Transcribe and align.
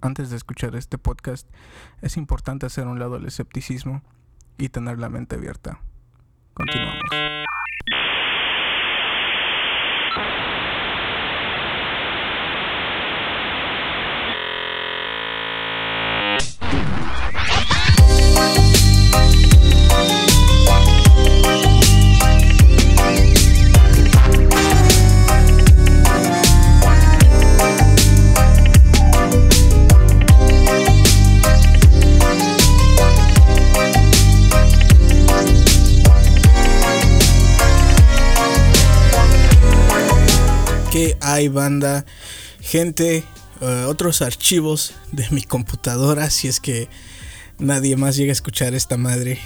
Antes 0.00 0.30
de 0.30 0.36
escuchar 0.36 0.76
este 0.76 0.98
podcast, 0.98 1.48
es 2.02 2.16
importante 2.16 2.66
hacer 2.66 2.86
un 2.86 2.98
lado 2.98 3.16
el 3.16 3.26
escepticismo 3.26 4.02
y 4.56 4.68
tener 4.68 4.98
la 4.98 5.08
mente 5.08 5.36
abierta. 5.36 5.80
Continuamos. 6.54 7.37
Hay 41.32 41.48
banda, 41.48 42.06
gente, 42.60 43.24
eh, 43.60 43.84
otros 43.86 44.22
archivos 44.22 44.94
de 45.12 45.26
mi 45.30 45.42
computadora 45.42 46.30
si 46.30 46.48
es 46.48 46.58
que 46.58 46.88
nadie 47.58 47.96
más 47.96 48.16
llega 48.16 48.30
a 48.30 48.32
escuchar 48.32 48.74
esta 48.74 48.96
madre. 48.96 49.38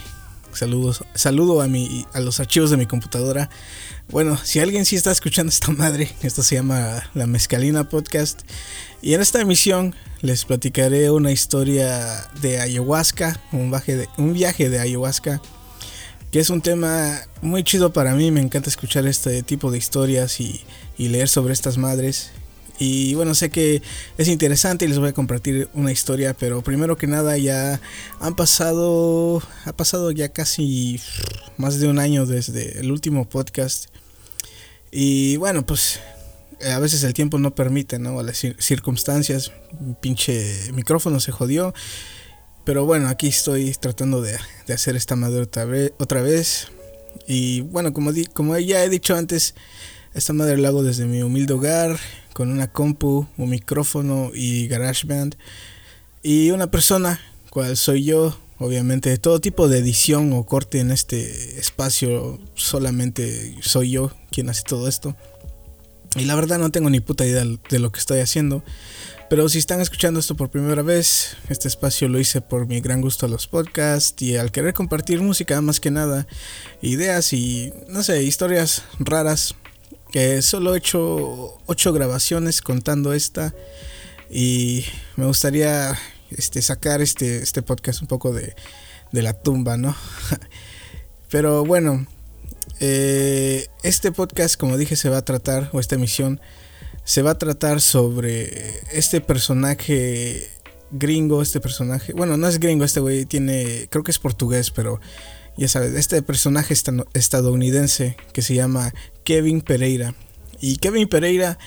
Saludos, 0.52 1.04
saludo 1.14 1.62
a 1.62 1.66
mi 1.66 2.06
a 2.12 2.20
los 2.20 2.38
archivos 2.38 2.70
de 2.70 2.76
mi 2.76 2.86
computadora. 2.86 3.50
Bueno, 4.10 4.36
si 4.36 4.60
alguien 4.60 4.84
sí 4.84 4.96
está 4.96 5.10
escuchando 5.10 5.50
esta 5.50 5.72
madre, 5.72 6.14
esto 6.22 6.42
se 6.42 6.56
llama 6.56 7.02
La 7.14 7.26
Mezcalina 7.26 7.88
Podcast. 7.88 8.42
Y 9.00 9.14
en 9.14 9.20
esta 9.20 9.40
emisión 9.40 9.94
les 10.20 10.44
platicaré 10.44 11.10
una 11.10 11.32
historia 11.32 12.28
de 12.40 12.60
ayahuasca, 12.60 13.40
un 13.50 13.70
viaje 13.70 13.96
de, 13.96 14.08
un 14.18 14.34
viaje 14.34 14.68
de 14.68 14.78
ayahuasca 14.78 15.40
que 16.32 16.40
es 16.40 16.48
un 16.48 16.62
tema 16.62 17.20
muy 17.42 17.62
chido 17.62 17.92
para 17.92 18.14
mí, 18.14 18.30
me 18.30 18.40
encanta 18.40 18.70
escuchar 18.70 19.06
este 19.06 19.42
tipo 19.42 19.70
de 19.70 19.76
historias 19.76 20.40
y, 20.40 20.64
leer 21.08 21.28
sobre 21.28 21.52
estas 21.52 21.78
madres. 21.78 22.30
Y 22.78 23.14
bueno, 23.14 23.34
sé 23.34 23.50
que 23.50 23.82
es 24.18 24.28
interesante 24.28 24.84
y 24.84 24.88
les 24.88 24.98
voy 24.98 25.10
a 25.10 25.12
compartir 25.12 25.68
una 25.74 25.92
historia, 25.92 26.34
pero 26.34 26.62
primero 26.62 26.96
que 26.96 27.06
nada 27.06 27.36
ya 27.38 27.80
han 28.18 28.34
pasado, 28.34 29.42
ha 29.64 29.72
pasado 29.72 30.10
ya 30.10 30.30
casi 30.30 31.00
más 31.58 31.78
de 31.78 31.88
un 31.88 31.98
año 31.98 32.26
desde 32.26 32.80
el 32.80 32.90
último 32.90 33.28
podcast. 33.28 33.86
Y 34.90 35.36
bueno, 35.36 35.64
pues 35.64 36.00
a 36.64 36.78
veces 36.78 37.04
el 37.04 37.14
tiempo 37.14 37.38
no 37.38 37.54
permite, 37.54 37.98
¿no? 37.98 38.20
Las 38.22 38.44
circunstancias, 38.58 39.52
pinche 40.00 40.72
micrófono 40.72 41.20
se 41.20 41.30
jodió 41.30 41.72
pero 42.64 42.84
bueno, 42.84 43.08
aquí 43.08 43.28
estoy 43.28 43.72
tratando 43.72 44.22
de, 44.22 44.38
hacer 44.72 44.94
esta 44.96 45.16
madre 45.16 45.40
otra 45.40 46.22
vez, 46.22 46.68
Y 47.26 47.60
bueno, 47.62 47.92
como, 47.92 48.12
como 48.32 48.56
ya 48.58 48.84
he 48.84 48.88
dicho 48.88 49.16
antes, 49.16 49.54
esta 50.14 50.32
madre 50.32 50.58
la 50.58 50.68
hago 50.68 50.82
desde 50.82 51.06
mi 51.06 51.22
humilde 51.22 51.54
hogar, 51.54 51.98
con 52.32 52.50
una 52.50 52.70
compu, 52.70 53.26
un 53.36 53.50
micrófono 53.50 54.30
y 54.34 54.68
GarageBand. 54.68 55.36
Y 56.22 56.50
una 56.50 56.70
persona, 56.70 57.20
cual 57.50 57.76
soy 57.76 58.04
yo, 58.04 58.38
obviamente, 58.58 59.16
todo 59.18 59.40
tipo 59.40 59.68
de 59.68 59.78
edición 59.78 60.32
o 60.32 60.44
corte 60.44 60.80
en 60.80 60.90
este 60.90 61.58
espacio, 61.58 62.38
solamente 62.54 63.56
soy 63.62 63.92
yo 63.92 64.12
quien 64.30 64.48
hace 64.48 64.62
todo 64.62 64.88
esto. 64.88 65.16
Y 66.14 66.26
la 66.26 66.34
verdad 66.34 66.58
no 66.58 66.70
tengo 66.70 66.90
ni 66.90 67.00
puta 67.00 67.24
idea 67.24 67.44
de 67.70 67.78
lo 67.78 67.90
que 67.90 67.98
estoy 67.98 68.20
haciendo. 68.20 68.62
Pero 69.30 69.48
si 69.48 69.58
están 69.58 69.80
escuchando 69.80 70.20
esto 70.20 70.36
por 70.36 70.50
primera 70.50 70.82
vez, 70.82 71.38
este 71.48 71.66
espacio 71.66 72.06
lo 72.06 72.20
hice 72.20 72.42
por 72.42 72.66
mi 72.66 72.82
gran 72.82 73.00
gusto 73.00 73.24
a 73.24 73.30
los 73.30 73.46
podcasts 73.46 74.20
y 74.20 74.36
al 74.36 74.52
querer 74.52 74.74
compartir 74.74 75.22
música 75.22 75.58
más 75.62 75.80
que 75.80 75.90
nada, 75.90 76.26
ideas 76.82 77.32
y 77.32 77.72
no 77.88 78.02
sé, 78.02 78.22
historias 78.24 78.82
raras. 78.98 79.54
Que 80.12 80.42
solo 80.42 80.74
he 80.74 80.78
hecho 80.78 81.58
ocho 81.66 81.92
grabaciones 81.92 82.60
contando 82.60 83.14
esta 83.14 83.54
y 84.30 84.84
me 85.16 85.26
gustaría 85.26 85.98
este, 86.30 86.62
sacar 86.62 87.02
este, 87.02 87.42
este 87.42 87.62
podcast 87.62 88.02
un 88.02 88.08
poco 88.08 88.32
de, 88.32 88.54
de 89.10 89.22
la 89.22 89.32
tumba, 89.32 89.76
¿no? 89.76 89.96
Pero 91.30 91.64
bueno, 91.64 92.06
eh, 92.80 93.68
este 93.82 94.12
podcast, 94.12 94.56
como 94.56 94.76
dije, 94.76 94.96
se 94.96 95.08
va 95.08 95.18
a 95.18 95.24
tratar, 95.24 95.70
o 95.72 95.80
esta 95.80 95.94
emisión, 95.94 96.40
se 97.04 97.22
va 97.22 97.32
a 97.32 97.38
tratar 97.38 97.80
sobre 97.80 98.80
este 98.92 99.20
personaje 99.20 100.50
gringo, 100.90 101.42
este 101.42 101.60
personaje, 101.60 102.12
bueno, 102.12 102.36
no 102.36 102.48
es 102.48 102.60
gringo, 102.60 102.84
este 102.84 103.00
güey 103.00 103.24
tiene, 103.24 103.86
creo 103.90 104.04
que 104.04 104.10
es 104.10 104.18
portugués, 104.18 104.70
pero 104.70 105.00
ya 105.56 105.68
sabes, 105.68 105.94
este 105.94 106.22
personaje 106.22 106.74
estadounidense 107.14 108.16
que 108.32 108.42
se 108.42 108.54
llama 108.54 108.92
Kevin 109.24 109.60
Pereira. 109.60 110.14
Y 110.60 110.76
Kevin 110.76 111.08
Pereira 111.08 111.58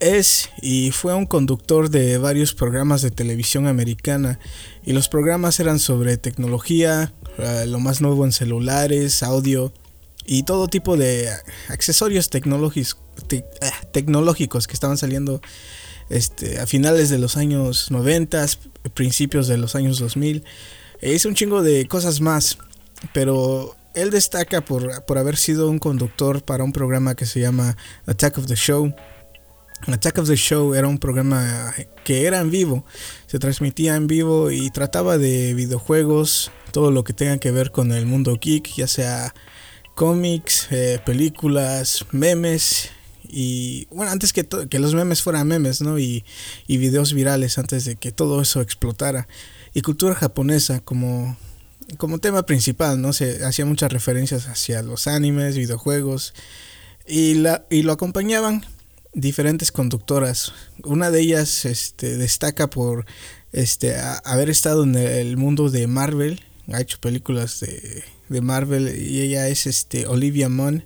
es 0.00 0.48
y 0.62 0.90
fue 0.92 1.14
un 1.14 1.26
conductor 1.26 1.90
de 1.90 2.18
varios 2.18 2.54
programas 2.54 3.02
de 3.02 3.10
televisión 3.10 3.66
americana 3.66 4.40
y 4.84 4.92
los 4.92 5.08
programas 5.08 5.60
eran 5.60 5.78
sobre 5.78 6.16
tecnología, 6.16 7.12
eh, 7.38 7.66
lo 7.66 7.80
más 7.80 8.00
nuevo 8.00 8.24
en 8.24 8.32
celulares, 8.32 9.22
audio 9.22 9.72
y 10.24 10.44
todo 10.44 10.68
tipo 10.68 10.96
de 10.96 11.28
accesorios 11.68 12.30
tecnológicos 12.30 12.98
eh, 13.30 13.42
tecnológicos 13.92 14.66
que 14.66 14.74
estaban 14.74 14.96
saliendo 14.96 15.40
este, 16.08 16.58
a 16.58 16.66
finales 16.66 17.10
de 17.10 17.18
los 17.18 17.36
años 17.36 17.90
90, 17.90 18.46
principios 18.94 19.46
de 19.48 19.58
los 19.58 19.74
años 19.74 19.98
2000. 19.98 20.44
E 21.00 21.14
hizo 21.14 21.28
un 21.28 21.34
chingo 21.34 21.62
de 21.62 21.86
cosas 21.86 22.20
más, 22.20 22.58
pero 23.12 23.76
él 23.94 24.10
destaca 24.10 24.60
por, 24.60 25.04
por 25.04 25.18
haber 25.18 25.36
sido 25.36 25.68
un 25.68 25.78
conductor 25.78 26.42
para 26.42 26.64
un 26.64 26.72
programa 26.72 27.14
que 27.14 27.26
se 27.26 27.40
llama 27.40 27.76
Attack 28.06 28.38
of 28.38 28.46
the 28.46 28.56
Show. 28.56 28.94
Attack 29.86 30.18
of 30.18 30.28
the 30.28 30.36
Show 30.36 30.74
era 30.74 30.88
un 30.88 30.98
programa 30.98 31.74
que 32.04 32.26
era 32.26 32.40
en 32.40 32.50
vivo, 32.50 32.84
se 33.26 33.38
transmitía 33.38 33.96
en 33.96 34.06
vivo 34.06 34.50
y 34.50 34.70
trataba 34.70 35.16
de 35.16 35.54
videojuegos, 35.54 36.50
todo 36.72 36.90
lo 36.90 37.02
que 37.02 37.14
tenga 37.14 37.38
que 37.38 37.50
ver 37.50 37.70
con 37.70 37.92
el 37.92 38.04
mundo 38.04 38.38
geek, 38.40 38.74
ya 38.74 38.86
sea 38.86 39.34
cómics, 39.94 40.68
eh, 40.70 41.00
películas, 41.04 42.04
memes 42.10 42.90
y 43.32 43.86
bueno, 43.90 44.10
antes 44.10 44.32
que, 44.32 44.46
que 44.46 44.78
los 44.78 44.94
memes 44.94 45.22
fueran 45.22 45.46
memes, 45.46 45.80
¿no? 45.80 45.98
Y, 45.98 46.24
y 46.66 46.76
videos 46.78 47.12
virales 47.12 47.58
antes 47.58 47.84
de 47.84 47.96
que 47.96 48.12
todo 48.12 48.42
eso 48.42 48.60
explotara. 48.60 49.28
Y 49.72 49.82
cultura 49.82 50.14
japonesa 50.16 50.80
como, 50.80 51.36
como 51.96 52.18
tema 52.18 52.44
principal, 52.44 53.00
¿no? 53.00 53.12
Se 53.12 53.44
hacía 53.44 53.64
muchas 53.64 53.92
referencias 53.92 54.46
hacia 54.46 54.82
los 54.82 55.06
animes, 55.06 55.56
videojuegos. 55.56 56.34
Y, 57.06 57.34
la, 57.34 57.66
y 57.70 57.82
lo 57.82 57.92
acompañaban 57.92 58.64
diferentes 59.12 59.72
conductoras. 59.72 60.52
Una 60.84 61.10
de 61.10 61.20
ellas 61.20 61.64
este, 61.64 62.16
destaca 62.16 62.70
por 62.70 63.06
este, 63.52 63.96
haber 64.24 64.50
estado 64.50 64.84
en 64.84 64.94
el 64.94 65.36
mundo 65.36 65.70
de 65.70 65.86
Marvel. 65.86 66.40
Ha 66.72 66.80
hecho 66.80 67.00
películas 67.00 67.60
de, 67.60 68.04
de 68.28 68.40
Marvel 68.40 68.96
y 69.00 69.20
ella 69.20 69.48
es 69.48 69.66
este, 69.66 70.06
Olivia 70.06 70.48
Munn 70.48 70.84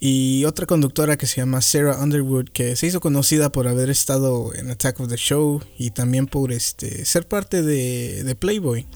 y 0.00 0.46
otra 0.46 0.64
conductora 0.64 1.18
que 1.18 1.26
se 1.26 1.36
llama 1.36 1.60
Sarah 1.60 2.02
Underwood 2.02 2.48
que 2.48 2.74
se 2.74 2.86
hizo 2.86 3.00
conocida 3.00 3.52
por 3.52 3.68
haber 3.68 3.90
estado 3.90 4.54
en 4.54 4.70
Attack 4.70 4.98
of 4.98 5.08
the 5.08 5.16
Show 5.16 5.62
y 5.78 5.90
también 5.90 6.26
por 6.26 6.52
este 6.52 7.04
ser 7.04 7.28
parte 7.28 7.62
de, 7.62 8.34
Playboy. 8.34 8.86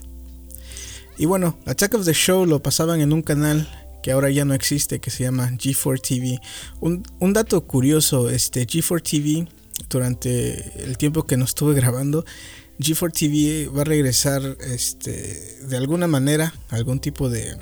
Y 1.17 1.25
bueno, 1.25 1.57
Attack 1.65 1.95
of 1.95 2.05
the 2.05 2.13
Show 2.13 2.45
lo 2.45 2.61
pasaban 2.61 3.01
en 3.01 3.13
un 3.13 3.21
canal 3.21 3.67
que 4.03 4.11
ahora 4.11 4.29
ya 4.29 4.45
no 4.45 4.53
existe 4.53 4.99
que 4.99 5.09
se 5.09 5.23
llama 5.23 5.49
G4 5.51 6.01
TV. 6.01 6.39
Un, 6.81 7.03
un 7.19 7.33
dato 7.33 7.65
curioso, 7.65 8.29
este 8.29 8.67
G4 8.67 9.01
TV 9.01 9.47
durante 9.89 10.83
el 10.83 10.97
tiempo 10.97 11.23
que 11.23 11.37
nos 11.37 11.49
estuve 11.49 11.73
grabando 11.73 12.25
G4 12.79 13.11
TV 13.11 13.67
va 13.67 13.81
a 13.81 13.85
regresar 13.85 14.57
este 14.61 15.57
de 15.67 15.77
alguna 15.77 16.07
manera 16.07 16.53
algún 16.69 16.99
tipo 16.99 17.29
de 17.29 17.57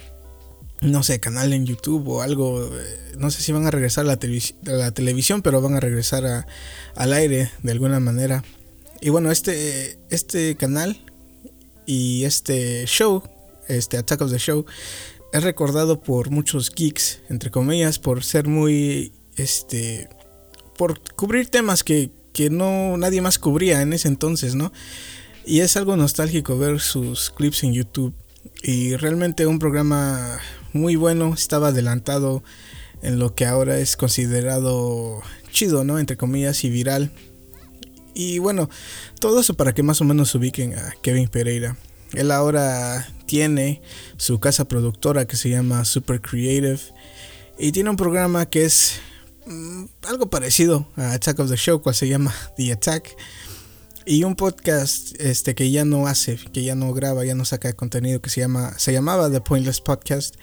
no 0.81 1.01
sé, 1.01 1.21
canal 1.21 1.53
en 1.53 1.65
YouTube 1.65 2.05
o 2.09 2.21
algo. 2.21 2.65
Eh, 2.65 3.13
no 3.17 3.31
sé 3.31 3.41
si 3.41 3.53
van 3.53 3.65
a 3.65 3.71
regresar 3.71 4.03
a 4.03 4.07
la, 4.07 4.19
la 4.63 4.91
televisión, 4.91 5.41
pero 5.41 5.61
van 5.61 5.75
a 5.75 5.79
regresar 5.79 6.25
a, 6.25 6.45
al 6.95 7.13
aire 7.13 7.51
de 7.61 7.71
alguna 7.71 8.01
manera. 8.01 8.43
Y 8.99 9.09
bueno, 9.09 9.31
este, 9.31 9.97
este 10.09 10.57
canal 10.57 10.99
y 11.85 12.25
este 12.25 12.85
show, 12.85 13.23
este 13.77 13.97
Attack 13.97 14.21
of 14.21 14.31
the 14.31 14.39
Show, 14.39 14.65
es 15.31 15.43
recordado 15.43 16.01
por 16.01 16.29
muchos 16.29 16.69
geeks, 16.69 17.21
entre 17.29 17.51
comillas, 17.51 17.99
por 17.99 18.23
ser 18.23 18.47
muy, 18.47 19.13
este, 19.35 20.09
por 20.77 20.99
cubrir 21.15 21.47
temas 21.47 21.83
que, 21.83 22.11
que 22.33 22.49
no 22.49 22.97
nadie 22.97 23.21
más 23.21 23.39
cubría 23.39 23.81
en 23.81 23.93
ese 23.93 24.07
entonces, 24.07 24.55
¿no? 24.55 24.71
Y 25.45 25.59
es 25.59 25.75
algo 25.75 25.97
nostálgico 25.97 26.57
ver 26.57 26.79
sus 26.79 27.29
clips 27.31 27.63
en 27.63 27.73
YouTube. 27.73 28.13
Y 28.61 28.95
realmente 28.95 29.47
un 29.47 29.59
programa 29.59 30.39
muy 30.71 30.95
bueno, 30.95 31.33
estaba 31.33 31.69
adelantado 31.69 32.43
en 33.01 33.19
lo 33.19 33.35
que 33.35 33.45
ahora 33.45 33.79
es 33.79 33.97
considerado 33.97 35.21
chido, 35.51 35.83
¿no? 35.83 35.99
Entre 35.99 36.17
comillas 36.17 36.63
y 36.63 36.69
viral. 36.69 37.11
Y 38.13 38.39
bueno, 38.39 38.69
todo 39.19 39.39
eso 39.39 39.55
para 39.55 39.73
que 39.73 39.83
más 39.83 39.99
o 40.01 40.05
menos 40.05 40.33
ubiquen 40.35 40.77
a 40.77 40.93
Kevin 41.01 41.27
Pereira. 41.27 41.77
Él 42.13 42.31
ahora 42.31 43.07
tiene 43.25 43.81
su 44.17 44.39
casa 44.39 44.67
productora 44.67 45.25
que 45.25 45.37
se 45.37 45.49
llama 45.49 45.85
Super 45.85 46.21
Creative 46.21 46.79
y 47.57 47.71
tiene 47.71 47.89
un 47.89 47.95
programa 47.95 48.47
que 48.47 48.65
es 48.65 48.99
mm, 49.45 49.85
algo 50.07 50.29
parecido 50.29 50.87
a 50.95 51.13
Attack 51.13 51.39
of 51.39 51.49
the 51.49 51.57
Show, 51.57 51.81
cual 51.81 51.95
se 51.95 52.07
llama 52.07 52.33
The 52.57 52.71
Attack. 52.71 53.15
Y 54.05 54.25
un 54.25 54.35
podcast 54.35 55.19
este, 55.21 55.55
que 55.55 55.71
ya 55.71 55.85
no 55.85 56.07
hace, 56.07 56.37
que 56.51 56.63
ya 56.63 56.75
no 56.75 56.93
graba, 56.93 57.23
ya 57.23 57.35
no 57.35 57.45
saca 57.45 57.71
contenido, 57.71 58.21
que 58.21 58.29
se, 58.29 58.41
llama, 58.41 58.77
se 58.77 58.91
llamaba 58.91 59.31
The 59.31 59.39
Pointless 59.39 59.79
Podcast. 59.79 60.35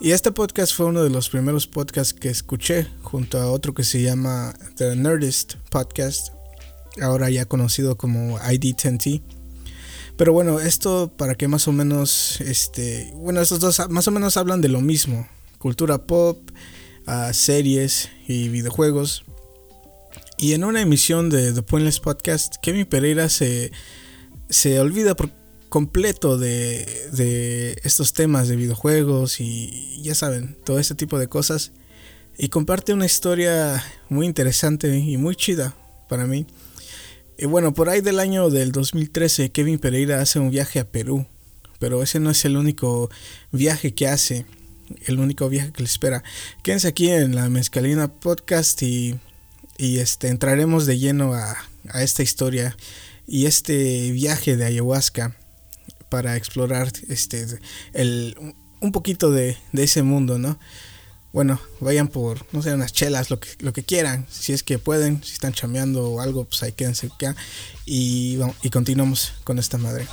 Y 0.00 0.12
este 0.12 0.32
podcast 0.32 0.74
fue 0.74 0.86
uno 0.86 1.04
de 1.04 1.10
los 1.10 1.28
primeros 1.28 1.66
podcasts 1.66 2.14
que 2.14 2.30
escuché 2.30 2.88
junto 3.02 3.38
a 3.38 3.50
otro 3.50 3.74
que 3.74 3.84
se 3.84 4.02
llama 4.02 4.54
The 4.76 4.96
Nerdist 4.96 5.54
Podcast, 5.70 6.32
ahora 7.00 7.30
ya 7.30 7.44
conocido 7.44 7.96
como 7.96 8.38
ID10T. 8.38 9.43
Pero 10.16 10.32
bueno, 10.32 10.60
esto 10.60 11.12
para 11.16 11.34
que 11.34 11.48
más 11.48 11.66
o 11.66 11.72
menos, 11.72 12.40
este, 12.40 13.12
bueno, 13.16 13.40
estos 13.40 13.60
dos 13.60 13.80
más 13.90 14.06
o 14.06 14.10
menos 14.12 14.36
hablan 14.36 14.60
de 14.60 14.68
lo 14.68 14.80
mismo, 14.80 15.28
cultura 15.58 16.06
pop, 16.06 16.38
uh, 17.06 17.32
series 17.32 18.10
y 18.28 18.48
videojuegos. 18.48 19.24
Y 20.36 20.52
en 20.52 20.64
una 20.64 20.80
emisión 20.80 21.30
de 21.30 21.52
The 21.52 21.62
Pointless 21.62 22.00
Podcast, 22.00 22.56
Kevin 22.62 22.86
Pereira 22.86 23.28
se, 23.28 23.72
se 24.48 24.78
olvida 24.78 25.16
por 25.16 25.30
completo 25.68 26.38
de, 26.38 26.86
de 27.12 27.76
estos 27.82 28.12
temas 28.12 28.46
de 28.46 28.54
videojuegos 28.54 29.40
y 29.40 30.00
ya 30.02 30.14
saben, 30.14 30.56
todo 30.64 30.78
este 30.78 30.94
tipo 30.94 31.18
de 31.18 31.26
cosas. 31.26 31.72
Y 32.38 32.48
comparte 32.48 32.92
una 32.92 33.06
historia 33.06 33.82
muy 34.08 34.26
interesante 34.26 34.96
y 34.96 35.16
muy 35.16 35.34
chida 35.34 35.74
para 36.08 36.26
mí. 36.26 36.46
Y 37.36 37.46
bueno, 37.46 37.74
por 37.74 37.88
ahí 37.88 38.00
del 38.00 38.20
año 38.20 38.48
del 38.48 38.70
2013, 38.70 39.50
Kevin 39.50 39.78
Pereira 39.78 40.20
hace 40.20 40.38
un 40.38 40.50
viaje 40.50 40.78
a 40.78 40.88
Perú. 40.88 41.26
Pero 41.80 42.02
ese 42.02 42.20
no 42.20 42.30
es 42.30 42.44
el 42.44 42.56
único 42.56 43.10
viaje 43.50 43.92
que 43.92 44.06
hace, 44.06 44.46
el 45.06 45.18
único 45.18 45.48
viaje 45.48 45.72
que 45.72 45.82
le 45.82 45.88
espera. 45.88 46.22
Quédense 46.62 46.88
aquí 46.88 47.10
en 47.10 47.34
la 47.34 47.48
Mezcalina 47.50 48.08
Podcast 48.08 48.80
y, 48.82 49.18
este, 49.78 50.28
entraremos 50.28 50.86
de 50.86 50.98
lleno 50.98 51.34
a, 51.34 51.56
esta 51.94 52.22
historia 52.22 52.76
y 53.26 53.46
este 53.46 54.10
viaje 54.12 54.56
de 54.56 54.64
ayahuasca 54.64 55.36
para 56.08 56.36
explorar 56.36 56.90
este, 57.08 57.46
el, 57.92 58.54
un 58.80 58.92
poquito 58.92 59.32
de 59.32 59.58
ese 59.72 60.02
mundo, 60.02 60.38
¿no? 60.38 60.58
Bueno, 61.34 61.60
vayan 61.80 62.06
por, 62.06 62.46
no 62.52 62.62
sé, 62.62 62.72
unas 62.72 62.92
chelas, 62.92 63.28
lo 63.28 63.40
que, 63.40 63.48
lo 63.58 63.72
que 63.72 63.82
quieran, 63.82 64.24
si 64.30 64.52
es 64.52 64.62
que 64.62 64.78
pueden, 64.78 65.20
si 65.24 65.32
están 65.32 65.52
chambeando 65.52 66.08
o 66.08 66.20
algo, 66.20 66.44
pues 66.44 66.62
ahí 66.62 66.70
quédense 66.70 67.08
acá 67.08 67.34
y, 67.84 68.36
vamos, 68.36 68.54
y 68.62 68.70
continuamos 68.70 69.32
con 69.42 69.58
esta 69.58 69.76
madre. 69.76 70.06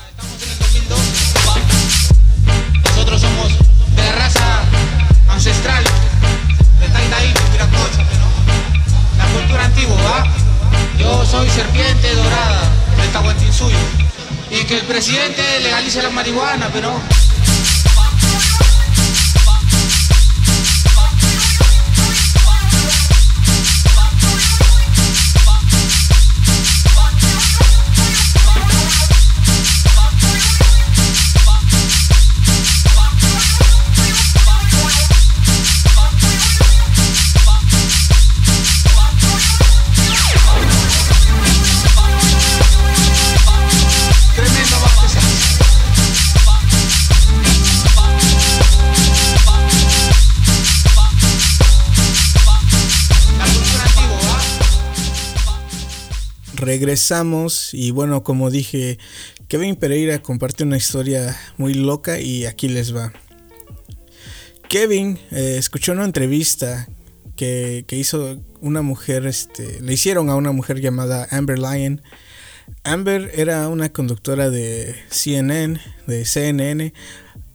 Nosotros 2.86 3.22
somos 3.22 3.52
de 3.96 4.12
raza 4.14 4.64
ancestral, 5.30 5.84
de 6.80 6.88
Taitaí, 6.88 7.34
Piracocha, 7.52 8.04
la 9.20 9.26
cultura 9.28 9.66
antigua, 9.66 9.96
¿va? 10.02 10.28
Yo 10.98 11.24
soy 11.28 11.48
serpiente 11.52 12.16
dorada 12.16 12.64
de 13.00 13.08
Tahuantinsuyo 13.10 13.78
y 14.50 14.66
que 14.66 14.80
el 14.80 14.86
presidente 14.88 15.44
legalice 15.62 16.02
la 16.02 16.10
marihuana, 16.10 16.72
pero... 16.74 17.00
regresamos 56.62 57.74
y 57.74 57.92
bueno, 57.92 58.24
como 58.24 58.50
dije, 58.50 58.98
Kevin 59.48 59.76
Pereira 59.76 60.22
comparte 60.22 60.64
una 60.64 60.78
historia 60.78 61.38
muy 61.58 61.74
loca 61.74 62.20
y 62.20 62.46
aquí 62.46 62.70
les 62.70 62.96
va. 62.96 63.12
Kevin 64.70 65.20
eh, 65.32 65.56
escuchó 65.58 65.92
una 65.92 66.06
entrevista 66.06 66.88
que, 67.36 67.86
hizo 67.90 68.40
una 68.62 68.82
mujer, 68.82 69.26
este, 69.26 69.82
le 69.82 69.94
hicieron 69.94 70.30
a 70.30 70.36
una 70.36 70.52
mujer 70.52 70.80
llamada 70.80 71.28
Amber 71.32 71.60
Lyon. 71.60 72.02
Amber 72.84 73.32
era 73.34 73.68
una 73.68 73.92
conductora 73.92 74.50
de 74.50 74.96
CNN, 75.10 75.80
de 76.08 76.24
CNN. 76.24 76.94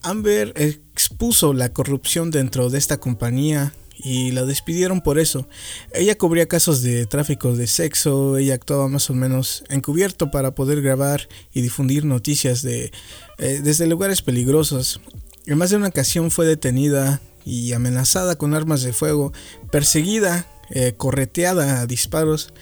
Amber 0.03 0.53
expuso 0.56 1.55
la 1.55 1.73
corrupción 1.73 2.31
dentro 2.31 2.69
de 2.69 2.79
esta 2.79 2.99
compañía 2.99 3.73
y 3.98 4.32
la 4.32 4.44
despidieron 4.44 5.00
por 5.00 5.19
eso. 5.19 5.48
Ella 5.93 6.16
cubría 6.16 6.46
casos 6.46 6.82
de 6.82 7.06
tráfico 7.06 7.54
de 7.54 7.66
sexo, 7.66 8.37
ella 8.37 8.54
actuaba 8.54 8.88
más 8.88 9.10
o 9.10 9.14
menos 9.14 9.64
encubierto 9.69 10.31
para 10.31 10.54
poder 10.54 10.82
grabar 10.82 11.28
y 11.52 11.62
difundir 11.62 12.04
noticias 12.04 12.62
de, 12.62 12.93
eh, 13.38 13.60
desde 13.62 13.87
lugares 13.87 14.22
peligrosos. 14.22 15.00
En 15.46 15.58
más 15.58 15.70
de 15.70 15.76
una 15.76 15.88
ocasión 15.88 16.31
fue 16.31 16.46
detenida 16.46 17.20
y 17.44 17.72
amenazada 17.72 18.37
con 18.37 18.54
armas 18.54 18.82
de 18.82 18.93
fuego, 18.93 19.32
perseguida, 19.70 20.46
eh, 20.70 20.94
correteada 20.96 21.81
a 21.81 21.87
disparos. 21.87 22.52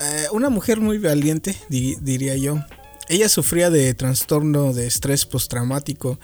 Eh, 0.00 0.26
una 0.32 0.50
mujer 0.50 0.80
muy 0.80 0.98
valiente, 0.98 1.56
diría 1.68 2.36
yo. 2.36 2.58
Ella 3.08 3.28
sufría 3.28 3.70
de 3.70 3.94
trastorno 3.94 4.74
de 4.74 4.86
estrés 4.86 5.24
postraumático 5.24 6.18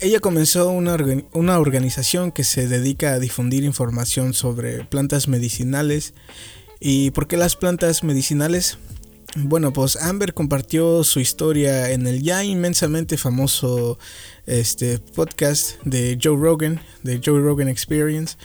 ella 0.00 0.20
comenzó 0.20 0.70
una, 0.70 0.96
una, 1.32 1.58
organización 1.58 2.30
que 2.30 2.44
se 2.44 2.68
dedica 2.68 3.12
a 3.12 3.18
difundir 3.18 3.64
información 3.64 4.34
sobre 4.34 4.84
plantas 4.84 5.28
medicinales. 5.28 6.14
¿Y 6.80 7.10
por 7.10 7.26
qué 7.26 7.36
las 7.36 7.56
plantas 7.56 8.04
medicinales? 8.04 8.78
Bueno, 9.36 9.72
pues 9.72 9.96
Amber 9.96 10.32
compartió 10.32 11.04
su 11.04 11.20
historia 11.20 11.90
en 11.90 12.06
el 12.06 12.22
ya 12.22 12.44
inmensamente 12.44 13.18
famoso 13.18 13.98
este, 14.46 14.98
podcast 14.98 15.82
de 15.84 16.18
Joe 16.22 16.36
Rogan, 16.36 16.80
de 17.02 17.20
Joe 17.24 17.40
Rogan 17.40 17.68
Experience. 17.68 18.36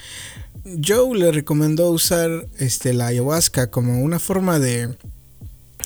Joe 0.86 1.18
le 1.18 1.32
recomendó 1.32 1.90
usar 1.90 2.48
este, 2.58 2.94
la 2.94 3.08
ayahuasca 3.08 3.72
como 3.72 4.02
una 4.02 4.20
forma 4.20 4.60
de, 4.60 4.96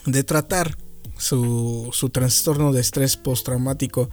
de 0.05 0.23
tratar 0.23 0.77
su, 1.17 1.89
su 1.93 2.09
trastorno 2.09 2.73
de 2.73 2.81
estrés 2.81 3.17
postraumático. 3.17 4.09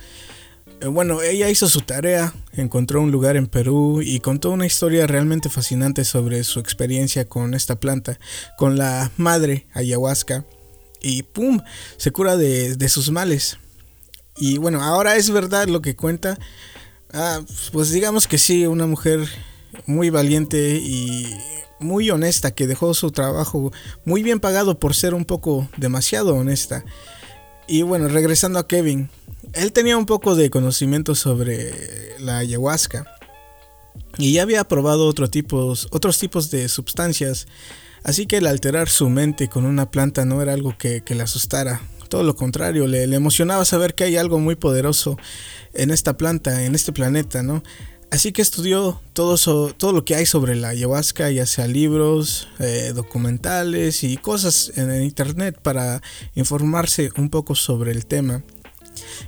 Eh, 0.85 0.89
bueno, 0.89 1.23
ella 1.23 1.49
hizo 1.49 1.67
su 1.67 1.81
tarea, 1.81 2.35
encontró 2.53 3.01
un 3.01 3.11
lugar 3.11 3.39
en 3.39 3.47
Perú 3.47 4.03
y 4.03 4.21
contó 4.21 4.51
una 4.51 4.67
historia 4.67 5.07
realmente 5.07 5.49
fascinante 5.49 6.05
sobre 6.05 6.45
su 6.45 6.61
experiencia 6.61 7.27
con 7.27 7.55
esta 7.55 7.81
planta, 7.81 8.19
con 8.59 8.77
la 8.77 9.11
madre 9.17 9.67
ayahuasca. 9.73 10.45
Y 11.01 11.23
¡pum! 11.23 11.61
Se 11.97 12.11
cura 12.11 12.37
de, 12.37 12.89
sus 12.91 13.11
males. 13.11 13.59
Y 14.37 14.59
bueno, 14.59 14.83
ahora 14.83 15.17
es 15.17 15.31
verdad 15.31 15.69
lo 15.69 15.81
que 15.81 15.97
cuenta. 15.97 16.39
Ah, 17.15 17.41
pues 17.73 17.91
digamos 17.91 18.29
que 18.29 18.37
sí, 18.37 18.67
una 18.67 18.87
mujer 18.87 19.27
muy 19.87 20.11
valiente 20.11 20.77
y 20.83 21.35
muy 21.81 22.11
honesta 22.11 22.51
que 22.51 22.67
dejó 22.67 22.93
su 22.93 23.11
trabajo 23.11 23.73
muy 24.05 24.23
bien 24.23 24.39
pagado 24.39 24.79
por 24.79 24.95
ser 24.95 25.15
un 25.15 25.25
poco 25.25 25.67
demasiado 25.79 26.35
honesta. 26.35 26.85
Y 27.67 27.81
bueno, 27.81 28.09
regresando 28.09 28.59
a 28.59 28.69
Kevin, 28.69 29.09
él 29.53 29.73
tenía 29.73 29.97
un 29.97 30.07
poco 30.07 30.35
de 30.35 30.51
conocimiento 30.51 31.15
sobre 31.15 32.19
la 32.19 32.39
ayahuasca 32.39 33.07
y 34.19 34.33
ya 34.33 34.43
había 34.43 34.65
probado 34.65 35.07
otros 35.07 35.31
tipos, 35.31 35.89
otros 35.91 36.19
tipos 36.19 36.51
de 36.51 36.69
sustancias, 36.69 37.47
así 38.03 38.27
que 38.27 38.39
el 38.39 38.47
alterar 38.47 38.89
su 38.89 39.09
mente 39.09 39.49
con 39.49 39.65
una 39.65 39.91
planta 39.91 40.25
no 40.25 40.41
era 40.43 40.53
algo 40.53 40.77
que, 40.79 41.03
le 41.07 41.23
asustara, 41.23 41.81
todo 42.09 42.23
lo 42.23 42.37
contrario, 42.37 42.87
le, 42.87 43.03
emocionaba 43.05 43.65
saber 43.65 43.95
que 43.95 44.05
hay 44.05 44.17
algo 44.17 44.39
muy 44.39 44.55
poderoso 44.55 45.17
en 45.73 45.91
esta 45.91 46.17
planta, 46.17 46.65
en 46.65 46.75
este 46.75 46.93
planeta, 46.93 47.43
¿no? 47.43 47.63
Así 48.11 48.31
que 48.31 48.43
estudió 48.43 49.01
todo, 49.13 49.93
lo 49.93 50.05
que 50.05 50.15
hay 50.15 50.25
sobre 50.25 50.55
la 50.55 50.69
ayahuasca, 50.69 51.33
ya 51.33 51.47
sea 51.47 51.67
libros, 51.67 52.47
eh, 52.61 52.93
documentales 52.95 54.05
y 54.05 54.17
cosas 54.19 54.71
en 54.77 55.03
internet 55.03 55.59
para 55.61 56.01
informarse 56.37 57.11
un 57.17 57.29
poco 57.29 57.57
sobre 57.57 57.91
el 57.91 58.07
tema 58.07 58.45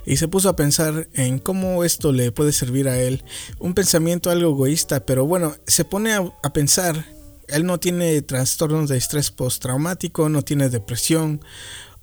y 0.05 0.17
se 0.17 0.27
puso 0.27 0.49
a 0.49 0.55
pensar 0.55 1.07
en 1.13 1.39
cómo 1.39 1.83
esto 1.83 2.11
le 2.11 2.31
puede 2.31 2.51
servir 2.51 2.87
a 2.87 2.99
él. 2.99 3.23
Un 3.59 3.73
pensamiento 3.73 4.29
algo 4.29 4.51
egoísta, 4.51 5.05
pero 5.05 5.25
bueno, 5.25 5.55
se 5.65 5.85
pone 5.85 6.13
a, 6.13 6.31
pensar 6.53 7.05
Él 7.47 7.65
no 7.65 7.79
tiene 7.79 8.21
trastornos 8.21 8.89
de 8.89 8.97
estrés 8.97 9.31
postraumático, 9.31 10.29
no 10.29 10.41
tiene 10.41 10.69
depresión 10.69 11.41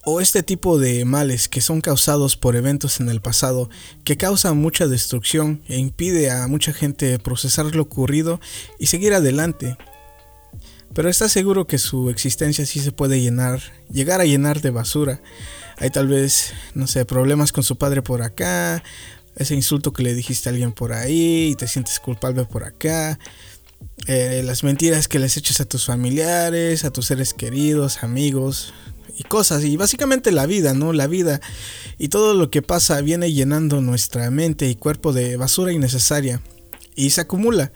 o 0.05 0.21
este 0.21 0.43
tipo 0.43 0.79
de 0.79 1.05
males 1.05 1.49
que 1.49 1.61
son 1.61 1.81
causados 1.81 2.37
por 2.37 2.57
eventos 2.57 3.01
en 3.01 3.09
el 3.09 3.21
pasado 3.21 3.71
que 4.05 4.17
causan 4.17 4.59
mucha 4.59 4.87
destrucción 4.87 5.63
e 5.67 5.79
impide 5.79 6.31
a 6.31 6.47
mucha 6.47 6.73
gente 6.73 7.19
procesar 7.19 7.75
lo 7.75 7.83
ocurrido 7.83 8.41
y 8.79 8.87
seguir 8.87 9.15
adelante. 9.15 9.77
Pero 10.95 11.09
está 11.09 11.29
seguro 11.29 11.67
que 11.67 11.79
su 11.79 12.11
existencia 12.11 12.65
sí 12.67 12.81
se 12.81 12.93
puede 12.93 13.21
llenar, 13.21 13.61
llegar 13.91 14.21
a 14.21 14.27
llenar 14.27 14.61
de 14.61 14.71
basura. 14.71 15.21
Hay 15.79 15.91
tal 15.91 16.09
vez, 16.09 16.53
no 16.75 16.87
sé, 16.87 17.05
problemas 17.05 17.53
con 17.53 17.65
su 17.65 17.77
padre 17.77 18.03
por 18.03 18.23
acá, 18.23 18.83
ese 19.37 19.55
insulto 19.55 19.93
que 19.93 20.03
le 20.03 20.15
dijiste 20.15 20.49
a 20.49 20.53
alguien 20.53 20.73
por 20.73 20.93
ahí 20.93 21.51
y 21.51 21.55
te 21.57 21.67
sientes 21.67 21.99
culpable 21.99 22.45
por 22.45 22.65
acá. 22.65 23.19
Eh, 24.07 24.43
las 24.45 24.65
mentiras 24.65 25.09
que 25.09 25.19
les 25.19 25.37
echas 25.37 25.61
a 25.61 25.65
tus 25.65 25.87
familiares, 25.87 26.85
a 26.85 26.93
tus 26.93 27.07
seres 27.07 27.35
queridos, 27.35 28.03
amigos 28.03 28.73
y 29.17 29.25
cosas. 29.25 29.65
Y 29.65 29.77
básicamente 29.77 30.31
la 30.31 30.47
vida, 30.47 30.75
¿no? 30.75 30.93
La 30.93 31.07
vida 31.07 31.41
y 31.99 32.09
todo 32.09 32.35
lo 32.35 32.51
que 32.51 32.63
pasa 32.63 33.01
viene 33.01 33.33
llenando 33.33 33.81
nuestra 33.81 34.31
mente 34.31 34.69
y 34.69 34.75
cuerpo 34.77 35.13
de 35.13 35.37
basura 35.37 35.73
innecesaria. 35.73 36.41
Y 36.95 37.11
se 37.11 37.23
acumula. 37.23 37.73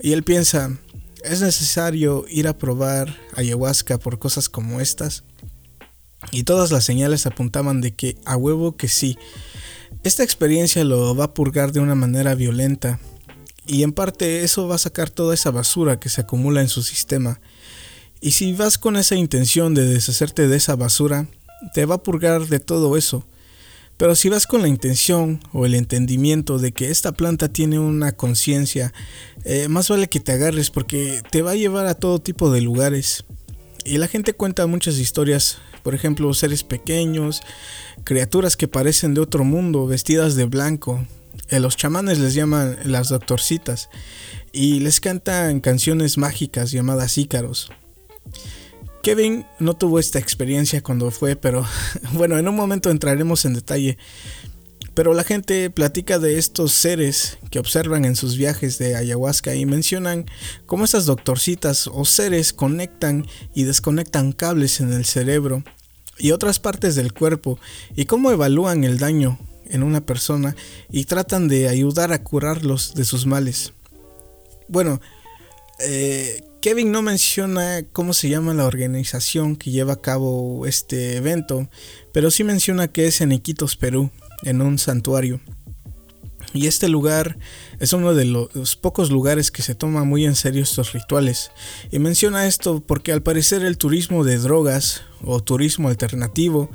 Y 0.00 0.12
él 0.12 0.22
piensa, 0.22 0.76
¿es 1.24 1.40
necesario 1.40 2.24
ir 2.28 2.46
a 2.46 2.58
probar 2.58 3.16
ayahuasca 3.34 3.98
por 3.98 4.18
cosas 4.18 4.48
como 4.48 4.80
estas? 4.80 5.24
Y 6.30 6.44
todas 6.44 6.70
las 6.70 6.84
señales 6.84 7.26
apuntaban 7.26 7.80
de 7.80 7.92
que 7.92 8.16
a 8.24 8.36
huevo 8.36 8.76
que 8.76 8.88
sí. 8.88 9.18
Esta 10.02 10.22
experiencia 10.22 10.84
lo 10.84 11.14
va 11.14 11.24
a 11.24 11.34
purgar 11.34 11.72
de 11.72 11.80
una 11.80 11.94
manera 11.94 12.34
violenta 12.34 13.00
y 13.66 13.82
en 13.82 13.92
parte 13.92 14.42
eso 14.44 14.68
va 14.68 14.74
a 14.74 14.78
sacar 14.78 15.10
toda 15.10 15.34
esa 15.34 15.50
basura 15.50 15.98
que 15.98 16.08
se 16.08 16.20
acumula 16.20 16.60
en 16.60 16.68
su 16.68 16.82
sistema. 16.82 17.40
Y 18.20 18.32
si 18.32 18.52
vas 18.52 18.78
con 18.78 18.96
esa 18.96 19.16
intención 19.16 19.74
de 19.74 19.86
deshacerte 19.86 20.48
de 20.48 20.56
esa 20.56 20.76
basura, 20.76 21.28
te 21.72 21.86
va 21.86 21.96
a 21.96 22.02
purgar 22.02 22.46
de 22.46 22.60
todo 22.60 22.96
eso. 22.96 23.26
Pero 23.96 24.16
si 24.16 24.28
vas 24.28 24.46
con 24.46 24.60
la 24.60 24.68
intención 24.68 25.40
o 25.52 25.66
el 25.66 25.74
entendimiento 25.74 26.58
de 26.58 26.72
que 26.72 26.90
esta 26.90 27.12
planta 27.12 27.48
tiene 27.48 27.78
una 27.78 28.12
conciencia, 28.12 28.92
eh, 29.44 29.68
más 29.68 29.88
vale 29.88 30.08
que 30.08 30.20
te 30.20 30.32
agarres 30.32 30.70
porque 30.70 31.22
te 31.30 31.42
va 31.42 31.52
a 31.52 31.56
llevar 31.56 31.86
a 31.86 31.94
todo 31.94 32.18
tipo 32.18 32.50
de 32.50 32.60
lugares. 32.60 33.24
Y 33.84 33.98
la 33.98 34.08
gente 34.08 34.32
cuenta 34.34 34.66
muchas 34.66 34.98
historias, 34.98 35.58
por 35.84 35.94
ejemplo, 35.94 36.32
seres 36.34 36.64
pequeños, 36.64 37.42
criaturas 38.02 38.56
que 38.56 38.66
parecen 38.66 39.14
de 39.14 39.20
otro 39.20 39.44
mundo, 39.44 39.86
vestidas 39.86 40.34
de 40.34 40.46
blanco, 40.46 41.06
eh, 41.50 41.60
los 41.60 41.76
chamanes 41.76 42.18
les 42.18 42.34
llaman 42.34 42.78
las 42.84 43.10
doctorcitas 43.10 43.90
y 44.50 44.80
les 44.80 45.00
cantan 45.00 45.60
canciones 45.60 46.16
mágicas 46.16 46.72
llamadas 46.72 47.18
ícaros. 47.18 47.70
Kevin 49.02 49.44
no 49.58 49.74
tuvo 49.74 49.98
esta 49.98 50.18
experiencia 50.18 50.82
cuando 50.82 51.10
fue, 51.10 51.36
pero 51.36 51.66
bueno, 52.12 52.38
en 52.38 52.48
un 52.48 52.56
momento 52.56 52.90
entraremos 52.90 53.44
en 53.44 53.52
detalle. 53.52 53.98
Pero 54.94 55.12
la 55.12 55.24
gente 55.24 55.70
platica 55.70 56.18
de 56.18 56.38
estos 56.38 56.72
seres 56.72 57.38
que 57.50 57.58
observan 57.58 58.04
en 58.04 58.14
sus 58.14 58.36
viajes 58.36 58.78
de 58.78 58.94
ayahuasca 58.94 59.54
y 59.54 59.66
mencionan 59.66 60.26
cómo 60.66 60.84
estas 60.84 61.06
doctorcitas 61.06 61.88
o 61.88 62.04
seres 62.04 62.52
conectan 62.52 63.26
y 63.54 63.64
desconectan 63.64 64.32
cables 64.32 64.80
en 64.80 64.92
el 64.92 65.04
cerebro 65.04 65.64
y 66.18 66.30
otras 66.30 66.60
partes 66.60 66.94
del 66.94 67.12
cuerpo 67.12 67.58
y 67.96 68.04
cómo 68.04 68.30
evalúan 68.30 68.84
el 68.84 68.98
daño 68.98 69.38
en 69.66 69.82
una 69.82 70.00
persona 70.00 70.54
y 70.90 71.04
tratan 71.04 71.48
de 71.48 71.68
ayudar 71.68 72.12
a 72.12 72.22
curarlos 72.22 72.94
de 72.94 73.04
sus 73.04 73.26
males. 73.26 73.72
Bueno, 74.68 75.00
eh, 75.80 76.44
Kevin 76.60 76.92
no 76.92 77.02
menciona 77.02 77.84
cómo 77.92 78.14
se 78.14 78.28
llama 78.28 78.54
la 78.54 78.64
organización 78.64 79.56
que 79.56 79.70
lleva 79.70 79.94
a 79.94 80.00
cabo 80.00 80.66
este 80.66 81.16
evento, 81.16 81.68
pero 82.12 82.30
sí 82.30 82.44
menciona 82.44 82.88
que 82.88 83.06
es 83.06 83.20
en 83.20 83.32
Iquitos, 83.32 83.76
Perú, 83.76 84.10
en 84.44 84.62
un 84.62 84.78
santuario. 84.78 85.40
Y 86.54 86.68
este 86.68 86.88
lugar 86.88 87.36
es 87.80 87.92
uno 87.92 88.14
de 88.14 88.24
los 88.24 88.76
pocos 88.76 89.10
lugares 89.10 89.50
que 89.50 89.62
se 89.62 89.74
toma 89.74 90.04
muy 90.04 90.24
en 90.24 90.36
serio 90.36 90.62
estos 90.62 90.92
rituales. 90.92 91.50
Y 91.90 91.98
menciona 91.98 92.46
esto 92.46 92.80
porque 92.80 93.12
al 93.12 93.22
parecer 93.22 93.64
el 93.64 93.76
turismo 93.76 94.22
de 94.22 94.38
drogas 94.38 95.02
o 95.24 95.42
turismo 95.42 95.88
alternativo 95.88 96.70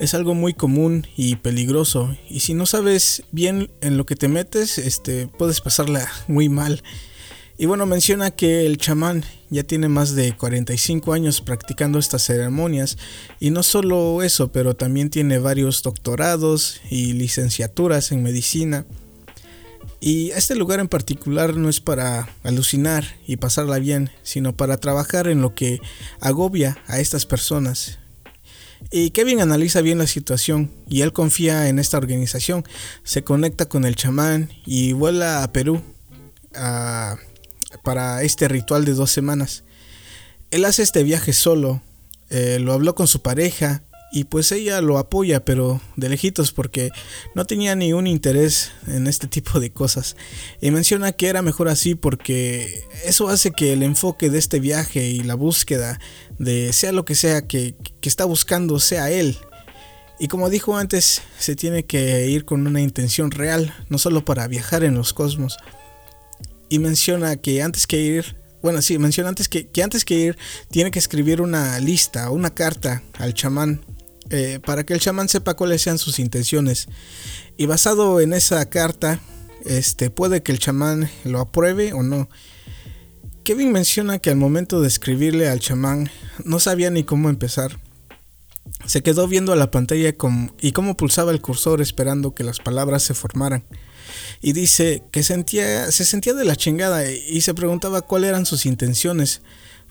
es 0.00 0.14
algo 0.14 0.34
muy 0.34 0.54
común 0.54 1.06
y 1.14 1.36
peligroso. 1.36 2.16
Y 2.30 2.40
si 2.40 2.54
no 2.54 2.64
sabes 2.64 3.22
bien 3.30 3.70
en 3.82 3.98
lo 3.98 4.06
que 4.06 4.16
te 4.16 4.28
metes, 4.28 4.78
este, 4.78 5.26
puedes 5.26 5.60
pasarla 5.60 6.08
muy 6.26 6.48
mal. 6.48 6.82
Y 7.60 7.66
bueno, 7.66 7.86
menciona 7.86 8.30
que 8.30 8.66
el 8.66 8.78
chamán 8.78 9.24
ya 9.50 9.64
tiene 9.64 9.88
más 9.88 10.14
de 10.14 10.36
45 10.36 11.12
años 11.12 11.40
practicando 11.40 11.98
estas 11.98 12.22
ceremonias 12.22 12.96
y 13.40 13.50
no 13.50 13.64
solo 13.64 14.22
eso, 14.22 14.52
pero 14.52 14.76
también 14.76 15.10
tiene 15.10 15.40
varios 15.40 15.82
doctorados 15.82 16.80
y 16.88 17.14
licenciaturas 17.14 18.12
en 18.12 18.22
medicina. 18.22 18.86
Y 19.98 20.30
este 20.30 20.54
lugar 20.54 20.78
en 20.78 20.86
particular 20.86 21.56
no 21.56 21.68
es 21.68 21.80
para 21.80 22.28
alucinar 22.44 23.16
y 23.26 23.38
pasarla 23.38 23.80
bien, 23.80 24.10
sino 24.22 24.56
para 24.56 24.76
trabajar 24.76 25.26
en 25.26 25.42
lo 25.42 25.56
que 25.56 25.80
agobia 26.20 26.78
a 26.86 27.00
estas 27.00 27.26
personas. 27.26 27.98
Y 28.92 29.10
Kevin 29.10 29.40
analiza 29.40 29.80
bien 29.80 29.98
la 29.98 30.06
situación 30.06 30.70
y 30.88 31.00
él 31.00 31.12
confía 31.12 31.68
en 31.68 31.80
esta 31.80 31.98
organización, 31.98 32.62
se 33.02 33.24
conecta 33.24 33.68
con 33.68 33.84
el 33.84 33.96
chamán 33.96 34.52
y 34.64 34.92
vuela 34.92 35.42
a 35.42 35.52
Perú 35.52 35.82
a 36.54 37.16
para 37.82 38.22
este 38.22 38.48
ritual 38.48 38.84
de 38.84 38.94
dos 38.94 39.10
semanas. 39.10 39.64
Él 40.50 40.64
hace 40.64 40.82
este 40.82 41.02
viaje 41.02 41.32
solo, 41.32 41.82
eh, 42.30 42.58
lo 42.60 42.72
habló 42.72 42.94
con 42.94 43.06
su 43.06 43.22
pareja 43.22 43.82
y 44.10 44.24
pues 44.24 44.52
ella 44.52 44.80
lo 44.80 44.98
apoya 44.98 45.44
pero 45.44 45.80
de 45.96 46.08
lejitos 46.08 46.52
porque 46.52 46.90
no 47.34 47.44
tenía 47.44 47.74
ni 47.74 47.92
un 47.92 48.06
interés 48.06 48.72
en 48.86 49.06
este 49.06 49.26
tipo 49.26 49.60
de 49.60 49.70
cosas. 49.70 50.16
Y 50.60 50.70
menciona 50.70 51.12
que 51.12 51.28
era 51.28 51.42
mejor 51.42 51.68
así 51.68 51.94
porque 51.94 52.84
eso 53.04 53.28
hace 53.28 53.50
que 53.50 53.72
el 53.74 53.82
enfoque 53.82 54.30
de 54.30 54.38
este 54.38 54.60
viaje 54.60 55.08
y 55.08 55.20
la 55.20 55.34
búsqueda 55.34 56.00
de 56.38 56.72
sea 56.72 56.92
lo 56.92 57.04
que 57.04 57.14
sea 57.14 57.46
que, 57.46 57.74
que 58.00 58.08
está 58.08 58.24
buscando 58.24 58.78
sea 58.80 59.10
él. 59.10 59.36
Y 60.18 60.28
como 60.28 60.50
dijo 60.50 60.76
antes 60.76 61.22
se 61.38 61.54
tiene 61.54 61.84
que 61.84 62.26
ir 62.28 62.44
con 62.44 62.66
una 62.66 62.80
intención 62.80 63.30
real 63.30 63.74
no 63.88 63.98
solo 63.98 64.24
para 64.24 64.48
viajar 64.48 64.82
en 64.82 64.94
los 64.94 65.12
cosmos 65.12 65.58
y 66.68 66.78
menciona 66.78 67.36
que 67.36 67.62
antes 67.62 67.86
que 67.86 68.00
ir, 68.00 68.36
bueno, 68.62 68.82
sí, 68.82 68.98
menciona 68.98 69.28
antes 69.28 69.48
que, 69.48 69.68
que 69.68 69.82
antes 69.82 70.04
que 70.04 70.14
ir, 70.14 70.38
tiene 70.70 70.90
que 70.90 70.98
escribir 70.98 71.40
una 71.40 71.78
lista, 71.80 72.30
una 72.30 72.54
carta 72.54 73.02
al 73.14 73.34
chamán, 73.34 73.84
eh, 74.30 74.60
para 74.64 74.84
que 74.84 74.94
el 74.94 75.00
chamán 75.00 75.28
sepa 75.28 75.54
cuáles 75.54 75.82
sean 75.82 75.98
sus 75.98 76.18
intenciones. 76.18 76.88
Y 77.56 77.66
basado 77.66 78.20
en 78.20 78.32
esa 78.32 78.68
carta, 78.68 79.20
este, 79.64 80.10
puede 80.10 80.42
que 80.42 80.52
el 80.52 80.58
chamán 80.58 81.08
lo 81.24 81.40
apruebe 81.40 81.92
o 81.92 82.02
no. 82.02 82.28
Kevin 83.44 83.72
menciona 83.72 84.18
que 84.18 84.30
al 84.30 84.36
momento 84.36 84.82
de 84.82 84.88
escribirle 84.88 85.48
al 85.48 85.60
chamán, 85.60 86.10
no 86.44 86.60
sabía 86.60 86.90
ni 86.90 87.04
cómo 87.04 87.30
empezar. 87.30 87.78
Se 88.84 89.02
quedó 89.02 89.26
viendo 89.26 89.52
a 89.52 89.56
la 89.56 89.70
pantalla 89.70 90.14
y 90.60 90.72
cómo 90.72 90.96
pulsaba 90.96 91.32
el 91.32 91.40
cursor 91.40 91.80
esperando 91.80 92.34
que 92.34 92.44
las 92.44 92.58
palabras 92.58 93.02
se 93.02 93.14
formaran 93.14 93.64
y 94.40 94.52
dice 94.52 95.02
que 95.10 95.22
sentía, 95.22 95.90
se 95.90 96.04
sentía 96.04 96.34
de 96.34 96.44
la 96.44 96.56
chingada 96.56 97.10
y 97.10 97.40
se 97.40 97.54
preguntaba 97.54 98.02
cuáles 98.02 98.28
eran 98.28 98.46
sus 98.46 98.66
intenciones 98.66 99.42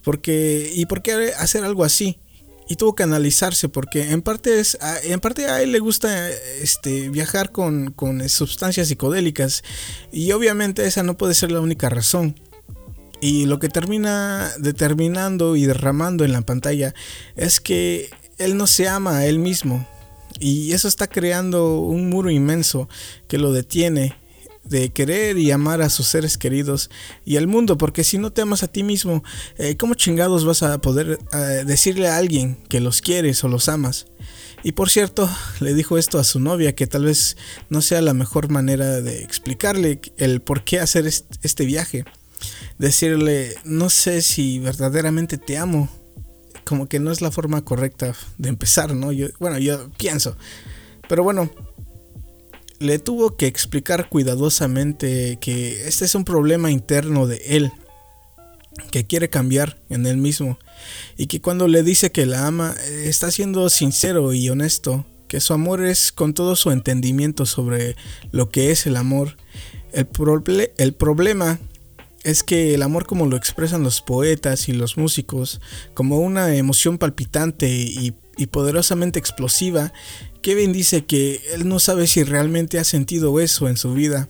porque, 0.08 0.72
y 0.74 0.86
por 0.86 1.02
qué 1.02 1.34
hacer 1.38 1.66
algo 1.66 1.84
así. 1.84 2.20
Y 2.70 2.76
tuvo 2.76 2.96
que 2.96 3.04
analizarse 3.04 3.68
porque 3.68 4.12
en 4.12 4.22
parte, 4.22 4.60
es, 4.60 4.78
en 5.04 5.20
parte 5.20 5.48
a 5.48 5.62
él 5.62 5.74
le 5.74 5.80
gusta 5.80 6.30
este, 6.62 7.10
viajar 7.10 7.52
con, 7.52 7.92
con 7.92 8.28
sustancias 8.30 8.88
psicodélicas 8.90 9.64
y 10.12 10.32
obviamente 10.34 10.86
esa 10.86 11.04
no 11.04 11.18
puede 11.18 11.34
ser 11.34 11.52
la 11.52 11.60
única 11.60 11.90
razón. 11.90 12.36
Y 13.20 13.48
lo 13.48 13.60
que 13.60 13.70
termina 13.70 14.52
determinando 14.60 15.56
y 15.56 15.66
derramando 15.66 16.24
en 16.24 16.34
la 16.34 16.42
pantalla 16.42 16.94
es 17.36 17.60
que 17.60 18.10
él 18.38 18.56
no 18.56 18.68
se 18.68 18.88
ama 18.88 19.18
a 19.18 19.26
él 19.26 19.40
mismo. 19.40 19.88
Y 20.40 20.74
eso 20.74 20.88
está 20.88 21.08
creando 21.08 21.80
un 21.80 22.10
muro 22.10 22.30
inmenso 22.30 22.90
que 23.28 23.38
lo 23.38 23.52
detiene 23.52 24.16
de 24.70 24.90
querer 24.90 25.38
y 25.38 25.52
amar 25.52 25.82
a 25.82 25.90
sus 25.90 26.08
seres 26.08 26.38
queridos 26.38 26.90
y 27.26 27.38
al 27.38 27.48
mundo, 27.48 27.78
porque 27.78 28.04
si 28.04 28.18
no 28.18 28.32
te 28.32 28.42
amas 28.42 28.64
a 28.64 28.68
ti 28.68 28.84
mismo, 28.84 29.24
eh, 29.58 29.78
¿cómo 29.78 29.94
chingados 29.94 30.46
vas 30.46 30.64
a 30.64 30.78
poder 30.80 31.20
eh, 31.34 31.64
decirle 31.66 32.08
a 32.08 32.18
alguien 32.18 32.58
que 32.70 32.80
los 32.80 33.02
quieres 33.02 33.44
o 33.44 33.48
los 33.48 33.70
amas? 33.70 34.08
Y 34.64 34.74
por 34.74 34.90
cierto, 34.90 35.30
le 35.60 35.74
dijo 35.74 35.98
esto 35.98 36.20
a 36.20 36.24
su 36.24 36.40
novia, 36.40 36.76
que 36.76 36.88
tal 36.88 37.06
vez 37.06 37.38
no 37.70 37.82
sea 37.82 38.02
la 38.02 38.14
mejor 38.14 38.50
manera 38.50 39.02
de 39.02 39.24
explicarle 39.24 40.02
el 40.18 40.42
por 40.42 40.64
qué 40.64 40.80
hacer 40.80 41.08
este 41.08 41.66
viaje. 41.66 42.06
Decirle, 42.78 43.56
no 43.64 43.90
sé 43.90 44.22
si 44.22 44.60
verdaderamente 44.60 45.38
te 45.38 45.58
amo. 45.58 45.90
Como 46.68 46.88
que 46.88 47.00
no 47.00 47.12
es 47.12 47.22
la 47.22 47.32
forma 47.32 47.64
correcta 47.64 48.14
de 48.38 48.50
empezar, 48.50 48.94
¿no? 48.94 49.12
Yo, 49.12 49.28
bueno, 49.40 49.58
yo 49.58 49.90
pienso. 49.98 50.36
Pero 51.08 51.24
bueno, 51.24 51.50
le 52.80 53.00
tuvo 53.00 53.38
que 53.38 53.48
explicar 53.48 54.10
cuidadosamente 54.10 55.38
que 55.40 55.88
este 55.88 56.06
es 56.06 56.14
un 56.16 56.26
problema 56.26 56.70
interno 56.70 57.26
de 57.26 57.38
él. 57.48 57.72
que 58.92 59.06
quiere 59.06 59.30
cambiar 59.30 59.80
en 59.90 60.06
él 60.06 60.18
mismo 60.18 60.60
y 61.18 61.26
que 61.26 61.42
cuando 61.42 61.68
le 61.68 61.82
dice 61.82 62.12
que 62.12 62.28
la 62.28 62.46
ama 62.46 62.76
está 62.90 63.32
siendo 63.32 63.70
sincero 63.70 64.34
y 64.34 64.50
honesto, 64.50 65.06
que 65.28 65.40
su 65.40 65.54
amor 65.54 65.84
es 65.84 66.12
con 66.12 66.34
todo 66.34 66.56
su 66.56 66.72
entendimiento 66.72 67.46
sobre 67.46 67.96
lo 68.32 68.50
que 68.50 68.72
es 68.72 68.86
el 68.86 68.96
amor. 68.96 69.36
El, 69.94 70.08
el 70.78 70.94
problema 70.94 71.60
es 72.28 72.44
que 72.44 72.74
el 72.74 72.84
amor 72.84 73.06
como 73.06 73.26
lo 73.26 73.38
expresan 73.38 73.84
los 73.84 74.02
poetas 74.02 74.68
y 74.68 74.74
los 74.74 74.98
músicos, 74.98 75.62
como 75.94 76.20
una 76.20 76.54
emoción 76.56 76.98
palpitante 76.98 77.70
y, 77.70 78.12
poderosamente 78.52 79.18
explosiva, 79.18 79.94
Kevin 80.42 80.74
dice 80.74 81.06
que 81.06 81.42
él 81.54 81.70
no 81.70 81.80
sabe 81.80 82.06
si 82.06 82.24
realmente 82.24 82.80
ha 82.80 82.84
sentido 82.84 83.40
eso 83.40 83.70
en 83.70 83.78
su 83.78 83.94
vida. 83.94 84.28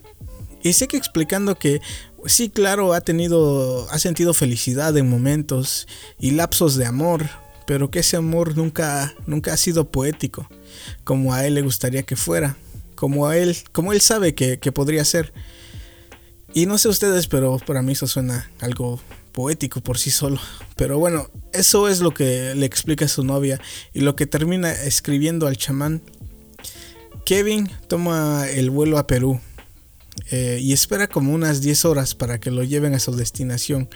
Y 0.62 0.74
sé 0.74 0.88
que 0.88 0.96
explicando 0.96 1.58
que 1.58 1.82
sí, 2.28 2.50
claro, 2.50 2.94
ha 2.94 3.02
tenido, 3.02 3.90
ha 3.90 3.98
sentido 3.98 4.36
felicidad 4.36 4.96
en 4.96 5.10
momentos 5.10 5.88
y 6.20 6.32
lapsos 6.32 6.76
de 6.76 6.86
amor, 6.86 7.28
pero 7.66 7.90
que 7.90 8.00
ese 8.00 8.16
amor 8.16 8.56
nunca, 8.56 9.16
nunca 9.26 9.54
ha 9.54 9.58
sido 9.58 9.90
poético, 9.90 10.48
como 11.04 11.34
a 11.34 11.48
él 11.48 11.56
le 11.56 11.64
gustaría 11.64 12.04
que 12.04 12.16
fuera, 12.16 12.58
como 12.94 13.26
a 13.28 13.38
él, 13.38 13.58
como 13.72 13.92
él 13.92 14.02
sabe 14.02 14.36
que 14.36 14.72
podría 14.72 15.04
ser. 15.04 15.34
Y 16.58 16.66
no 16.66 16.80
sé 16.80 16.90
ustedes, 16.90 17.28
pero 17.28 17.60
para 17.60 17.84
mí 17.84 17.92
eso 17.92 18.08
suena 18.08 18.50
algo 18.62 19.00
poético 19.32 19.80
por 19.80 20.00
sí 20.00 20.10
solo. 20.10 20.40
Pero 20.76 20.98
bueno, 20.98 21.30
eso 21.54 21.88
es 21.88 22.00
lo 22.00 22.16
que 22.16 22.56
le 22.56 22.66
explica 22.66 23.06
a 23.06 23.08
su 23.08 23.24
novia 23.24 23.62
y 23.94 24.00
lo 24.00 24.16
que 24.16 24.26
termina 24.26 24.72
escribiendo 24.72 25.46
al 25.46 25.56
chamán. 25.56 26.02
Kevin 27.26 27.70
toma 27.88 28.50
el 28.50 28.72
vuelo 28.72 28.98
a 28.98 29.06
Perú 29.06 29.40
eh, 30.32 30.58
y 30.60 30.74
espera 30.74 31.06
como 31.06 31.32
unas 31.32 31.62
10 31.62 31.86
horas 31.86 32.16
para 32.16 32.40
que 32.40 32.50
lo 32.50 32.64
lleven 32.64 32.96
a 32.96 33.00
su 33.00 33.16
destinación. 33.16 33.88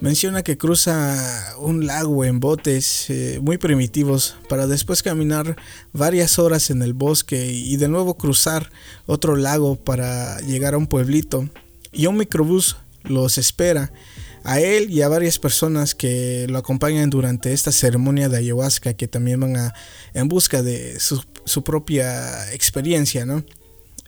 Menciona 0.00 0.44
que 0.44 0.56
cruza 0.56 1.56
un 1.58 1.88
lago 1.88 2.24
en 2.24 2.38
botes 2.38 3.10
eh, 3.10 3.40
muy 3.42 3.58
primitivos 3.58 4.36
para 4.48 4.68
después 4.68 5.02
caminar 5.02 5.56
varias 5.92 6.38
horas 6.38 6.70
en 6.70 6.82
el 6.82 6.92
bosque 6.94 7.50
y 7.50 7.76
de 7.78 7.88
nuevo 7.88 8.16
cruzar 8.16 8.70
otro 9.06 9.34
lago 9.34 9.74
para 9.74 10.38
llegar 10.42 10.74
a 10.74 10.78
un 10.78 10.86
pueblito. 10.86 11.50
Y 11.92 12.06
un 12.06 12.16
microbús 12.16 12.76
los 13.04 13.38
espera 13.38 13.92
a 14.44 14.60
él 14.60 14.90
y 14.90 15.02
a 15.02 15.08
varias 15.08 15.38
personas 15.38 15.94
que 15.94 16.46
lo 16.48 16.58
acompañan 16.58 17.10
durante 17.10 17.52
esta 17.52 17.72
ceremonia 17.72 18.28
de 18.28 18.38
ayahuasca 18.38 18.94
que 18.94 19.08
también 19.08 19.40
van 19.40 19.56
a, 19.56 19.74
en 20.14 20.28
busca 20.28 20.62
de 20.62 21.00
su, 21.00 21.24
su 21.44 21.64
propia 21.64 22.52
experiencia, 22.52 23.26
¿no? 23.26 23.44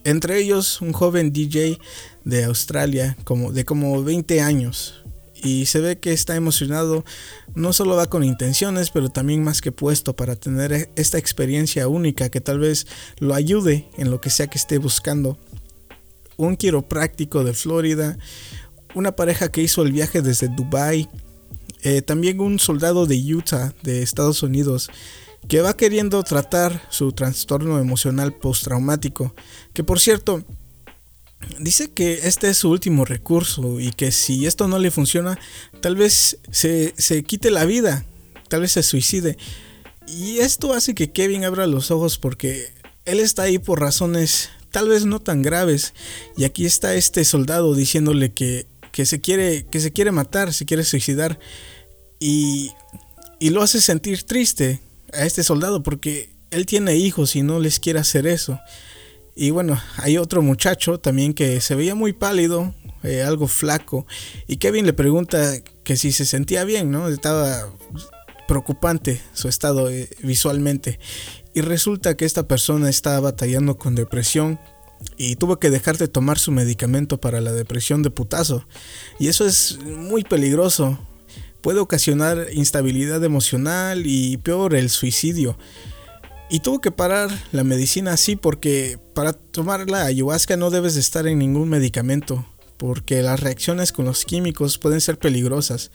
Entre 0.05 0.39
ellos 0.39 0.81
un 0.81 0.93
joven 0.93 1.33
DJ 1.33 1.79
de 2.25 2.45
Australia 2.45 3.17
como, 3.25 3.53
de 3.53 3.65
como 3.65 4.03
20 4.03 4.41
años. 4.41 5.03
Y 5.43 5.67
se 5.67 5.81
ve 5.81 5.99
que 5.99 6.13
está 6.13 6.35
emocionado, 6.35 7.05
no 7.55 7.73
solo 7.73 7.97
va 7.97 8.07
con 8.07 8.25
intenciones, 8.25 8.91
pero 8.91 9.09
también 9.09 9.43
más 9.43 9.61
que 9.61 9.71
puesto 9.71 10.17
para 10.17 10.35
tener 10.37 10.73
e, 10.73 10.91
esta 10.97 11.19
experiencia 11.19 11.87
única 11.89 12.29
que 12.29 12.41
tal 12.41 12.59
vez 12.59 12.87
lo 13.19 13.35
ayude 13.35 13.89
en 13.99 14.11
lo 14.11 14.21
que 14.21 14.31
sea 14.31 14.49
que 14.49 14.59
esté 14.59 14.79
buscando. 14.79 15.39
Un 16.39 16.57
quiropráctico 16.57 17.45
de 17.45 17.53
Florida, 17.53 18.17
una 18.95 19.13
pareja 19.13 19.51
que 19.51 19.61
hizo 19.61 19.83
el 19.83 19.93
viaje 19.93 20.23
desde 20.23 20.49
Dubai, 20.49 21.09
eh, 21.83 22.01
también 22.01 22.41
un 22.41 22.59
soldado 22.59 23.05
de 23.05 23.17
Utah, 23.35 23.75
de 23.83 24.03
Estados 24.03 24.43
Unidos, 24.43 24.89
que 25.47 25.61
va 25.61 25.77
queriendo 25.77 26.23
tratar 26.23 26.83
su 26.91 27.13
trastorno 27.13 27.79
emocional 27.79 28.33
postraumático, 28.33 29.35
que 29.73 29.85
por 29.85 30.01
cierto, 30.01 30.43
dice 31.59 31.91
que 31.91 32.21
este 32.25 32.51
es 32.51 32.59
su 32.59 32.71
último 32.71 33.05
recurso 33.05 33.79
y 33.79 33.93
que 33.93 34.11
si 34.11 34.47
esto 34.47 34.69
no 34.69 34.79
le 34.79 34.91
funciona, 34.91 35.39
tal 35.81 35.97
vez 35.97 36.39
se, 36.51 36.95
se 36.97 37.23
quite 37.23 37.51
la 37.51 37.65
vida, 37.65 38.05
tal 38.49 38.63
vez 38.63 38.73
se 38.73 38.83
suicide. 38.83 39.37
Y 40.07 40.39
esto 40.39 40.73
hace 40.73 40.95
que 40.95 41.13
Kevin 41.13 41.45
abra 41.45 41.67
los 41.67 41.91
ojos 41.91 42.19
porque 42.19 42.73
él 43.05 43.21
está 43.21 43.43
ahí 43.43 43.59
por 43.59 43.81
razones 43.81 44.51
tal 44.71 44.89
vez 44.89 45.05
no 45.05 45.21
tan 45.21 45.43
graves. 45.43 45.95
Y 46.37 46.45
aquí 46.45 46.67
está 46.67 46.95
este 46.95 47.25
soldado 47.25 47.75
diciéndole 47.75 48.33
que, 48.33 48.67
que, 48.93 49.07
se, 49.07 49.21
quiere, 49.21 49.67
que 49.67 49.81
se 49.81 49.93
quiere 49.93 50.13
matar, 50.13 50.53
se 50.53 50.65
quiere 50.65 50.85
suicidar. 50.85 51.39
Y, 52.21 52.73
y 53.39 53.51
lo 53.51 53.63
hace 53.63 53.81
sentir 53.81 54.25
triste 54.25 54.81
a 55.13 55.25
este 55.25 55.43
soldado 55.43 55.83
porque 55.83 56.31
él 56.51 56.67
tiene 56.67 56.97
hijos 56.97 57.37
y 57.37 57.43
no 57.43 57.61
les 57.61 57.81
quiere 57.81 57.99
hacer 57.99 58.27
eso. 58.27 58.59
Y 59.41 59.51
bueno, 59.51 59.81
hay 59.99 60.19
otro 60.19 60.43
muchacho 60.43 60.99
también 60.99 61.33
que 61.33 61.61
se 61.61 61.77
veía 61.77 61.95
muy 61.95 62.13
pálido, 62.13 62.75
eh, 63.05 63.23
algo 63.23 63.47
flaco, 63.47 64.05
y 64.49 64.57
Kevin 64.57 64.85
le 64.85 64.93
pregunta 64.93 65.63
que 65.85 65.97
si 65.97 66.11
se 66.11 66.27
sentía 66.27 66.65
bien, 66.65 66.91
¿no? 66.91 67.09
Estaba 67.09 67.73
preocupante 68.49 69.21
su 69.35 69.49
estado 69.49 69.91
eh, 69.91 70.09
visualmente. 70.25 70.99
Y 71.59 71.61
resulta 71.61 72.17
que 72.17 72.25
esta 72.25 72.47
persona 72.47 72.89
estaba 72.89 73.19
batallando 73.19 73.79
con 73.79 73.97
depresión 73.97 74.61
y 75.17 75.35
tuvo 75.35 75.59
que 75.59 75.71
dejar 75.71 75.99
de 75.99 76.07
tomar 76.07 76.39
su 76.39 76.53
medicamento 76.53 77.21
para 77.21 77.41
la 77.41 77.51
depresión 77.51 78.05
de 78.05 78.13
putazo. 78.13 78.65
Y 79.19 79.27
eso 79.27 79.45
es 79.45 79.77
muy 79.85 80.23
peligroso 80.23 81.01
puede 81.61 81.81
ocasionar 81.81 82.47
instabilidad 82.53 83.25
emocional 83.25 84.05
y 84.07 84.37
peor 84.37 84.77
el 84.77 84.89
suicidio. 84.89 85.59
Y 86.49 86.61
tuvo 86.61 86.81
que 86.81 86.93
parar 86.93 87.29
la 87.51 87.65
medicina 87.65 88.13
así 88.13 88.37
porque 88.37 89.01
para 89.13 89.33
tomar 89.33 89.91
la 89.91 90.05
ayahuasca 90.05 90.57
no 90.57 90.71
debes 90.71 90.95
de 90.95 91.01
estar 91.01 91.27
en 91.27 91.41
ningún 91.41 91.69
medicamento 91.71 92.47
porque 92.79 93.23
las 93.23 93.41
reacciones 93.41 93.93
con 93.93 94.07
los 94.07 94.25
químicos 94.25 94.79
pueden 94.79 95.01
ser 95.01 95.19
peligrosas. 95.19 95.91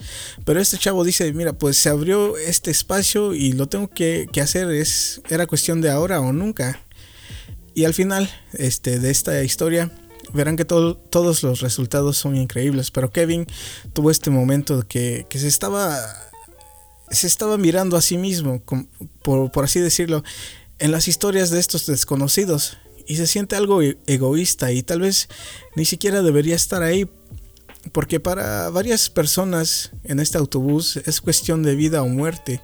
Pero 0.46 0.60
este 0.60 0.78
chavo 0.78 1.04
dice, 1.04 1.32
mira, 1.34 1.54
pues 1.54 1.80
se 1.80 1.90
abrió 1.90 2.38
este 2.38 2.70
espacio 2.70 3.34
y 3.34 3.54
lo 3.54 3.68
tengo 3.68 3.88
que, 3.88 4.30
hacer, 4.42 4.70
es, 4.70 5.22
era 5.30 5.48
cuestión 5.48 5.82
de 5.82 5.90
ahora 5.90 6.20
o 6.20 6.34
nunca. 6.34 6.82
Y 7.74 7.86
al 7.86 7.94
final 7.94 8.30
este, 8.54 9.00
de 9.00 9.10
esta 9.10 9.42
historia 9.44 9.92
verán 10.34 10.58
que 10.58 10.66
todos 10.66 11.44
los 11.44 11.62
resultados 11.62 12.18
son 12.18 12.36
increíbles. 12.36 12.92
Pero 12.92 13.12
Kevin 13.12 13.48
tuvo 13.94 14.12
este 14.12 14.30
momento 14.30 14.86
que, 14.88 15.26
que 15.30 15.40
se 15.40 15.48
estaba. 15.48 15.98
Se 17.10 17.28
estaba 17.28 17.58
mirando 17.58 17.96
a 17.96 18.02
sí 18.02 18.18
mismo, 18.18 18.64
por 19.22 19.64
así 19.64 19.80
decirlo, 19.80 20.24
en 20.80 20.92
las 20.92 21.08
historias 21.08 21.52
de 21.52 21.60
estos 21.60 21.86
desconocidos. 21.86 22.78
Y 23.08 23.16
se 23.18 23.28
siente 23.28 23.56
algo 23.56 23.82
e-, 23.82 23.98
egoísta 24.08 24.72
y 24.72 24.84
tal 24.84 25.02
vez 25.02 25.28
ni 25.76 25.86
siquiera 25.86 26.22
debería 26.22 26.56
estar 26.56 26.84
ahí. 26.84 27.08
Porque 27.92 28.20
para 28.20 28.70
varias 28.70 29.10
personas 29.10 29.92
en 30.04 30.20
este 30.20 30.38
autobús 30.38 30.98
es 31.06 31.20
cuestión 31.20 31.64
de 31.64 31.76
vida 31.76 32.02
o 32.02 32.08
muerte. 32.08 32.62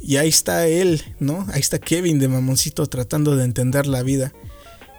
Y 0.00 0.16
ahí 0.16 0.28
está 0.28 0.66
él, 0.66 1.02
¿no? 1.18 1.46
Ahí 1.52 1.60
está 1.60 1.78
Kevin 1.78 2.18
de 2.18 2.28
Mamoncito 2.28 2.86
tratando 2.86 3.36
de 3.36 3.44
entender 3.44 3.86
la 3.86 4.02
vida. 4.02 4.32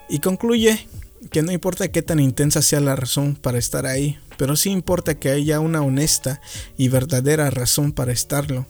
Y 0.09 0.19
concluye 0.19 0.87
que 1.31 1.41
no 1.41 1.51
importa 1.51 1.91
qué 1.91 2.01
tan 2.01 2.19
intensa 2.19 2.61
sea 2.61 2.79
la 2.79 2.95
razón 2.95 3.35
para 3.35 3.57
estar 3.57 3.85
ahí, 3.85 4.17
pero 4.37 4.55
sí 4.55 4.69
importa 4.69 5.19
que 5.19 5.29
haya 5.29 5.59
una 5.59 5.81
honesta 5.81 6.41
y 6.77 6.87
verdadera 6.87 7.49
razón 7.49 7.91
para 7.91 8.11
estarlo. 8.11 8.65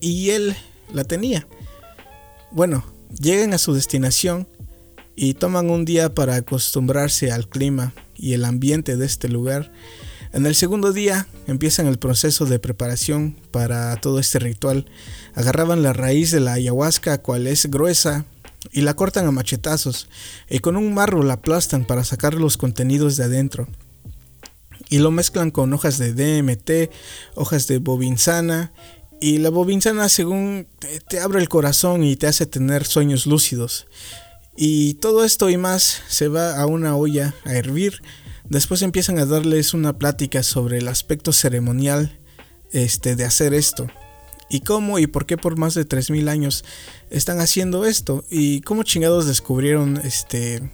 Y 0.00 0.30
él 0.30 0.56
la 0.92 1.04
tenía. 1.04 1.46
Bueno, 2.50 2.84
llegan 3.20 3.54
a 3.54 3.58
su 3.58 3.72
destinación 3.72 4.48
y 5.20 5.34
toman 5.34 5.68
un 5.68 5.84
día 5.84 6.14
para 6.14 6.36
acostumbrarse 6.36 7.32
al 7.32 7.48
clima 7.48 7.92
y 8.14 8.34
el 8.34 8.44
ambiente 8.44 8.96
de 8.96 9.04
este 9.04 9.28
lugar. 9.28 9.72
En 10.32 10.46
el 10.46 10.54
segundo 10.54 10.92
día 10.92 11.26
empiezan 11.48 11.88
el 11.88 11.98
proceso 11.98 12.46
de 12.46 12.60
preparación 12.60 13.34
para 13.50 13.96
todo 13.96 14.20
este 14.20 14.38
ritual. 14.38 14.86
Agarraban 15.34 15.82
la 15.82 15.92
raíz 15.92 16.30
de 16.30 16.38
la 16.38 16.52
ayahuasca, 16.52 17.18
cual 17.18 17.48
es 17.48 17.66
gruesa, 17.66 18.26
y 18.70 18.82
la 18.82 18.94
cortan 18.94 19.26
a 19.26 19.32
machetazos 19.32 20.08
y 20.48 20.60
con 20.60 20.76
un 20.76 20.94
marro 20.94 21.24
la 21.24 21.34
aplastan 21.34 21.84
para 21.84 22.04
sacar 22.04 22.34
los 22.34 22.56
contenidos 22.56 23.16
de 23.16 23.24
adentro. 23.24 23.66
Y 24.88 24.98
lo 24.98 25.10
mezclan 25.10 25.50
con 25.50 25.72
hojas 25.72 25.98
de 25.98 26.12
DMT, 26.12 26.92
hojas 27.34 27.66
de 27.66 27.78
bobinsana 27.78 28.72
y 29.20 29.38
la 29.38 29.50
bobinsana 29.50 30.08
según 30.08 30.68
te, 31.08 31.18
abre 31.18 31.40
el 31.40 31.48
corazón 31.48 32.04
y 32.04 32.14
te 32.14 32.28
hace 32.28 32.46
tener 32.46 32.86
sueños 32.86 33.26
lúcidos. 33.26 33.88
Y 34.60 34.94
todo 34.94 35.24
esto 35.24 35.48
y 35.50 35.56
más 35.56 36.02
se 36.08 36.26
va 36.26 36.60
a 36.60 36.66
una 36.66 36.96
olla 36.96 37.32
a 37.44 37.54
hervir. 37.54 38.02
Después 38.48 38.82
empiezan 38.82 39.20
a 39.20 39.24
darles 39.24 39.72
una 39.72 39.98
plática 39.98 40.42
sobre 40.42 40.78
el 40.78 40.88
aspecto 40.88 41.32
ceremonial 41.32 42.18
este, 42.72 43.14
de 43.14 43.24
hacer 43.24 43.54
esto 43.54 43.86
y 44.50 44.60
cómo 44.60 44.98
y 44.98 45.06
por 45.06 45.26
qué 45.26 45.36
por 45.36 45.56
más 45.56 45.74
de 45.74 45.84
3000 45.84 46.28
años 46.28 46.64
están 47.08 47.38
haciendo 47.38 47.84
esto 47.84 48.24
y 48.30 48.62
cómo 48.62 48.82
chingados 48.82 49.28
descubrieron 49.28 50.00
este 50.02 50.68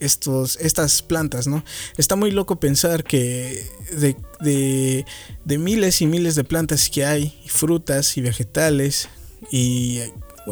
estos, 0.00 0.56
estas 0.60 1.02
plantas, 1.02 1.48
¿no? 1.48 1.64
Está 1.98 2.16
muy 2.16 2.30
loco 2.30 2.58
pensar 2.58 3.04
que 3.04 3.62
de, 3.92 5.04
de, 5.44 5.58
miles 5.58 6.00
y 6.00 6.06
miles 6.06 6.34
de 6.34 6.44
plantas 6.44 6.88
que 6.88 7.04
hay, 7.04 7.38
frutas 7.46 8.16
y 8.16 8.22
vegetales 8.22 9.08
y, 9.50 10.00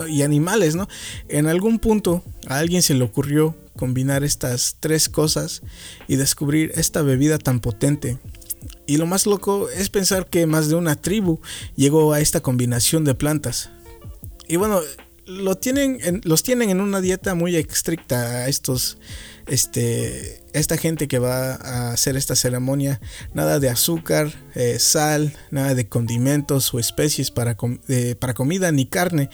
y 0.09 0.23
animales, 0.23 0.75
¿no? 0.75 0.89
En 1.29 1.47
algún 1.47 1.79
punto 1.79 2.23
a 2.47 2.59
alguien 2.59 2.83
se 2.83 2.95
le 2.95 3.05
ocurrió 3.05 3.57
combinar 3.77 4.25
estas 4.25 4.77
tres 4.81 5.09
cosas 5.09 5.63
y 6.09 6.17
descubrir 6.17 6.73
esta 6.75 7.03
bebida 7.03 7.39
tan 7.39 7.61
potente 7.61 8.19
Y 8.87 8.97
lo 8.97 9.07
más 9.07 9.27
loco 9.27 9.69
es 9.69 9.91
pensar 9.91 10.27
que 10.27 10.47
más 10.47 10.69
de 10.69 10.75
una 10.75 10.97
tribu 10.97 11.41
llegó 11.77 12.13
a 12.13 12.21
esta 12.21 12.41
combinación 12.41 13.05
de 13.05 13.15
plantas. 13.15 13.71
Y 14.49 14.57
bueno, 14.57 14.81
lo 15.27 15.57
tienen 15.57 16.21
los 16.25 16.43
tienen 16.43 16.71
en 16.71 16.81
una 16.81 17.01
dieta 17.01 17.35
muy 17.35 17.57
estricta 17.57 18.45
a 18.45 18.49
estos 18.49 18.97
este 19.49 20.43
esta 20.53 20.77
gente 20.77 21.09
que 21.09 21.19
va 21.19 21.55
a 21.55 21.93
hacer 21.93 22.17
esta 22.17 22.37
ceremonia 22.37 23.01
nada 23.35 23.59
de 23.59 23.69
azúcar 23.69 24.33
eh, 24.55 24.79
sal 24.79 25.33
nada 25.51 25.75
de 25.75 25.89
condimentos 25.89 26.73
o 26.73 26.79
especies 26.79 27.33
para, 27.33 27.57
para 28.21 28.35
comida 28.35 28.71
ni 28.71 28.87
carne 28.87 29.29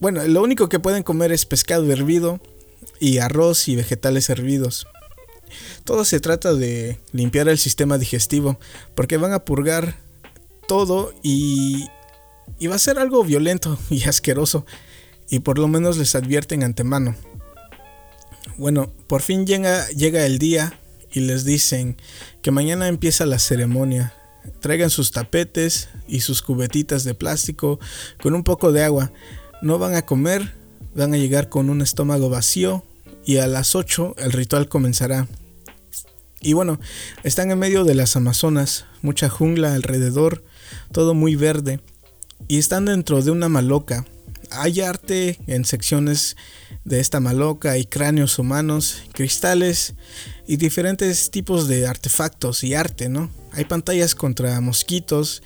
bueno 0.00 0.26
lo 0.26 0.42
único 0.42 0.68
que 0.68 0.78
pueden 0.78 1.02
comer 1.02 1.32
es 1.32 1.46
pescado 1.46 1.90
hervido 1.90 2.40
y 3.00 3.18
arroz 3.18 3.68
y 3.68 3.76
vegetales 3.76 4.30
hervidos 4.30 4.86
todo 5.84 6.04
se 6.04 6.20
trata 6.20 6.54
de 6.54 6.98
limpiar 7.12 7.48
el 7.48 7.58
sistema 7.58 7.98
digestivo 7.98 8.58
porque 8.94 9.16
van 9.16 9.32
a 9.32 9.44
purgar 9.44 9.96
todo 10.66 11.12
y, 11.22 11.86
y 12.58 12.66
va 12.66 12.76
a 12.76 12.78
ser 12.78 12.98
algo 12.98 13.24
violento 13.24 13.78
y 13.90 14.04
asqueroso 14.04 14.66
y 15.30 15.40
por 15.40 15.58
lo 15.58 15.68
menos 15.68 15.98
les 15.98 16.14
advierten 16.14 16.62
antemano. 16.62 17.14
Bueno, 18.56 18.92
por 19.06 19.22
fin 19.22 19.46
llega, 19.46 19.88
llega 19.90 20.26
el 20.26 20.38
día 20.38 20.78
y 21.12 21.20
les 21.20 21.44
dicen 21.44 21.96
que 22.42 22.50
mañana 22.50 22.88
empieza 22.88 23.26
la 23.26 23.38
ceremonia. 23.38 24.14
Traigan 24.60 24.90
sus 24.90 25.12
tapetes 25.12 25.88
y 26.06 26.20
sus 26.20 26.42
cubetitas 26.42 27.04
de 27.04 27.14
plástico 27.14 27.78
con 28.20 28.34
un 28.34 28.42
poco 28.42 28.72
de 28.72 28.84
agua. 28.84 29.12
No 29.62 29.78
van 29.78 29.94
a 29.94 30.02
comer, 30.02 30.54
van 30.94 31.14
a 31.14 31.16
llegar 31.16 31.48
con 31.48 31.70
un 31.70 31.82
estómago 31.82 32.28
vacío 32.28 32.84
y 33.24 33.38
a 33.38 33.46
las 33.46 33.74
8 33.74 34.14
el 34.18 34.32
ritual 34.32 34.68
comenzará. 34.68 35.26
Y 36.40 36.52
bueno, 36.52 36.78
están 37.24 37.50
en 37.50 37.58
medio 37.58 37.84
de 37.84 37.94
las 37.94 38.16
Amazonas, 38.16 38.84
mucha 39.02 39.28
jungla 39.28 39.74
alrededor, 39.74 40.44
todo 40.92 41.14
muy 41.14 41.34
verde, 41.34 41.80
y 42.46 42.58
están 42.58 42.84
dentro 42.84 43.22
de 43.22 43.32
una 43.32 43.48
maloca 43.48 44.04
hay 44.50 44.80
arte 44.80 45.38
en 45.46 45.64
secciones 45.64 46.36
de 46.84 47.00
esta 47.00 47.20
maloca, 47.20 47.72
hay 47.72 47.84
cráneos 47.84 48.38
humanos, 48.38 49.02
cristales 49.12 49.94
y 50.46 50.56
diferentes 50.56 51.30
tipos 51.30 51.68
de 51.68 51.86
artefactos 51.86 52.64
y 52.64 52.74
arte, 52.74 53.08
¿no? 53.08 53.30
Hay 53.52 53.64
pantallas 53.64 54.14
contra 54.14 54.60
mosquitos 54.60 55.42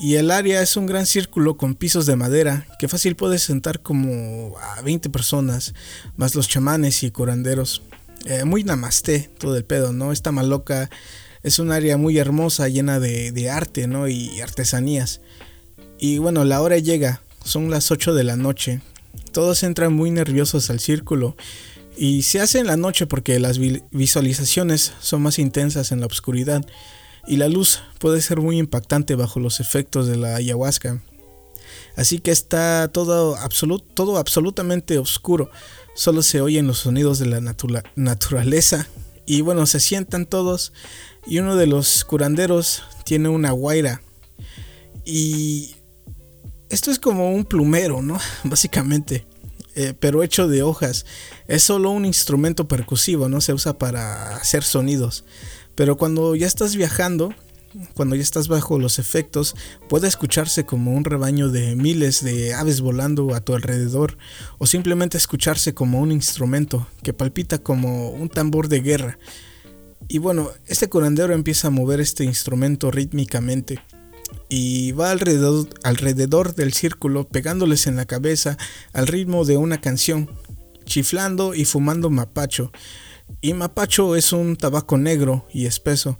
y 0.00 0.14
el 0.14 0.30
área 0.30 0.62
es 0.62 0.76
un 0.76 0.86
gran 0.86 1.04
círculo 1.04 1.58
con 1.58 1.74
pisos 1.74 2.06
de 2.06 2.16
madera 2.16 2.66
que 2.78 2.88
fácil 2.88 3.16
puede 3.16 3.38
sentar 3.38 3.80
como 3.82 4.56
a 4.58 4.80
20 4.80 5.10
personas, 5.10 5.74
más 6.16 6.34
los 6.34 6.48
chamanes 6.48 7.02
y 7.02 7.10
curanderos. 7.10 7.82
Eh, 8.24 8.44
muy 8.44 8.64
namaste 8.64 9.30
todo 9.38 9.56
el 9.56 9.64
pedo, 9.64 9.92
¿no? 9.92 10.10
Esta 10.10 10.32
maloca 10.32 10.88
es 11.42 11.58
un 11.58 11.70
área 11.70 11.98
muy 11.98 12.16
hermosa, 12.18 12.68
llena 12.68 12.98
de, 12.98 13.30
de 13.32 13.50
arte, 13.50 13.86
¿no? 13.86 14.08
Y 14.08 14.40
artesanías. 14.40 15.20
Y 15.98 16.16
bueno, 16.16 16.44
la 16.44 16.62
hora 16.62 16.78
llega, 16.78 17.22
son 17.44 17.70
las 17.70 17.90
8 17.90 18.14
de 18.14 18.24
la 18.24 18.36
noche. 18.36 18.80
Todos 19.32 19.62
entran 19.62 19.92
muy 19.92 20.10
nerviosos 20.10 20.70
al 20.70 20.80
círculo 20.80 21.36
y 21.96 22.22
se 22.22 22.40
hace 22.40 22.58
en 22.58 22.66
la 22.66 22.78
noche 22.78 23.06
porque 23.06 23.38
las 23.38 23.58
visualizaciones 23.90 24.94
son 25.00 25.20
más 25.20 25.38
intensas 25.38 25.92
en 25.92 26.00
la 26.00 26.06
oscuridad 26.06 26.64
y 27.26 27.36
la 27.36 27.48
luz 27.48 27.82
puede 27.98 28.20
ser 28.20 28.40
muy 28.40 28.58
impactante 28.58 29.14
bajo 29.14 29.40
los 29.40 29.60
efectos 29.60 30.06
de 30.06 30.16
la 30.16 30.36
ayahuasca. 30.36 31.02
Así 31.96 32.18
que 32.18 32.30
está 32.30 32.88
todo, 32.88 33.36
todo 33.94 34.16
absolutamente 34.16 34.98
oscuro, 34.98 35.50
solo 35.94 36.22
se 36.22 36.40
oyen 36.40 36.66
los 36.66 36.78
sonidos 36.78 37.18
de 37.18 37.26
la 37.26 37.40
naturaleza 37.96 38.88
y 39.26 39.42
bueno, 39.42 39.66
se 39.66 39.80
sientan 39.80 40.26
todos 40.26 40.72
y 41.26 41.38
uno 41.38 41.56
de 41.56 41.66
los 41.66 42.04
curanderos 42.04 42.82
tiene 43.04 43.28
una 43.28 43.50
guaira 43.50 44.02
y 45.04 45.74
esto 46.68 46.90
es 46.90 46.98
como 46.98 47.32
un 47.32 47.44
plumero, 47.44 48.00
¿no? 48.02 48.18
Básicamente. 48.44 49.26
Eh, 49.76 49.94
pero 49.98 50.22
hecho 50.22 50.48
de 50.48 50.62
hojas. 50.62 51.06
Es 51.46 51.62
solo 51.62 51.90
un 51.90 52.04
instrumento 52.04 52.68
percusivo, 52.68 53.28
no 53.28 53.40
se 53.40 53.52
usa 53.52 53.78
para 53.78 54.36
hacer 54.36 54.62
sonidos. 54.64 55.24
Pero 55.74 55.96
cuando 55.96 56.34
ya 56.34 56.46
estás 56.46 56.76
viajando, 56.76 57.34
cuando 57.94 58.16
ya 58.16 58.22
estás 58.22 58.48
bajo 58.48 58.78
los 58.78 58.98
efectos, 58.98 59.54
puede 59.88 60.08
escucharse 60.08 60.64
como 60.64 60.92
un 60.92 61.04
rebaño 61.04 61.48
de 61.48 61.76
miles 61.76 62.22
de 62.24 62.54
aves 62.54 62.80
volando 62.80 63.34
a 63.34 63.40
tu 63.40 63.54
alrededor, 63.54 64.18
o 64.58 64.66
simplemente 64.66 65.16
escucharse 65.16 65.74
como 65.74 66.00
un 66.00 66.12
instrumento 66.12 66.86
que 67.02 67.12
palpita 67.12 67.58
como 67.58 68.10
un 68.10 68.28
tambor 68.28 68.68
de 68.68 68.80
guerra. 68.80 69.18
Y 70.08 70.18
bueno, 70.18 70.50
este 70.66 70.88
curandero 70.88 71.32
empieza 71.34 71.68
a 71.68 71.70
mover 71.70 72.00
este 72.00 72.24
instrumento 72.24 72.90
rítmicamente 72.90 73.80
y 74.48 74.92
va 74.92 75.12
alrededor, 75.12 75.68
alrededor 75.84 76.54
del 76.54 76.72
círculo 76.72 77.28
pegándoles 77.28 77.86
en 77.86 77.96
la 77.96 78.06
cabeza 78.06 78.58
al 78.92 79.06
ritmo 79.06 79.44
de 79.44 79.56
una 79.56 79.80
canción, 79.80 80.28
chiflando 80.84 81.54
y 81.54 81.64
fumando 81.64 82.10
mapacho. 82.10 82.72
Y 83.40 83.54
mapacho 83.54 84.16
es 84.16 84.32
un 84.32 84.56
tabaco 84.56 84.98
negro 84.98 85.46
y 85.52 85.66
espeso, 85.66 86.18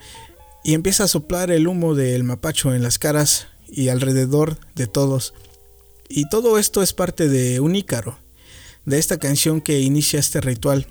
y 0.65 0.75
empieza 0.75 1.05
a 1.05 1.09
soplar 1.09 1.51
el 1.51 1.69
humo 1.69 1.95
del 1.95 2.25
mapacho 2.25 2.75
en 2.75 2.83
las 2.83 2.99
caras 2.99 3.49
y 3.69 3.89
alrededor 3.89 4.59
de 4.75 4.87
todos. 4.87 5.35
Y 6.09 6.29
todo 6.29 6.59
esto 6.59 6.83
es 6.83 6.93
parte 6.93 7.29
de 7.29 7.61
un 7.61 7.77
ícaro, 7.77 8.19
de 8.85 8.99
esta 8.99 9.19
canción 9.19 9.61
que 9.61 9.81
inicia 9.81 10.19
este 10.19 10.41
ritual. 10.41 10.87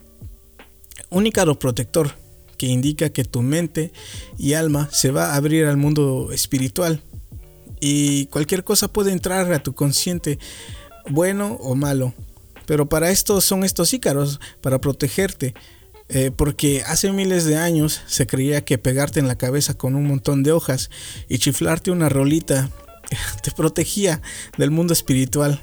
Un 1.10 1.28
ícaro 1.28 1.60
protector, 1.60 2.16
que 2.58 2.68
indica 2.68 3.10
que 3.10 3.24
tu 3.24 3.42
mente 3.42 3.92
y 4.38 4.54
alma 4.54 4.90
se 4.92 5.12
va 5.12 5.32
a 5.32 5.36
abrir 5.36 5.66
al 5.66 5.78
mundo 5.78 6.30
espiritual 6.32 7.02
y 7.80 8.26
cualquier 8.28 8.64
cosa 8.64 8.92
puede 8.92 9.12
entrar 9.12 9.52
a 9.54 9.64
tu 9.64 9.74
consciente, 9.74 10.40
bueno 11.10 11.58
o 11.62 11.76
malo. 11.76 12.14
Pero 12.66 12.88
para 12.88 13.10
esto 13.10 13.42
son 13.42 13.64
estos 13.64 13.94
ícaros, 13.94 14.40
para 14.62 14.80
protegerte. 14.80 15.56
Eh, 16.12 16.32
porque 16.36 16.82
hace 16.88 17.12
miles 17.12 17.46
de 17.46 17.56
años 17.56 18.02
se 18.08 18.26
creía 18.26 18.66
que 18.66 18.80
pegarte 18.80 19.20
en 19.20 19.28
la 19.28 19.38
cabeza 19.38 19.76
con 19.76 19.96
un 19.96 20.08
montón 20.08 20.42
de 20.42 20.52
hojas 20.52 20.90
y 21.28 21.38
chiflarte 21.38 21.92
una 21.92 22.10
rolita 22.10 22.72
te 23.44 23.52
protegía 23.52 24.22
del 24.58 24.72
mundo 24.72 24.94
espiritual. 24.94 25.62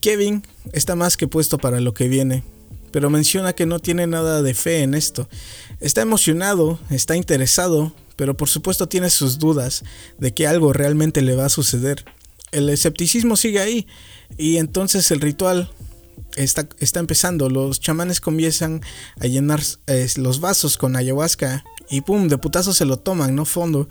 Kevin 0.00 0.42
está 0.72 0.96
más 0.96 1.16
que 1.16 1.28
puesto 1.28 1.58
para 1.58 1.80
lo 1.80 1.94
que 1.94 2.08
viene, 2.08 2.42
pero 2.90 3.10
menciona 3.10 3.52
que 3.52 3.66
no 3.66 3.78
tiene 3.78 4.06
nada 4.06 4.42
de 4.42 4.54
fe 4.54 4.82
en 4.82 4.94
esto. 4.94 5.28
Está 5.80 6.02
emocionado, 6.02 6.78
está 6.90 7.16
interesado, 7.16 7.92
pero 8.16 8.36
por 8.36 8.48
supuesto 8.48 8.88
tiene 8.88 9.10
sus 9.10 9.38
dudas 9.38 9.84
de 10.18 10.32
que 10.32 10.46
algo 10.46 10.72
realmente 10.72 11.22
le 11.22 11.36
va 11.36 11.46
a 11.46 11.50
suceder. 11.50 12.04
El 12.52 12.68
escepticismo 12.68 13.36
sigue 13.36 13.60
ahí 13.60 13.86
y 14.38 14.56
entonces 14.56 15.10
el 15.10 15.20
ritual 15.20 15.70
está, 16.36 16.68
está 16.78 17.00
empezando. 17.00 17.48
Los 17.48 17.80
chamanes 17.80 18.20
comienzan 18.20 18.82
a 19.18 19.26
llenar 19.26 19.62
eh, 19.86 20.06
los 20.16 20.40
vasos 20.40 20.76
con 20.76 20.96
ayahuasca 20.96 21.64
y 21.88 22.02
pum, 22.02 22.28
de 22.28 22.38
putazo 22.38 22.72
se 22.72 22.84
lo 22.84 22.98
toman, 22.98 23.34
¿no? 23.34 23.44
Fondo. 23.44 23.88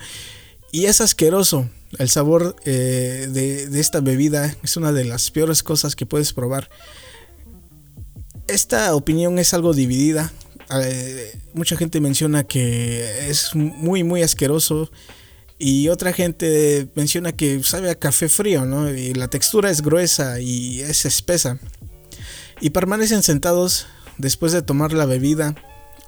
Y 0.72 0.86
es 0.86 1.02
asqueroso. 1.02 1.70
El 1.98 2.10
sabor 2.10 2.56
eh, 2.66 3.28
de, 3.30 3.80
esta 3.80 4.02
bebida 4.02 4.56
es 4.64 4.76
una 4.76 4.92
de 4.92 5.06
las 5.06 5.32
peores 5.32 5.64
cosas 5.64 5.96
que 5.96 6.06
puedes 6.06 6.34
probar. 6.34 6.70
Esta 8.48 8.94
opinión 8.96 9.40
es 9.40 9.54
algo 9.54 9.74
dividida. 9.74 10.34
Eh, 10.82 11.40
mucha 11.54 11.78
gente 11.78 12.02
menciona 12.02 12.44
que 12.44 13.30
es 13.30 13.56
muy, 13.56 14.04
muy 14.04 14.22
asqueroso. 14.22 14.92
Y 15.58 15.88
otra 15.88 16.12
gente 16.12 16.90
menciona 16.96 17.32
que 17.32 17.64
sabe 17.64 17.90
a 17.90 17.96
café 17.96 18.28
frío, 18.28 18.66
¿no? 18.66 18.94
Y 18.94 19.14
la 19.14 19.30
textura 19.30 19.70
es 19.70 19.82
gruesa 19.82 20.42
y 20.42 20.82
es 20.82 21.06
espesa. 21.06 21.58
Y 22.62 22.72
permanecen 22.72 23.24
sentados 23.24 23.88
después 24.18 24.52
de 24.52 24.62
tomar 24.62 24.94
la 24.94 25.06
bebida 25.06 25.56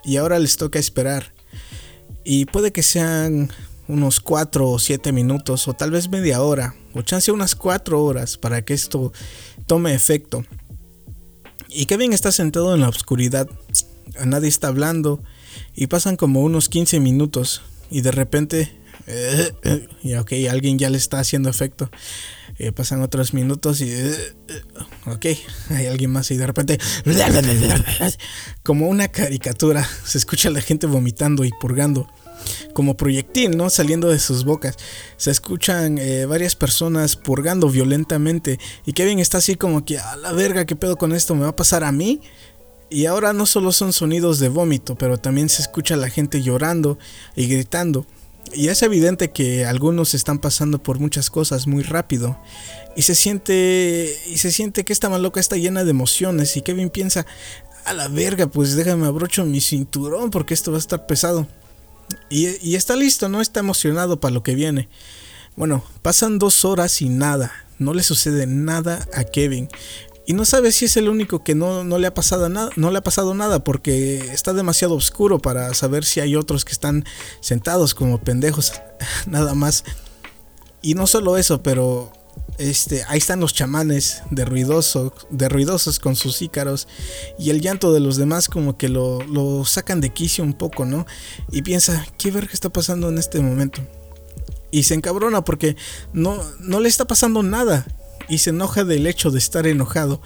y 0.04 0.18
ahora 0.18 0.40
les 0.40 0.58
toca 0.58 0.80
esperar. 0.80 1.34
Y 2.24 2.46
puede 2.46 2.72
que 2.72 2.84
sean 2.84 3.50
unos 3.88 4.20
4 4.20 4.70
o 4.70 4.80
7 4.80 5.12
minutos 5.12 5.68
o 5.68 5.74
tal 5.74 5.92
vez 5.92 6.10
media 6.10 6.42
hora 6.42 6.76
o 6.94 7.02
chance 7.02 7.32
unas 7.32 7.56
4 7.56 8.04
horas 8.04 8.38
para 8.38 8.64
que 8.64 8.74
esto 8.74 9.14
tome 9.66 9.94
efecto. 9.94 10.44
Y 11.70 11.86
Kevin 11.86 12.14
está 12.14 12.32
sentado 12.32 12.74
en 12.74 12.82
la 12.82 12.90
oscuridad 12.90 13.48
nadie 14.26 14.50
está 14.50 14.68
hablando 14.68 15.22
y 15.76 15.88
pasan 15.88 16.16
como 16.16 16.42
unos 16.42 16.70
15 16.70 17.00
minutos 17.00 17.62
y 17.90 18.02
de 18.02 18.12
repente, 18.12 18.72
eh, 19.06 19.52
eh, 19.64 19.88
y 20.04 20.16
ok, 20.16 20.34
alguien 20.50 20.80
ya 20.80 20.90
le 20.90 20.98
está 20.98 21.20
haciendo 21.20 21.50
efecto. 21.50 21.90
Eh, 22.60 22.72
pasan 22.72 23.02
otros 23.02 23.34
minutos 23.34 23.82
y, 23.82 23.94
ok, 25.06 25.26
hay 25.70 25.86
alguien 25.86 26.12
más 26.12 26.32
y 26.32 26.38
de 26.38 26.48
repente, 26.48 26.80
como 28.64 28.88
una 28.88 29.10
caricatura, 29.10 29.88
se 30.04 30.18
escucha 30.18 30.50
la 30.50 30.62
gente 30.62 30.88
vomitando 30.88 31.46
y 31.46 31.52
purgando 31.62 32.08
como 32.74 32.98
proyectil, 32.98 33.58
¿no? 33.58 33.70
Saliendo 33.70 34.10
de 34.10 34.20
sus 34.20 34.44
bocas. 34.44 34.76
Se 35.18 35.32
escuchan 35.32 36.00
varias 36.30 36.56
personas 36.56 37.16
purgando 37.16 37.70
violentamente. 37.70 38.60
Y 38.86 38.94
Kevin 38.94 39.20
está 39.20 39.40
así 39.40 39.56
como 39.56 39.84
que, 39.84 40.00
a 40.00 40.16
la 40.16 40.32
verga, 40.32 40.66
¿qué 40.66 40.76
pedo 40.76 40.98
con 40.98 41.14
esto? 41.14 41.36
¿Me 41.36 41.42
va 41.42 41.50
a 41.50 41.56
pasar 41.56 41.84
a 41.84 41.92
mí? 41.92 42.22
Y 42.90 43.06
ahora 43.06 43.34
no 43.34 43.46
solo 43.46 43.72
son 43.72 43.92
sonidos 43.92 44.40
de 44.40 44.50
vómito, 44.50 44.96
pero 44.96 45.18
también 45.18 45.50
se 45.50 45.62
escucha 45.62 45.96
a 45.96 45.98
la 45.98 46.10
gente 46.10 46.42
llorando 46.42 46.98
y 47.36 47.48
gritando. 47.48 48.06
Y 48.54 48.70
es 48.70 48.82
evidente 48.82 49.32
que 49.32 49.66
algunos 49.66 50.14
están 50.14 50.40
pasando 50.40 50.82
por 50.82 51.00
muchas 51.00 51.30
cosas 51.30 51.68
muy 51.68 51.84
rápido. 51.84 52.40
Y 52.96 53.04
se 53.04 53.16
siente. 53.16 54.20
Y 54.28 54.38
se 54.38 54.52
siente 54.52 54.86
que 54.86 54.94
esta 54.94 55.10
maloca 55.10 55.40
está 55.40 55.58
llena 55.58 55.84
de 55.84 55.92
emociones. 55.92 56.56
Y 56.58 56.62
Kevin 56.62 56.90
piensa. 56.90 57.26
A 57.86 57.94
la 57.94 58.10
verga, 58.10 58.48
pues 58.48 58.76
déjame 58.76 59.08
abrocho 59.08 59.46
mi 59.46 59.62
cinturón. 59.62 60.32
Porque 60.32 60.54
esto 60.54 60.72
va 60.72 60.78
a 60.78 60.80
estar 60.80 61.06
pesado. 61.08 61.48
Y, 62.30 62.48
y 62.68 62.76
está 62.76 62.96
listo, 62.96 63.30
¿no? 63.30 63.42
Está 63.42 63.60
emocionado 63.60 64.20
para 64.20 64.34
lo 64.34 64.44
que 64.44 64.56
viene. 64.56 64.90
Bueno, 65.56 65.84
pasan 66.02 66.40
dos 66.40 66.66
horas 66.66 67.02
y 67.02 67.10
nada. 67.10 67.52
No 67.80 67.94
le 67.94 68.04
sucede 68.04 68.48
nada 68.48 69.08
a 69.14 69.24
Kevin. 69.24 69.70
Y 70.30 70.34
no 70.34 70.44
sabe 70.44 70.74
si 70.74 70.84
es 70.84 70.98
el 70.98 71.08
único 71.08 71.42
que 71.42 71.56
no, 71.56 71.86
le 71.86 72.06
ha 72.06 72.14
pasado 72.14 72.50
nada, 72.50 72.70
no 72.76 72.92
le 72.92 72.98
ha 72.98 73.02
pasado 73.02 73.34
nada 73.34 73.64
porque 73.64 74.18
está 74.34 74.52
demasiado 74.52 74.94
oscuro 74.94 75.40
para 75.40 75.74
saber 75.74 76.04
si 76.04 76.20
hay 76.20 76.36
otros 76.36 76.66
que 76.66 76.74
están 76.74 77.06
sentados 77.40 77.96
como 77.96 78.20
pendejos, 78.20 78.74
nada 79.26 79.56
más. 79.56 79.86
Y 80.82 80.96
no 80.96 81.08
solo 81.08 81.38
eso, 81.38 81.64
pero 81.64 82.12
este, 82.58 83.06
ahí 83.08 83.20
están 83.20 83.40
los 83.40 83.54
chamanes 83.54 84.22
de 84.30 84.44
ruidoso, 84.44 85.14
de 85.30 85.48
ruidosos 85.48 85.98
con 85.98 86.18
sus 86.18 86.42
ícaros 86.42 86.90
y 87.40 87.50
el 87.50 87.62
llanto 87.62 87.94
de 87.94 88.02
los 88.02 88.18
demás 88.18 88.50
como 88.50 88.78
que 88.78 88.90
lo, 88.90 89.22
lo 89.22 89.64
sacan 89.64 90.02
de 90.02 90.10
quicio 90.10 90.44
un 90.44 90.56
poco, 90.56 90.84
¿no? 90.84 91.06
Y 91.54 91.62
piensa, 91.62 92.06
¿qué 92.18 92.32
ver 92.32 92.50
qué 92.50 92.54
está 92.54 92.68
pasando 92.68 93.08
en 93.08 93.18
este 93.18 93.40
momento? 93.40 93.82
Y 94.72 94.84
se 94.84 94.94
encabrona 94.94 95.46
porque 95.46 95.78
no, 96.12 96.44
no 96.60 96.82
le 96.82 96.90
está 96.90 97.06
pasando 97.06 97.44
nada 97.44 97.86
y 98.30 98.40
se 98.40 98.52
enoja 98.52 98.84
del 98.84 99.08
hecho 99.08 99.32
de 99.32 99.40
estar 99.40 99.68
enojado 99.68 100.22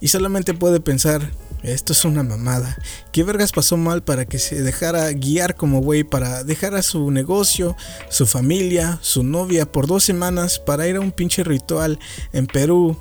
y 0.00 0.08
solamente 0.08 0.54
puede 0.54 0.80
pensar, 0.80 1.30
esto 1.62 1.92
es 1.92 2.04
una 2.04 2.22
mamada. 2.22 2.76
¿Qué 3.12 3.24
vergas 3.24 3.52
pasó 3.52 3.76
mal 3.76 4.02
para 4.02 4.24
que 4.24 4.38
se 4.38 4.62
dejara 4.62 5.10
guiar 5.12 5.56
como 5.56 5.80
güey 5.80 6.04
para 6.04 6.44
dejar 6.44 6.74
a 6.74 6.82
su 6.82 7.10
negocio, 7.10 7.76
su 8.10 8.26
familia, 8.26 8.98
su 9.02 9.22
novia 9.22 9.70
por 9.70 9.86
dos 9.86 10.04
semanas 10.04 10.58
para 10.58 10.86
ir 10.86 10.96
a 10.96 11.00
un 11.00 11.12
pinche 11.12 11.44
ritual 11.44 11.98
en 12.32 12.46
Perú, 12.46 12.96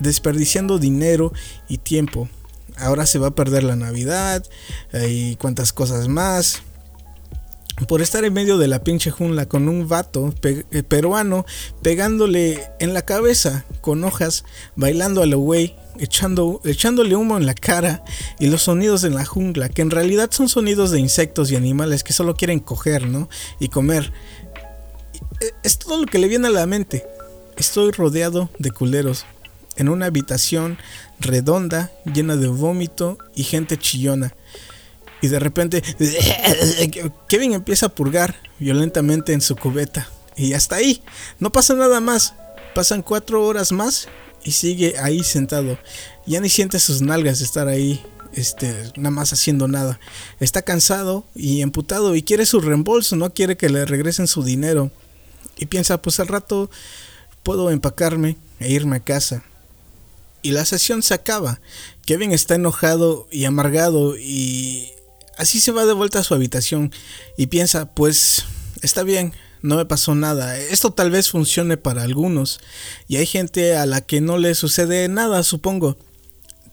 desperdiciando 0.00 0.78
dinero 0.78 1.32
y 1.68 1.78
tiempo? 1.78 2.28
Ahora 2.76 3.06
se 3.06 3.18
va 3.18 3.28
a 3.28 3.34
perder 3.34 3.62
la 3.62 3.76
Navidad 3.76 4.44
eh, 4.92 5.08
y 5.08 5.36
cuantas 5.36 5.72
cosas 5.72 6.08
más 6.08 6.62
por 7.88 8.02
estar 8.02 8.24
en 8.24 8.32
medio 8.32 8.58
de 8.58 8.68
la 8.68 8.82
pinche 8.84 9.10
jungla 9.10 9.46
con 9.46 9.68
un 9.68 9.88
vato 9.88 10.34
eh, 10.42 10.82
peruano 10.82 11.46
pegándole 11.82 12.68
en 12.78 12.94
la 12.94 13.02
cabeza 13.02 13.64
con 13.80 14.04
hojas, 14.04 14.44
bailando 14.76 15.22
a 15.22 15.26
lo 15.26 15.38
güey, 15.38 15.76
echando, 15.98 16.60
echándole 16.64 17.16
humo 17.16 17.36
en 17.36 17.46
la 17.46 17.54
cara 17.54 18.04
y 18.38 18.48
los 18.48 18.62
sonidos 18.62 19.04
en 19.04 19.14
la 19.14 19.24
jungla, 19.24 19.68
que 19.68 19.82
en 19.82 19.90
realidad 19.90 20.30
son 20.32 20.48
sonidos 20.48 20.90
de 20.90 21.00
insectos 21.00 21.50
y 21.50 21.56
animales 21.56 22.04
que 22.04 22.12
solo 22.12 22.34
quieren 22.34 22.60
coger, 22.60 23.06
¿no? 23.06 23.28
Y 23.58 23.68
comer. 23.68 24.12
Eh, 25.40 25.52
es 25.62 25.78
todo 25.78 25.98
lo 25.98 26.06
que 26.06 26.18
le 26.18 26.28
viene 26.28 26.48
a 26.48 26.50
la 26.50 26.66
mente. 26.66 27.04
Estoy 27.56 27.92
rodeado 27.92 28.50
de 28.58 28.70
culeros, 28.70 29.26
en 29.76 29.88
una 29.88 30.06
habitación 30.06 30.78
redonda, 31.18 31.90
llena 32.04 32.36
de 32.36 32.48
vómito 32.48 33.18
y 33.34 33.44
gente 33.44 33.78
chillona. 33.78 34.34
Y 35.22 35.28
de 35.28 35.38
repente 35.38 35.82
Kevin 37.28 37.52
empieza 37.52 37.86
a 37.86 37.94
purgar 37.94 38.36
violentamente 38.58 39.32
en 39.32 39.40
su 39.40 39.56
cubeta. 39.56 40.08
Y 40.36 40.54
hasta 40.54 40.76
ahí. 40.76 41.02
No 41.38 41.52
pasa 41.52 41.74
nada 41.74 42.00
más. 42.00 42.34
Pasan 42.74 43.02
cuatro 43.02 43.44
horas 43.44 43.72
más 43.72 44.08
y 44.44 44.52
sigue 44.52 44.98
ahí 44.98 45.22
sentado. 45.22 45.78
Ya 46.26 46.40
ni 46.40 46.48
siente 46.48 46.78
sus 46.78 47.02
nalgas 47.02 47.40
de 47.40 47.44
estar 47.44 47.68
ahí. 47.68 48.02
Este, 48.32 48.92
nada 48.96 49.10
más 49.10 49.32
haciendo 49.32 49.68
nada. 49.68 49.98
Está 50.38 50.62
cansado 50.62 51.24
y 51.34 51.62
emputado 51.62 52.14
y 52.14 52.22
quiere 52.22 52.46
su 52.46 52.60
reembolso, 52.60 53.16
no 53.16 53.34
quiere 53.34 53.56
que 53.56 53.68
le 53.68 53.84
regresen 53.84 54.28
su 54.28 54.44
dinero. 54.44 54.90
Y 55.56 55.66
piensa, 55.66 56.00
pues 56.00 56.20
al 56.20 56.28
rato 56.28 56.70
puedo 57.42 57.70
empacarme 57.70 58.36
e 58.60 58.70
irme 58.70 58.96
a 58.96 59.00
casa. 59.00 59.42
Y 60.42 60.52
la 60.52 60.64
sesión 60.64 61.02
se 61.02 61.14
acaba. 61.14 61.60
Kevin 62.06 62.32
está 62.32 62.54
enojado 62.54 63.28
y 63.30 63.44
amargado 63.44 64.16
y 64.16 64.92
Así 65.40 65.58
se 65.58 65.72
va 65.72 65.86
de 65.86 65.94
vuelta 65.94 66.18
a 66.18 66.22
su 66.22 66.34
habitación 66.34 66.92
y 67.38 67.46
piensa, 67.46 67.94
pues 67.94 68.44
está 68.82 69.04
bien, 69.04 69.32
no 69.62 69.76
me 69.76 69.86
pasó 69.86 70.14
nada. 70.14 70.58
Esto 70.58 70.92
tal 70.92 71.10
vez 71.10 71.30
funcione 71.30 71.78
para 71.78 72.02
algunos 72.02 72.60
y 73.08 73.16
hay 73.16 73.24
gente 73.24 73.74
a 73.74 73.86
la 73.86 74.02
que 74.02 74.20
no 74.20 74.36
le 74.36 74.54
sucede 74.54 75.08
nada, 75.08 75.42
supongo. 75.42 75.96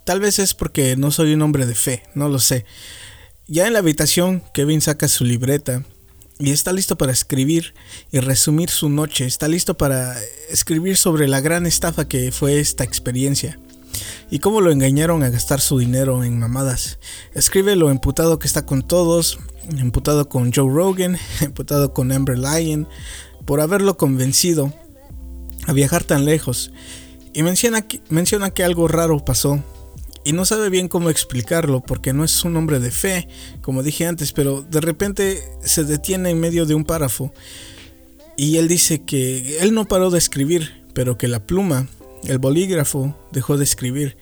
Tal 0.04 0.20
vez 0.20 0.38
es 0.40 0.54
porque 0.54 0.98
no 0.98 1.12
soy 1.12 1.34
un 1.34 1.44
hombre 1.44 1.66
de 1.66 1.76
fe, 1.76 2.04
no 2.14 2.28
lo 2.28 2.40
sé. 2.40 2.66
Ya 3.48 3.68
en 3.68 3.72
la 3.72 3.80
habitación, 3.80 4.44
Kevin 4.54 4.82
saca 4.82 5.08
su 5.08 5.24
libreta 5.24 5.86
y 6.38 6.52
está 6.52 6.74
listo 6.74 6.98
para 6.98 7.14
escribir 7.14 7.74
y 8.12 8.20
resumir 8.20 8.70
su 8.70 8.90
noche. 8.90 9.24
Está 9.24 9.48
listo 9.48 9.78
para 9.78 10.14
escribir 10.50 10.98
sobre 10.98 11.30
la 11.30 11.40
gran 11.40 11.66
estafa 11.68 12.10
que 12.10 12.34
fue 12.34 12.60
esta 12.60 12.84
experiencia 12.84 13.58
y 14.30 14.40
cómo 14.40 14.62
lo 14.62 14.72
engañaron 14.72 15.24
a 15.24 15.30
gastar 15.30 15.62
su 15.62 15.80
dinero 15.80 16.24
en 16.24 16.40
mamadas. 16.40 17.00
Escribe 17.34 17.76
lo 17.76 17.90
emputado 17.90 18.40
que 18.40 18.48
está 18.48 18.66
con 18.66 18.82
todos, 18.82 19.40
emputado 19.78 20.30
con 20.30 20.52
Joe 20.54 20.72
Rogan, 20.72 21.18
emputado 21.42 21.94
con 21.94 22.12
Amber 22.12 22.38
Lyon, 22.38 22.88
por 23.46 23.62
haberlo 23.62 23.98
convencido 23.98 24.74
a 25.66 25.74
viajar 25.74 26.04
tan 26.04 26.26
lejos. 26.26 26.72
Y 27.34 27.44
menciona 27.44 27.82
que, 27.82 28.02
menciona 28.10 28.50
que 28.50 28.64
algo 28.64 28.88
raro 28.88 29.24
pasó. 29.24 29.64
Y 30.24 30.34
no 30.34 30.44
sabe 30.44 30.70
bien 30.70 30.90
cómo 30.90 31.10
explicarlo 31.10 31.82
porque 31.82 32.12
no 32.12 32.26
es 32.26 32.44
un 32.44 32.58
hombre 32.58 32.80
de 32.80 32.92
fe, 32.92 33.30
como 33.62 33.82
dije 33.82 34.06
antes, 34.08 34.34
pero 34.34 34.62
de 34.62 34.82
repente 34.82 35.42
se 35.64 35.86
detiene 35.86 36.32
en 36.32 36.40
medio 36.40 36.66
de 36.66 36.76
un 36.76 36.84
párrafo. 36.84 37.34
Y 38.36 38.58
él 38.58 38.68
dice 38.68 39.04
que 39.04 39.60
él 39.60 39.74
no 39.74 39.88
paró 39.88 40.10
de 40.10 40.18
escribir, 40.18 40.84
pero 40.94 41.18
que 41.18 41.28
la 41.28 41.40
pluma 41.40 41.88
el 42.24 42.40
bolígrafo 42.40 43.16
dejó 43.32 43.58
de 43.58 43.64
escribir. 43.64 44.18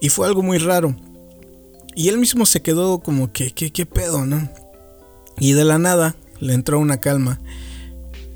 Y 0.00 0.08
fue 0.08 0.26
algo 0.26 0.42
muy 0.42 0.58
raro. 0.58 0.96
Y 1.94 2.08
él 2.08 2.18
mismo 2.18 2.46
se 2.46 2.62
quedó 2.62 3.00
como 3.00 3.32
que, 3.32 3.52
¿qué, 3.52 3.70
qué 3.70 3.86
pedo, 3.86 4.24
no? 4.24 4.48
Y 5.38 5.52
de 5.52 5.64
la 5.64 5.78
nada 5.78 6.16
le 6.40 6.54
entró 6.54 6.78
una 6.78 6.98
calma. 6.98 7.40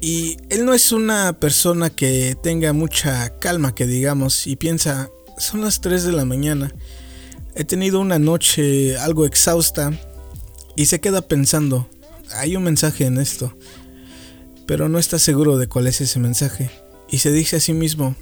Y 0.00 0.36
él 0.50 0.64
no 0.64 0.74
es 0.74 0.92
una 0.92 1.32
persona 1.32 1.90
que 1.90 2.36
tenga 2.42 2.72
mucha 2.72 3.38
calma, 3.38 3.74
que 3.74 3.86
digamos, 3.86 4.46
y 4.46 4.56
piensa, 4.56 5.10
son 5.38 5.62
las 5.62 5.80
3 5.80 6.04
de 6.04 6.12
la 6.12 6.24
mañana. 6.24 6.72
He 7.54 7.64
tenido 7.64 8.00
una 8.00 8.18
noche 8.18 8.98
algo 8.98 9.24
exhausta 9.24 9.90
y 10.76 10.86
se 10.86 11.00
queda 11.00 11.22
pensando, 11.22 11.88
hay 12.34 12.54
un 12.54 12.64
mensaje 12.64 13.06
en 13.06 13.18
esto, 13.18 13.56
pero 14.66 14.88
no 14.88 14.98
está 14.98 15.18
seguro 15.18 15.56
de 15.56 15.66
cuál 15.66 15.86
es 15.86 16.00
ese 16.02 16.18
mensaje. 16.18 16.70
Y 17.10 17.18
se 17.18 17.32
dice 17.32 17.56
a 17.56 17.60
sí 17.60 17.72
mismo, 17.72 18.14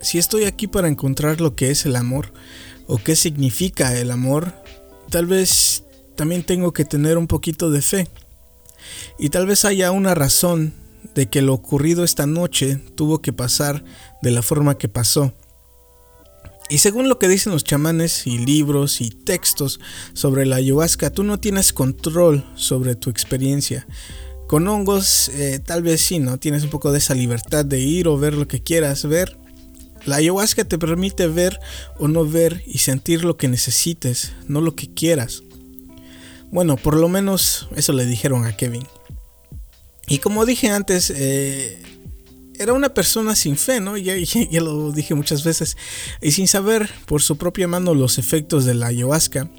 si 0.00 0.18
estoy 0.18 0.44
aquí 0.44 0.66
para 0.66 0.88
encontrar 0.88 1.40
lo 1.40 1.54
que 1.54 1.70
es 1.70 1.86
el 1.86 1.96
amor 1.96 2.32
o 2.86 2.98
qué 2.98 3.16
significa 3.16 3.96
el 3.96 4.10
amor, 4.10 4.52
tal 5.10 5.26
vez 5.26 5.84
también 6.16 6.42
tengo 6.42 6.72
que 6.72 6.84
tener 6.84 7.18
un 7.18 7.26
poquito 7.26 7.70
de 7.70 7.82
fe. 7.82 8.08
Y 9.18 9.30
tal 9.30 9.46
vez 9.46 9.64
haya 9.64 9.90
una 9.90 10.14
razón 10.14 10.72
de 11.14 11.28
que 11.28 11.42
lo 11.42 11.54
ocurrido 11.54 12.04
esta 12.04 12.26
noche 12.26 12.80
tuvo 12.94 13.20
que 13.20 13.32
pasar 13.32 13.84
de 14.22 14.30
la 14.30 14.42
forma 14.42 14.78
que 14.78 14.88
pasó. 14.88 15.32
Y 16.70 16.78
según 16.78 17.08
lo 17.08 17.18
que 17.18 17.28
dicen 17.28 17.52
los 17.52 17.64
chamanes 17.64 18.26
y 18.26 18.38
libros 18.38 19.00
y 19.00 19.10
textos 19.10 19.80
sobre 20.12 20.44
la 20.44 20.56
ayahuasca, 20.56 21.10
tú 21.10 21.24
no 21.24 21.40
tienes 21.40 21.72
control 21.72 22.44
sobre 22.56 22.94
tu 22.94 23.08
experiencia. 23.08 23.86
Con 24.46 24.68
hongos 24.68 25.30
eh, 25.30 25.60
tal 25.64 25.82
vez 25.82 26.02
sí, 26.02 26.18
¿no? 26.18 26.38
Tienes 26.38 26.64
un 26.64 26.70
poco 26.70 26.92
de 26.92 26.98
esa 26.98 27.14
libertad 27.14 27.64
de 27.64 27.80
ir 27.80 28.06
o 28.06 28.18
ver 28.18 28.34
lo 28.34 28.46
que 28.48 28.62
quieras 28.62 29.04
ver, 29.06 29.38
la 30.08 30.16
ayahuasca 30.16 30.64
te 30.64 30.78
permite 30.78 31.26
ver 31.26 31.60
o 31.98 32.08
no 32.08 32.24
ver 32.24 32.62
y 32.66 32.78
sentir 32.78 33.24
lo 33.24 33.36
que 33.36 33.48
necesites, 33.48 34.32
no 34.46 34.60
lo 34.60 34.74
que 34.74 34.92
quieras. 34.92 35.42
Bueno, 36.50 36.76
por 36.76 36.96
lo 36.96 37.08
menos 37.08 37.68
eso 37.76 37.92
le 37.92 38.06
dijeron 38.06 38.44
a 38.44 38.56
Kevin. 38.56 38.86
Y 40.06 40.18
como 40.18 40.46
dije 40.46 40.70
antes, 40.70 41.12
eh, 41.14 41.82
era 42.58 42.72
una 42.72 42.94
persona 42.94 43.36
sin 43.36 43.56
fe, 43.56 43.80
¿no? 43.80 43.96
Ya, 43.96 44.16
ya, 44.50 44.60
lo 44.60 44.92
dije 44.92 45.14
muchas 45.14 45.44
veces. 45.44 45.76
Y 46.20 46.32
sin 46.32 46.48
saber 46.48 46.90
por 47.06 47.22
su 47.22 47.36
propia 47.36 47.68
mano 47.68 47.94
los 47.94 48.18
efectos 48.18 48.64
de 48.64 48.74
la 48.74 48.86
ayahuasca, 48.86 49.50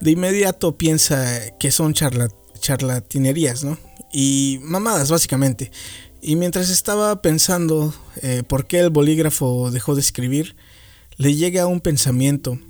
de 0.00 0.10
inmediato 0.10 0.76
piensa 0.76 1.56
que 1.58 1.70
son 1.70 1.94
charlatinerías, 1.94 3.64
¿no? 3.64 3.78
Y 4.12 4.58
mamadas, 4.62 5.10
básicamente. 5.10 5.70
Y 6.24 6.36
mientras 6.36 6.70
estaba 6.70 7.20
pensando 7.20 7.92
eh, 8.22 8.44
por 8.46 8.68
qué 8.68 8.78
el 8.78 8.90
bolígrafo 8.90 9.72
dejó 9.72 9.96
de 9.96 10.00
escribir, 10.00 10.54
le 11.16 11.34
llega 11.34 11.66
un 11.66 11.80
pensamiento 11.80 12.60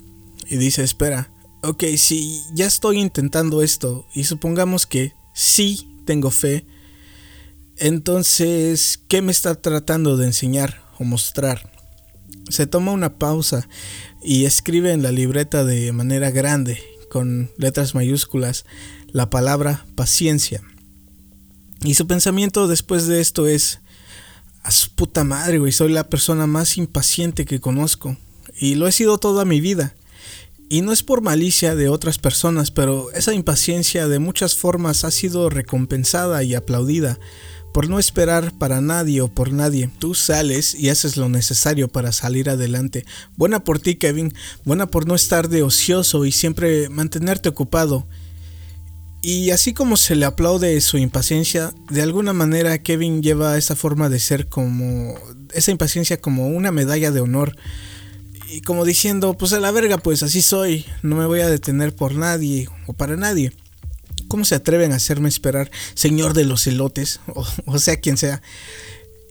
y 0.48 0.56
dice, 0.56 0.82
espera, 0.82 1.30
ok, 1.62 1.84
si 1.98 2.42
ya 2.54 2.64
estoy 2.64 2.98
intentando 2.98 3.62
esto 3.62 4.06
y 4.14 4.24
supongamos 4.24 4.86
que 4.86 5.12
sí 5.34 5.86
tengo 6.06 6.30
fe, 6.30 6.64
entonces, 7.76 8.98
¿qué 9.06 9.20
me 9.20 9.32
está 9.32 9.54
tratando 9.54 10.16
de 10.16 10.26
enseñar 10.26 10.82
o 10.98 11.04
mostrar? 11.04 11.70
Se 12.48 12.66
toma 12.66 12.92
una 12.92 13.18
pausa 13.18 13.68
y 14.22 14.46
escribe 14.46 14.92
en 14.92 15.02
la 15.02 15.12
libreta 15.12 15.62
de 15.62 15.92
manera 15.92 16.30
grande, 16.30 16.82
con 17.10 17.50
letras 17.58 17.94
mayúsculas 17.94 18.64
la 19.08 19.28
palabra 19.28 19.84
paciencia. 19.94 20.62
Y 21.84 21.94
su 21.94 22.06
pensamiento 22.06 22.68
después 22.68 23.06
de 23.06 23.20
esto 23.20 23.46
es, 23.46 23.80
a 24.62 24.70
su 24.70 24.90
puta 24.90 25.24
madre, 25.24 25.58
güey, 25.58 25.72
soy 25.72 25.92
la 25.92 26.08
persona 26.08 26.46
más 26.46 26.78
impaciente 26.78 27.44
que 27.44 27.60
conozco. 27.60 28.16
Y 28.58 28.76
lo 28.76 28.86
he 28.86 28.92
sido 28.92 29.18
toda 29.18 29.44
mi 29.44 29.60
vida. 29.60 29.94
Y 30.68 30.80
no 30.80 30.92
es 30.92 31.02
por 31.02 31.20
malicia 31.20 31.74
de 31.74 31.88
otras 31.88 32.18
personas, 32.18 32.70
pero 32.70 33.10
esa 33.12 33.34
impaciencia 33.34 34.08
de 34.08 34.18
muchas 34.18 34.56
formas 34.56 35.04
ha 35.04 35.10
sido 35.10 35.50
recompensada 35.50 36.42
y 36.44 36.54
aplaudida 36.54 37.18
por 37.72 37.88
no 37.88 37.98
esperar 37.98 38.52
para 38.58 38.80
nadie 38.80 39.20
o 39.22 39.28
por 39.28 39.52
nadie. 39.52 39.90
Tú 39.98 40.14
sales 40.14 40.74
y 40.74 40.90
haces 40.90 41.16
lo 41.16 41.28
necesario 41.28 41.88
para 41.88 42.12
salir 42.12 42.48
adelante. 42.50 43.04
Buena 43.36 43.64
por 43.64 43.80
ti, 43.80 43.96
Kevin. 43.96 44.34
Buena 44.64 44.86
por 44.86 45.06
no 45.06 45.14
estar 45.14 45.48
de 45.48 45.62
ocioso 45.62 46.24
y 46.24 46.32
siempre 46.32 46.88
mantenerte 46.88 47.48
ocupado. 47.48 48.06
Y 49.24 49.50
así 49.50 49.72
como 49.72 49.96
se 49.96 50.16
le 50.16 50.26
aplaude 50.26 50.80
su 50.80 50.98
impaciencia, 50.98 51.72
de 51.88 52.02
alguna 52.02 52.32
manera 52.32 52.82
Kevin 52.82 53.22
lleva 53.22 53.56
esa 53.56 53.76
forma 53.76 54.08
de 54.08 54.18
ser 54.18 54.48
como 54.48 55.14
esa 55.54 55.70
impaciencia 55.70 56.20
como 56.20 56.48
una 56.48 56.72
medalla 56.72 57.12
de 57.12 57.20
honor. 57.20 57.56
Y 58.50 58.62
como 58.62 58.84
diciendo, 58.84 59.34
pues 59.34 59.52
a 59.52 59.60
la 59.60 59.70
verga, 59.70 59.98
pues 59.98 60.24
así 60.24 60.42
soy, 60.42 60.84
no 61.02 61.14
me 61.14 61.26
voy 61.26 61.40
a 61.40 61.48
detener 61.48 61.94
por 61.94 62.16
nadie 62.16 62.68
o 62.88 62.94
para 62.94 63.16
nadie. 63.16 63.52
¿Cómo 64.26 64.44
se 64.44 64.56
atreven 64.56 64.92
a 64.92 64.96
hacerme 64.96 65.28
esperar, 65.28 65.70
señor 65.94 66.34
de 66.34 66.44
los 66.44 66.66
elotes, 66.66 67.20
o, 67.66 67.78
sea 67.78 68.00
quien 68.00 68.16
sea? 68.16 68.42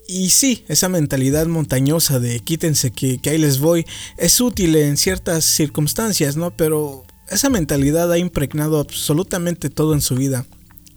Y 0.08 0.30
sí, 0.30 0.64
esa 0.70 0.88
mentalidad 0.88 1.48
montañosa 1.48 2.20
de 2.20 2.40
quítense 2.40 2.92
que, 2.92 3.20
que 3.20 3.32
ahí 3.32 3.38
les 3.38 3.60
voy 3.60 3.86
es 4.18 4.40
útil 4.40 4.76
en 4.78 4.96
ciertas 4.96 5.44
circunstancias, 5.44 6.38
¿no? 6.38 6.52
Pero 6.52 7.06
esa 7.32 7.50
mentalidad 7.50 8.12
ha 8.12 8.18
impregnado 8.18 8.80
absolutamente 8.80 9.70
todo 9.70 9.94
en 9.94 10.02
su 10.02 10.16
vida, 10.16 10.46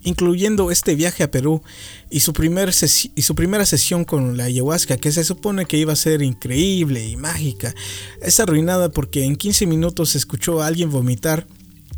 incluyendo 0.03 0.71
este 0.71 0.95
viaje 0.97 1.23
a 1.23 1.31
Perú 1.31 1.63
y 2.11 2.21
su, 2.21 2.33
primera 2.33 2.73
sesión 2.73 4.05
con 4.05 4.37
la 4.37 4.45
ayahuasca, 4.45 4.97
que 4.97 5.13
se 5.13 5.25
supone 5.25 5.67
que 5.67 5.79
iba 5.79 5.93
a 5.93 5.97
ser 5.97 6.23
increíble 6.23 7.07
y 7.07 7.17
mágica. 7.17 7.75
Es 8.21 8.41
arruinada 8.41 8.91
porque 8.91 9.25
en 9.25 9.37
15 9.37 9.67
minutos 9.67 10.17
escuchó 10.17 10.61
a 10.61 10.67
alguien 10.67 10.91
vomitar 10.91 11.47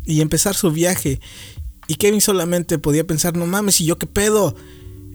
y 0.05 0.21
empezar 0.21 0.55
su 0.55 0.71
viaje. 0.71 1.19
Y 1.87 1.95
Kevin 1.95 2.21
solamente 2.21 2.77
podía 2.77 3.05
pensar, 3.05 3.35
no 3.35 3.47
mames, 3.47 3.81
¿y 3.81 3.85
yo 3.85 3.97
qué 3.97 4.07
pedo? 4.07 4.55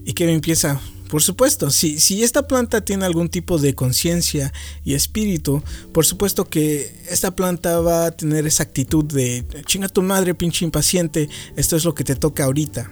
Y 0.05 0.13
Kevin 0.13 0.41
piensa, 0.41 0.81
por 1.13 1.21
supuesto, 1.21 1.69
si, 1.69 1.99
si 1.99 2.23
esta 2.23 2.47
planta 2.47 2.81
tiene 2.81 3.05
algún 3.05 3.29
tipo 3.29 3.59
de 3.59 3.75
conciencia 3.75 4.51
y 4.83 4.95
espíritu, 4.95 5.61
por 5.91 6.07
supuesto 6.07 6.49
que 6.49 6.91
esta 7.07 7.35
planta 7.35 7.79
va 7.81 8.07
a 8.07 8.11
tener 8.11 8.47
esa 8.47 8.63
actitud 8.63 9.05
de 9.05 9.45
chinga 9.67 9.89
tu 9.89 10.01
madre, 10.01 10.33
pinche 10.33 10.65
impaciente, 10.65 11.29
esto 11.55 11.75
es 11.75 11.85
lo 11.85 11.93
que 11.93 12.03
te 12.03 12.15
toca 12.15 12.45
ahorita. 12.45 12.89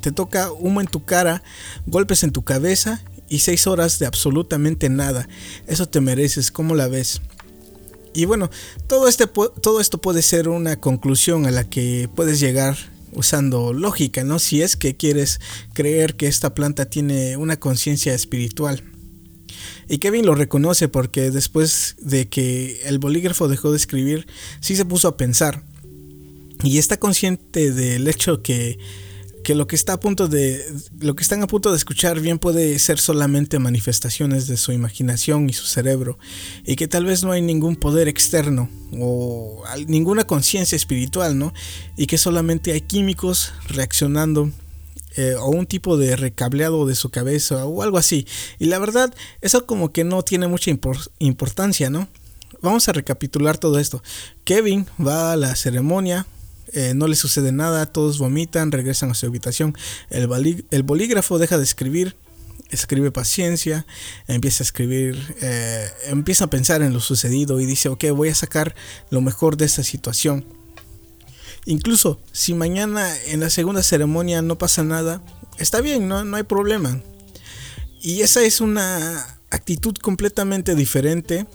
Te 0.00 0.12
toca 0.12 0.50
humo 0.50 0.80
en 0.80 0.86
tu 0.86 1.04
cara, 1.04 1.42
golpes 1.84 2.22
en 2.22 2.32
tu 2.32 2.42
cabeza 2.42 3.04
y 3.28 3.40
seis 3.40 3.66
horas 3.66 3.98
de 3.98 4.06
absolutamente 4.06 4.88
nada. 4.88 5.28
Eso 5.66 5.84
te 5.84 6.00
mereces, 6.00 6.52
¿cómo 6.52 6.74
la 6.74 6.88
ves? 6.88 7.20
Y 8.14 8.24
bueno, 8.24 8.50
todo, 8.86 9.08
este, 9.08 9.26
todo 9.26 9.82
esto 9.82 10.00
puede 10.00 10.22
ser 10.22 10.48
una 10.48 10.76
conclusión 10.76 11.44
a 11.44 11.50
la 11.50 11.64
que 11.64 12.08
puedes 12.14 12.40
llegar 12.40 12.78
usando 13.12 13.72
lógica, 13.72 14.24
¿no? 14.24 14.38
Si 14.38 14.62
es 14.62 14.76
que 14.76 14.96
quieres 14.96 15.40
creer 15.72 16.16
que 16.16 16.26
esta 16.26 16.54
planta 16.54 16.86
tiene 16.86 17.36
una 17.36 17.58
conciencia 17.58 18.14
espiritual. 18.14 18.82
Y 19.88 19.98
Kevin 19.98 20.26
lo 20.26 20.34
reconoce 20.34 20.88
porque 20.88 21.30
después 21.30 21.96
de 22.00 22.28
que 22.28 22.82
el 22.84 22.98
bolígrafo 22.98 23.48
dejó 23.48 23.70
de 23.70 23.76
escribir, 23.76 24.26
sí 24.60 24.76
se 24.76 24.84
puso 24.84 25.08
a 25.08 25.16
pensar. 25.16 25.64
Y 26.62 26.78
está 26.78 26.98
consciente 26.98 27.72
del 27.72 28.06
hecho 28.08 28.42
que 28.42 28.78
que 29.42 29.54
lo 29.54 29.66
que 29.66 29.76
está 29.76 29.94
a 29.94 30.00
punto 30.00 30.28
de 30.28 30.64
lo 30.98 31.14
que 31.14 31.22
están 31.22 31.42
a 31.42 31.46
punto 31.46 31.70
de 31.70 31.76
escuchar 31.76 32.20
bien 32.20 32.38
puede 32.38 32.78
ser 32.78 32.98
solamente 32.98 33.58
manifestaciones 33.58 34.46
de 34.46 34.56
su 34.56 34.72
imaginación 34.72 35.48
y 35.48 35.52
su 35.52 35.66
cerebro 35.66 36.18
y 36.64 36.76
que 36.76 36.88
tal 36.88 37.04
vez 37.04 37.24
no 37.24 37.32
hay 37.32 37.42
ningún 37.42 37.76
poder 37.76 38.08
externo 38.08 38.70
o 38.98 39.62
ninguna 39.86 40.24
conciencia 40.24 40.76
espiritual, 40.76 41.38
¿no? 41.38 41.52
Y 41.96 42.06
que 42.06 42.18
solamente 42.18 42.72
hay 42.72 42.82
químicos 42.82 43.52
reaccionando 43.68 44.50
eh, 45.16 45.34
o 45.38 45.50
un 45.50 45.66
tipo 45.66 45.96
de 45.96 46.16
recableado 46.16 46.86
de 46.86 46.94
su 46.94 47.10
cabeza 47.10 47.66
o 47.66 47.82
algo 47.82 47.98
así. 47.98 48.26
Y 48.58 48.66
la 48.66 48.78
verdad, 48.78 49.14
eso 49.40 49.66
como 49.66 49.92
que 49.92 50.04
no 50.04 50.22
tiene 50.22 50.48
mucha 50.48 50.70
importancia, 51.18 51.90
¿no? 51.90 52.08
Vamos 52.62 52.88
a 52.88 52.92
recapitular 52.92 53.58
todo 53.58 53.78
esto. 53.78 54.02
Kevin 54.44 54.86
va 55.04 55.32
a 55.32 55.36
la 55.36 55.54
ceremonia, 55.56 56.26
eh, 56.72 56.92
no 56.94 57.06
le 57.06 57.16
sucede 57.16 57.52
nada, 57.52 57.86
todos 57.86 58.18
vomitan, 58.18 58.72
regresan 58.72 59.10
a 59.10 59.14
su 59.14 59.26
habitación, 59.26 59.76
el, 60.10 60.82
bolígrafo 60.82 61.38
deja 61.38 61.58
de 61.58 61.64
escribir, 61.64 62.16
escribe 62.70 63.10
paciencia, 63.10 63.86
empieza 64.26 64.62
a 64.62 64.66
escribir, 64.66 65.36
eh, 65.40 65.88
empieza 66.06 66.44
a 66.44 66.50
pensar 66.50 66.82
en 66.82 66.92
lo 66.92 67.00
sucedido 67.00 67.60
y 67.60 67.66
dice, 67.66 67.88
ok, 67.88 68.04
voy 68.14 68.30
a 68.30 68.34
sacar 68.34 68.74
lo 69.10 69.20
mejor 69.20 69.56
de 69.56 69.66
esta 69.66 69.82
situación. 69.82 70.44
Incluso 71.66 72.20
si 72.32 72.54
mañana 72.54 73.14
en 73.26 73.40
la 73.40 73.50
segunda 73.50 73.82
ceremonia 73.82 74.42
no 74.42 74.58
pasa 74.58 74.82
nada, 74.82 75.22
está 75.58 75.80
bien, 75.80 76.08
no, 76.08 76.24
no 76.24 76.36
hay 76.36 76.42
problema. 76.42 77.00
Y 78.00 78.22
esa 78.22 78.42
es 78.42 78.60
una 78.60 79.38
actitud 79.50 79.94
completamente 79.96 80.74
diferente 80.74 81.46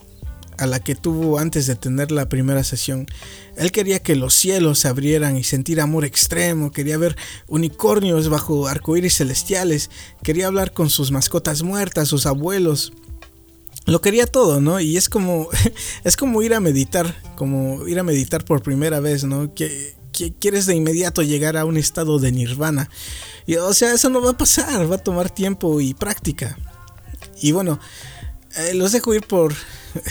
a 0.58 0.66
la 0.68 0.80
que 0.80 0.96
tuvo 0.96 1.40
antes 1.40 1.68
de 1.68 1.76
tener 1.76 2.12
la 2.12 2.30
primera 2.30 2.64
sesión. 2.64 3.08
Él 3.56 3.72
quería 3.72 4.00
que 4.00 4.16
los 4.16 4.34
cielos 4.34 4.80
se 4.80 4.88
abrieran 4.88 5.38
y 5.38 5.44
sentir 5.44 5.82
amor 5.82 6.06
extremo, 6.06 6.72
quería 6.72 6.98
ver 6.98 7.16
unicornios 7.48 8.30
bajo 8.30 8.68
arcoíris 8.68 9.18
celestiales, 9.18 9.90
quería 10.24 10.48
hablar 10.48 10.74
con 10.74 10.90
sus 10.90 11.12
mascotas 11.12 11.64
muertas, 11.64 12.08
sus 12.08 12.26
abuelos. 12.26 12.94
Lo 13.86 14.02
quería 14.02 14.28
todo, 14.28 14.60
¿no? 14.60 14.80
Y 14.80 14.98
es 14.98 15.10
como 15.10 15.50
es 16.04 16.18
como 16.18 16.42
ir 16.42 16.54
a 16.54 16.60
meditar, 16.60 17.16
como 17.36 17.88
ir 17.88 18.00
a 18.00 18.04
meditar 18.04 18.44
por 18.44 18.62
primera 18.62 19.00
vez, 19.00 19.24
¿no? 19.24 19.54
Que, 19.54 19.96
quieres 20.40 20.66
de 20.66 20.74
inmediato 20.74 21.22
llegar 21.22 21.58
a 21.58 21.66
un 21.66 21.78
estado 21.78 22.18
de 22.18 22.32
nirvana. 22.32 22.90
Y 23.46 23.56
o 23.58 23.72
sea, 23.74 23.94
eso 23.94 24.10
no 24.10 24.20
va 24.20 24.32
a 24.32 24.38
pasar, 24.38 24.92
va 24.92 24.96
a 24.96 25.04
tomar 25.04 25.30
tiempo 25.30 25.80
y 25.80 25.94
práctica. 25.94 26.58
Y 27.40 27.52
bueno, 27.52 27.80
eh, 28.56 28.74
los 28.74 28.94
dejo 28.94 29.14
ir 29.14 29.22
por 29.22 29.54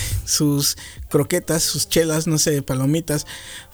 sus 0.24 0.76
croquetas, 1.08 1.62
sus 1.62 1.88
chelas, 1.88 2.26
no 2.26 2.38
sé, 2.38 2.62
palomitas, 2.62 3.26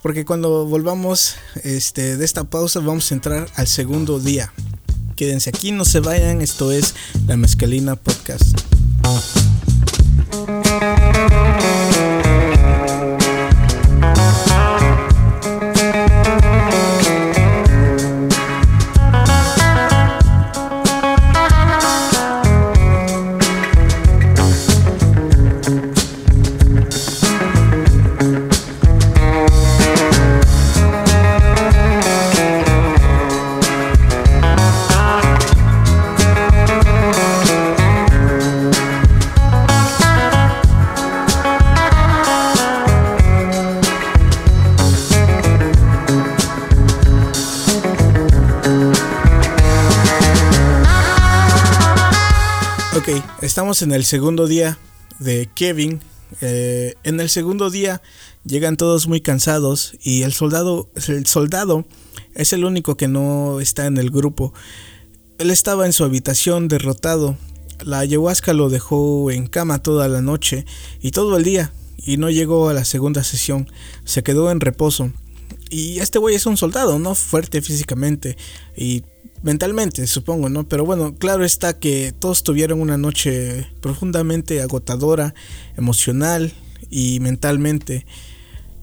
porque 0.03 0.25
cuando 0.25 0.67
volvamos 0.67 1.37
este, 1.65 2.17
de 2.17 2.25
esta 2.25 2.45
pausa 2.45 2.81
vamos 2.81 3.11
a 3.11 3.15
entrar 3.15 3.49
al 3.57 3.67
segundo 3.67 4.21
día. 4.21 4.53
Quédense 5.17 5.51
aquí, 5.51 5.73
no 5.73 5.85
se 5.85 6.01
vayan, 6.01 6.41
esto 6.41 6.73
es 6.73 6.95
la 7.27 7.37
Mezcalina 7.37 7.97
Podcast. 7.97 8.59
Estamos 53.43 53.83
en 53.83 53.91
el 53.91 54.05
segundo 54.05 54.47
día 54.47 54.79
de 55.19 55.49
Kevin. 55.53 56.01
Eh, 56.41 56.95
en 57.03 57.19
el 57.19 57.29
segundo 57.29 57.71
día 57.71 58.01
llegan 58.45 58.77
todos 58.77 59.09
muy 59.09 59.21
cansados 59.21 59.97
y 60.01 60.23
el 60.23 60.33
soldado, 60.33 60.89
el 61.09 61.27
soldado 61.27 61.85
es 62.37 62.53
el 62.53 62.65
único 62.65 62.97
que 62.97 63.09
no 63.09 63.59
está 63.59 63.87
en 63.87 63.99
el 63.99 64.11
grupo. 64.11 64.55
Él 65.39 65.51
estaba 65.51 65.87
en 65.87 65.93
su 65.93 66.05
habitación 66.05 66.69
derrotado. 66.69 67.37
La 67.85 67.99
ayahuasca 67.99 68.53
lo 68.53 68.71
dejó 68.71 69.29
en 69.33 69.49
cama 69.49 69.83
toda 69.83 70.07
la 70.07 70.23
noche 70.23 70.65
y 71.01 71.11
todo 71.11 71.37
el 71.37 71.43
día 71.43 71.73
y 71.97 72.19
no 72.19 72.31
llegó 72.31 72.69
a 72.69 72.75
la 72.75 72.85
segunda 72.85 73.25
sesión. 73.25 73.69
Se 74.05 74.23
quedó 74.23 74.53
en 74.53 74.61
reposo. 74.61 75.11
Y 75.69 75.99
este 75.99 76.21
güey 76.21 76.37
es 76.37 76.47
un 76.47 76.57
soldado, 76.57 77.01
¿no? 77.01 77.17
Fuerte 77.17 77.61
físicamente 77.61 78.37
y 78.77 79.03
mentalmente, 79.43 80.07
supongo, 80.07 80.49
¿no? 80.49 80.69
Pero 80.69 80.85
bueno, 80.85 81.15
claro 81.17 81.45
está 81.45 81.79
que 81.79 82.13
todos 82.19 82.43
tuvieron 82.43 82.81
una 82.81 82.97
noche 82.97 83.67
profundamente 83.81 84.63
agotadora, 84.63 85.35
emocional 85.77 86.53
y 86.91 87.21
mentalmente. 87.21 88.07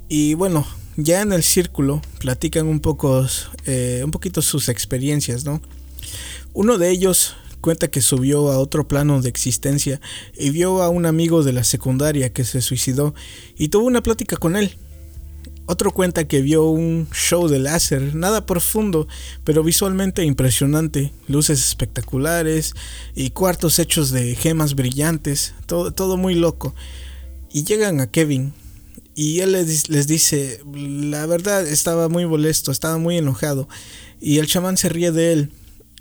Y 0.07 0.34
bueno, 0.34 0.66
ya 0.97 1.22
en 1.22 1.34
el 1.34 1.43
círculo 1.43 2.01
platican 2.20 2.68
un 2.68 2.80
poco, 2.80 3.26
eh, 3.66 4.01
un 4.03 4.12
poquito 4.12 4.41
sus 4.41 4.70
experiencias, 4.70 5.45
¿no? 5.45 5.62
Uno 6.53 6.78
de 6.78 6.89
ellos 6.89 7.36
cuenta 7.62 7.89
que 7.89 8.01
subió 8.01 8.51
a 8.51 8.57
otro 8.57 8.88
plano 8.88 9.22
de 9.22 9.30
existencia 9.30 9.99
y 10.38 10.49
vio 10.49 10.82
a 10.82 10.89
un 10.89 11.05
amigo 11.05 11.43
de 11.43 11.53
la 11.53 11.64
secundaria 11.64 12.32
que 12.32 12.43
se 12.43 12.62
suicidó 12.62 13.14
y 13.57 13.70
tuvo 13.70 13.86
una 13.86 14.01
plática 14.01 14.38
con 14.38 14.55
él. 14.55 14.78
Otro 15.72 15.91
cuenta 15.91 16.28
que 16.28 16.41
vio 16.41 16.63
un 16.63 17.07
show 17.13 17.47
de 17.47 17.59
láser, 17.59 18.15
nada 18.15 18.47
profundo, 18.47 19.07
pero 19.43 19.61
visualmente 19.61 20.24
impresionante, 20.24 21.13
luces 21.28 21.63
espectaculares 21.63 22.74
y 23.13 23.30
cuartos 23.30 23.78
hechos 23.78 24.09
de 24.09 24.34
gemas 24.34 24.74
brillantes, 24.74 25.53
todo, 25.67 25.91
todo 25.91 26.17
muy 26.17 26.34
loco. 26.34 26.74
Y 27.51 27.65
llegan 27.65 28.01
a 28.01 28.09
Kevin 28.09 28.51
y 29.13 29.41
él 29.41 29.51
les, 29.51 29.89
les 29.89 30.07
dice, 30.07 30.59
la 30.74 31.28
verdad 31.28 31.67
estaba 31.67 32.09
muy 32.09 32.26
molesto, 32.26 32.72
estaba 32.72 32.97
muy 32.97 33.20
enojado 33.20 33.70
y 34.20 34.39
el 34.39 34.47
chamán 34.47 34.76
se 34.76 34.89
ríe 34.89 35.11
de 35.11 35.34
él. 35.34 35.51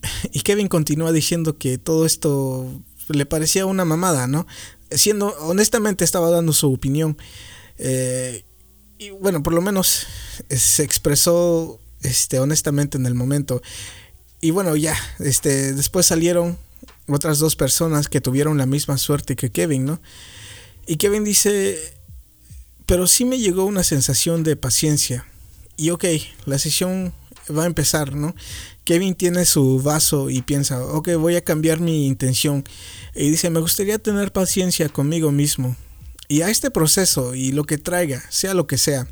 Y 0.33 0.41
Kevin 0.41 0.69
continúa 0.69 1.13
diciendo 1.13 1.59
que 1.59 1.77
todo 1.77 2.07
esto 2.07 2.67
le 3.09 3.27
parecía 3.27 3.67
una 3.67 3.85
mamada, 3.85 4.29
¿no? 4.29 4.47
Siendo, 4.91 5.27
honestamente 5.41 6.07
estaba 6.07 6.31
dando 6.31 6.55
su 6.55 6.73
opinión. 6.73 7.19
Eh, 7.77 8.45
y 8.99 9.11
bueno, 9.11 9.43
por 9.43 9.55
lo 9.55 9.63
menos 9.63 10.07
eh, 10.49 10.57
se 10.57 10.83
expresó 10.83 11.81
este, 12.03 12.41
honestamente 12.41 12.99
en 12.99 13.07
el 13.07 13.15
momento. 13.15 13.63
Y 14.41 14.51
bueno, 14.51 14.77
ya, 14.77 14.97
este, 15.21 15.73
después 15.73 16.07
salieron 16.07 16.59
otras 17.07 17.39
dos 17.39 17.57
personas 17.57 18.09
que 18.09 18.21
tuvieron 18.21 18.59
la 18.59 18.67
misma 18.67 18.99
suerte 18.99 19.37
que 19.37 19.51
Kevin, 19.51 19.85
¿no? 19.85 20.01
Y 20.87 20.97
Kevin 20.97 21.25
dice, 21.25 21.79
pero 22.87 23.07
sí 23.07 23.25
me 23.25 23.39
llegó 23.39 23.65
una 23.65 23.83
sensación 23.83 24.43
de 24.43 24.57
paciencia. 24.57 25.27
Y 25.77 25.91
ok, 25.91 26.05
la 26.47 26.59
sesión 26.59 27.13
va 27.57 27.65
a 27.65 27.67
empezar, 27.67 28.15
¿no? 28.15 28.35
Kevin 28.85 29.15
tiene 29.15 29.45
su 29.45 29.81
vaso 29.83 30.31
y 30.31 30.43
piensa, 30.43 30.83
ok, 30.85 31.11
voy 31.19 31.37
a 31.37 31.45
cambiar 31.45 31.81
mi 31.81 32.07
intención. 32.07 32.65
Y 33.15 33.31
dice, 33.31 33.51
me 33.51 33.61
gustaría 33.61 33.99
tener 33.99 34.33
paciencia 34.33 34.89
conmigo 34.89 35.31
mismo. 35.31 35.77
Y 36.29 36.43
a 36.43 36.51
este 36.51 36.71
proceso 36.71 37.35
y 37.35 37.53
lo 37.53 37.65
que 37.65 37.79
traiga, 37.79 38.23
sea 38.29 38.53
lo 38.53 38.67
que 38.67 38.77
sea, 38.77 39.07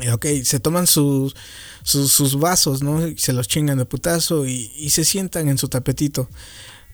eh, 0.00 0.10
ok, 0.12 0.26
se 0.44 0.60
toman 0.60 0.86
sus, 0.86 1.34
sus, 1.82 2.38
vasos, 2.38 2.82
¿no? 2.82 3.06
Y 3.06 3.18
se 3.18 3.32
los 3.32 3.48
chingan 3.48 3.78
de 3.78 3.84
putazo 3.84 4.46
y, 4.46 4.90
se 4.90 5.04
sientan 5.04 5.48
en 5.48 5.58
su 5.58 5.68
tapetito. 5.68 6.28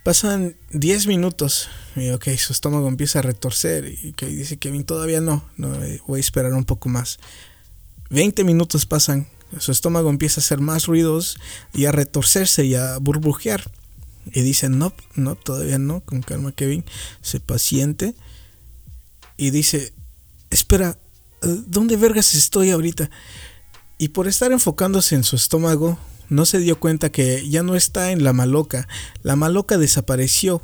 Pasan 0.03 0.57
10 0.71 1.07
minutos 1.07 1.69
y 1.97 2.11
ok, 2.11 2.29
su 2.37 2.53
estómago 2.53 2.89
empieza 2.89 3.21
a 3.21 3.23
retorcer 3.23 3.87
y 3.87 4.11
okay, 4.11 4.35
dice 4.35 4.59
Kevin, 4.59 4.85
todavía 4.85 5.21
no, 5.21 5.49
no, 5.57 5.83
eh, 5.83 6.01
voy 6.07 6.19
a 6.19 6.21
esperar 6.21 6.53
un 6.53 6.65
poco 6.65 6.89
más. 6.89 7.19
20 8.11 8.45
minutos 8.45 8.85
pasan, 8.85 9.29
su 9.59 9.73
estómago 9.73 10.11
empieza 10.11 10.41
a 10.41 10.45
hacer 10.45 10.61
más 10.61 10.87
ruidos 10.87 11.39
y 11.73 11.87
a 11.87 11.93
retorcerse 11.93 12.65
y 12.65 12.75
a 12.75 12.99
burbujear. 12.99 13.71
Y 14.33 14.41
dice, 14.41 14.69
no, 14.69 14.93
no, 15.15 15.37
todavía 15.37 15.79
no, 15.79 16.01
con 16.01 16.23
calma 16.23 16.53
Kevin, 16.53 16.85
se 17.23 17.41
paciente 17.41 18.15
y 19.37 19.51
dice, 19.51 19.93
espera, 20.51 20.99
¿dónde 21.43 21.97
vergas 21.97 22.35
estoy 22.35 22.71
ahorita? 22.71 23.11
Y 23.99 24.09
por 24.09 24.29
estar 24.29 24.53
enfocándose 24.53 25.15
en 25.15 25.25
su 25.25 25.37
estómago, 25.37 25.99
no 26.29 26.47
se 26.47 26.59
dio 26.59 26.81
cuenta 26.81 27.11
que 27.11 27.49
ya 27.49 27.63
no 27.63 27.77
está 27.77 28.11
en 28.11 28.25
la 28.25 28.33
maloca. 28.33 28.89
La 29.23 29.37
maloca 29.37 29.79
desapareció. 29.79 30.63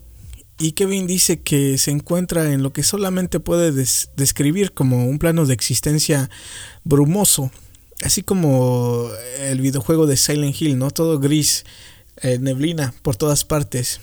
Y 0.58 0.72
Kevin 0.72 1.06
dice 1.06 1.40
que 1.40 1.78
se 1.78 1.90
encuentra 1.90 2.52
en 2.52 2.62
lo 2.62 2.72
que 2.72 2.82
solamente 2.82 3.40
puede 3.40 3.72
describir 4.16 4.72
como 4.72 5.06
un 5.06 5.18
plano 5.18 5.46
de 5.46 5.54
existencia 5.54 6.28
brumoso. 6.84 7.50
Así 8.02 8.22
como 8.22 9.10
el 9.38 9.60
videojuego 9.60 10.06
de 10.06 10.16
Silent 10.16 10.60
Hill, 10.60 10.78
¿no? 10.78 10.90
Todo 10.90 11.18
gris, 11.18 11.64
eh, 12.22 12.38
neblina 12.38 12.94
por 13.02 13.16
todas 13.16 13.44
partes. 13.44 14.00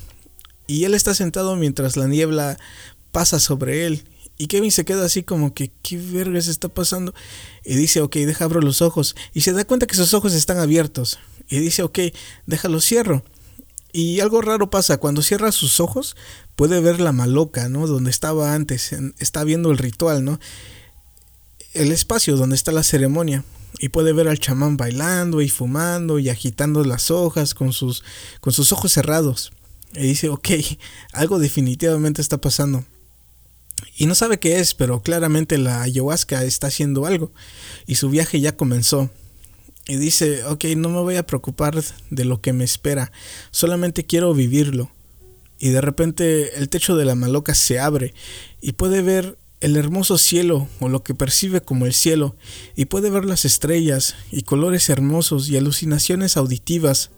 Y 0.67 0.83
él 0.85 0.93
está 0.93 1.13
sentado 1.13 1.55
mientras 1.55 1.95
la 1.95 2.07
niebla 2.07 2.57
pasa 3.11 3.39
sobre 3.39 3.85
él 3.85 4.03
y 4.37 4.47
Kevin 4.47 4.71
se 4.71 4.85
queda 4.85 5.05
así 5.05 5.23
como 5.23 5.53
que, 5.53 5.71
¿qué 5.81 5.97
vergas 5.97 6.47
está 6.47 6.69
pasando? 6.69 7.13
Y 7.65 7.75
dice, 7.75 8.01
ok, 8.01 8.15
deja 8.17 8.45
abro 8.45 8.61
los 8.61 8.81
ojos. 8.81 9.15
Y 9.33 9.41
se 9.41 9.51
da 9.51 9.65
cuenta 9.65 9.87
que 9.87 9.95
sus 9.95 10.13
ojos 10.13 10.33
están 10.33 10.59
abiertos. 10.59 11.17
Y 11.49 11.59
dice, 11.59 11.81
ok, 11.81 11.99
déjalo 12.45 12.79
cierro. 12.79 13.23
Y 13.91 14.19
algo 14.19 14.41
raro 14.41 14.69
pasa, 14.69 14.97
cuando 14.97 15.23
cierra 15.23 15.51
sus 15.51 15.79
ojos, 15.79 16.15
puede 16.55 16.79
ver 16.81 16.99
la 16.99 17.13
maloca, 17.13 17.67
¿no? 17.67 17.87
Donde 17.87 18.11
estaba 18.11 18.53
antes, 18.53 18.95
está 19.17 19.43
viendo 19.43 19.71
el 19.71 19.79
ritual, 19.79 20.23
¿no? 20.23 20.39
El 21.73 21.91
espacio 21.91 22.35
donde 22.35 22.55
está 22.55 22.71
la 22.71 22.83
ceremonia. 22.83 23.43
Y 23.79 23.89
puede 23.89 24.13
ver 24.13 24.27
al 24.27 24.39
chamán 24.39 24.77
bailando 24.77 25.41
y 25.41 25.49
fumando 25.49 26.19
y 26.19 26.29
agitando 26.29 26.83
las 26.83 27.09
hojas 27.11 27.53
con 27.53 27.73
sus, 27.73 28.03
con 28.39 28.53
sus 28.53 28.71
ojos 28.71 28.91
cerrados. 28.91 29.51
Y 29.93 30.01
dice, 30.01 30.29
ok, 30.29 30.49
algo 31.13 31.39
definitivamente 31.39 32.21
está 32.21 32.39
pasando. 32.39 32.85
Y 33.95 34.05
no 34.05 34.15
sabe 34.15 34.39
qué 34.39 34.59
es, 34.59 34.73
pero 34.73 35.01
claramente 35.01 35.57
la 35.57 35.81
ayahuasca 35.81 36.43
está 36.43 36.67
haciendo 36.67 37.05
algo. 37.05 37.31
Y 37.85 37.95
su 37.95 38.09
viaje 38.09 38.39
ya 38.39 38.55
comenzó. 38.55 39.09
Y 39.87 39.95
dice, 39.95 40.43
ok, 40.45 40.65
no 40.75 40.89
me 40.89 40.99
voy 40.99 41.15
a 41.15 41.25
preocupar 41.25 41.81
de 42.09 42.25
lo 42.25 42.41
que 42.41 42.53
me 42.53 42.65
espera, 42.65 43.11
solamente 43.51 44.05
quiero 44.05 44.33
vivirlo. 44.33 44.91
Y 45.59 45.69
de 45.69 45.81
repente 45.81 46.57
el 46.57 46.69
techo 46.69 46.95
de 46.95 47.05
la 47.05 47.15
maloca 47.15 47.55
se 47.55 47.79
abre 47.79 48.13
y 48.61 48.73
puede 48.73 49.01
ver 49.01 49.37
el 49.59 49.75
hermoso 49.75 50.17
cielo 50.17 50.67
o 50.79 50.89
lo 50.89 51.03
que 51.03 51.15
percibe 51.15 51.61
como 51.61 51.85
el 51.85 51.93
cielo 51.93 52.35
y 52.75 52.85
puede 52.85 53.09
ver 53.09 53.25
las 53.25 53.43
estrellas 53.43 54.15
y 54.31 54.43
colores 54.43 54.89
hermosos 54.89 55.49
y 55.49 55.57
alucinaciones 55.57 56.37
auditivas 56.37 57.09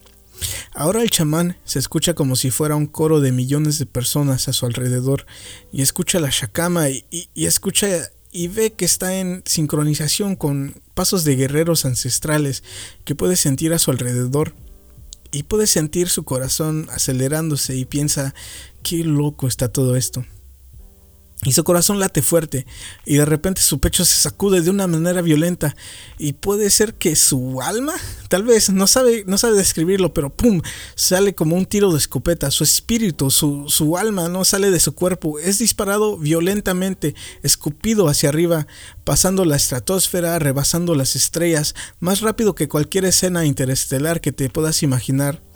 Ahora 0.73 1.01
el 1.01 1.09
chamán 1.09 1.57
se 1.65 1.79
escucha 1.79 2.13
como 2.13 2.35
si 2.35 2.51
fuera 2.51 2.75
un 2.75 2.85
coro 2.85 3.19
de 3.19 3.31
millones 3.31 3.79
de 3.79 3.85
personas 3.85 4.47
a 4.47 4.53
su 4.53 4.65
alrededor 4.65 5.25
y 5.71 5.81
escucha 5.81 6.19
la 6.19 6.29
shakama 6.29 6.89
y, 6.89 7.05
escucha 7.35 7.87
y 8.31 8.47
ve 8.47 8.71
que 8.73 8.85
está 8.85 9.15
en 9.15 9.43
sincronización 9.45 10.35
con 10.35 10.81
pasos 10.93 11.23
de 11.23 11.35
guerreros 11.35 11.85
ancestrales 11.85 12.63
que 13.05 13.15
puede 13.15 13.35
sentir 13.35 13.73
a 13.73 13.79
su 13.79 13.91
alrededor 13.91 14.53
y 15.31 15.43
puede 15.43 15.67
sentir 15.67 16.09
su 16.09 16.23
corazón 16.23 16.87
acelerándose 16.91 17.75
y 17.75 17.85
piensa 17.85 18.33
qué 18.83 19.03
loco 19.03 19.47
está 19.47 19.67
todo 19.67 19.95
esto 19.95 20.25
y 21.45 21.53
su 21.53 21.63
corazón 21.63 21.99
late 21.99 22.21
fuerte 22.21 22.65
y 23.05 23.15
de 23.15 23.25
repente 23.25 23.61
su 23.61 23.79
pecho 23.79 24.03
se 24.03 24.15
sacude 24.15 24.61
de 24.61 24.69
una 24.69 24.87
manera 24.87 25.21
violenta 25.21 25.75
y 26.17 26.33
puede 26.33 26.69
ser 26.69 26.95
que 26.95 27.15
su 27.15 27.61
alma, 27.61 27.93
tal 28.27 28.43
vez, 28.43 28.69
no 28.69 28.87
sabe, 28.87 29.23
no 29.25 29.37
sabe 29.37 29.55
describirlo, 29.55 30.13
pero 30.13 30.29
pum, 30.29 30.61
sale 30.95 31.33
como 31.35 31.55
un 31.55 31.65
tiro 31.65 31.91
de 31.91 31.97
escopeta, 31.97 32.51
su 32.51 32.65
espíritu, 32.65 33.31
su, 33.31 33.65
su 33.69 33.97
alma 33.97 34.27
no 34.27 34.43
sale 34.43 34.69
de 34.69 34.81
su 34.81 34.93
cuerpo, 34.93 35.39
es 35.39 35.59
disparado 35.59 36.17
violentamente, 36.17 37.15
escupido 37.41 38.09
hacia 38.09 38.29
arriba, 38.29 38.67
pasando 39.05 39.45
la 39.45 39.55
estratosfera, 39.55 40.39
rebasando 40.39 40.93
las 40.93 41.15
estrellas, 41.15 41.73
más 42.01 42.19
rápido 42.19 42.53
que 42.53 42.67
cualquier 42.67 43.05
escena 43.05 43.45
interestelar 43.45 44.19
que 44.19 44.33
te 44.33 44.49
puedas 44.49 44.83
imaginar. 44.83 45.48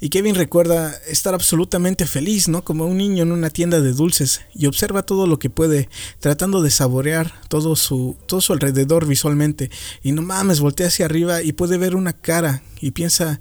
Y 0.00 0.08
Kevin 0.08 0.34
recuerda 0.34 0.94
estar 1.06 1.34
absolutamente 1.34 2.06
feliz, 2.06 2.48
¿no? 2.48 2.64
Como 2.64 2.86
un 2.86 2.98
niño 2.98 3.22
en 3.22 3.32
una 3.32 3.50
tienda 3.50 3.80
de 3.80 3.92
dulces 3.92 4.40
y 4.54 4.66
observa 4.66 5.04
todo 5.04 5.26
lo 5.26 5.38
que 5.38 5.50
puede, 5.50 5.88
tratando 6.20 6.62
de 6.62 6.70
saborear 6.70 7.32
todo 7.48 7.76
su, 7.76 8.16
todo 8.26 8.40
su 8.40 8.52
alrededor 8.52 9.06
visualmente. 9.06 9.70
Y 10.02 10.12
no 10.12 10.22
mames, 10.22 10.60
voltea 10.60 10.88
hacia 10.88 11.06
arriba 11.06 11.42
y 11.42 11.52
puede 11.52 11.78
ver 11.78 11.94
una 11.96 12.12
cara 12.12 12.62
y 12.80 12.90
piensa 12.90 13.40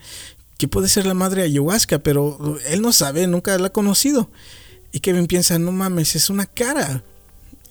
que 0.58 0.68
puede 0.68 0.88
ser 0.88 1.06
la 1.06 1.14
madre 1.14 1.44
ayahuasca, 1.44 2.00
pero 2.00 2.58
él 2.68 2.82
no 2.82 2.94
sabe, 2.94 3.28
nunca 3.28 3.58
la 3.58 3.68
ha 3.68 3.74
conocido. 3.74 4.30
Y 4.92 5.00
Kevin 5.00 5.28
piensa, 5.28 5.58
no 5.60 5.72
mames, 5.72 6.16
es 6.16 6.30
una 6.30 6.46
cara. 6.46 7.04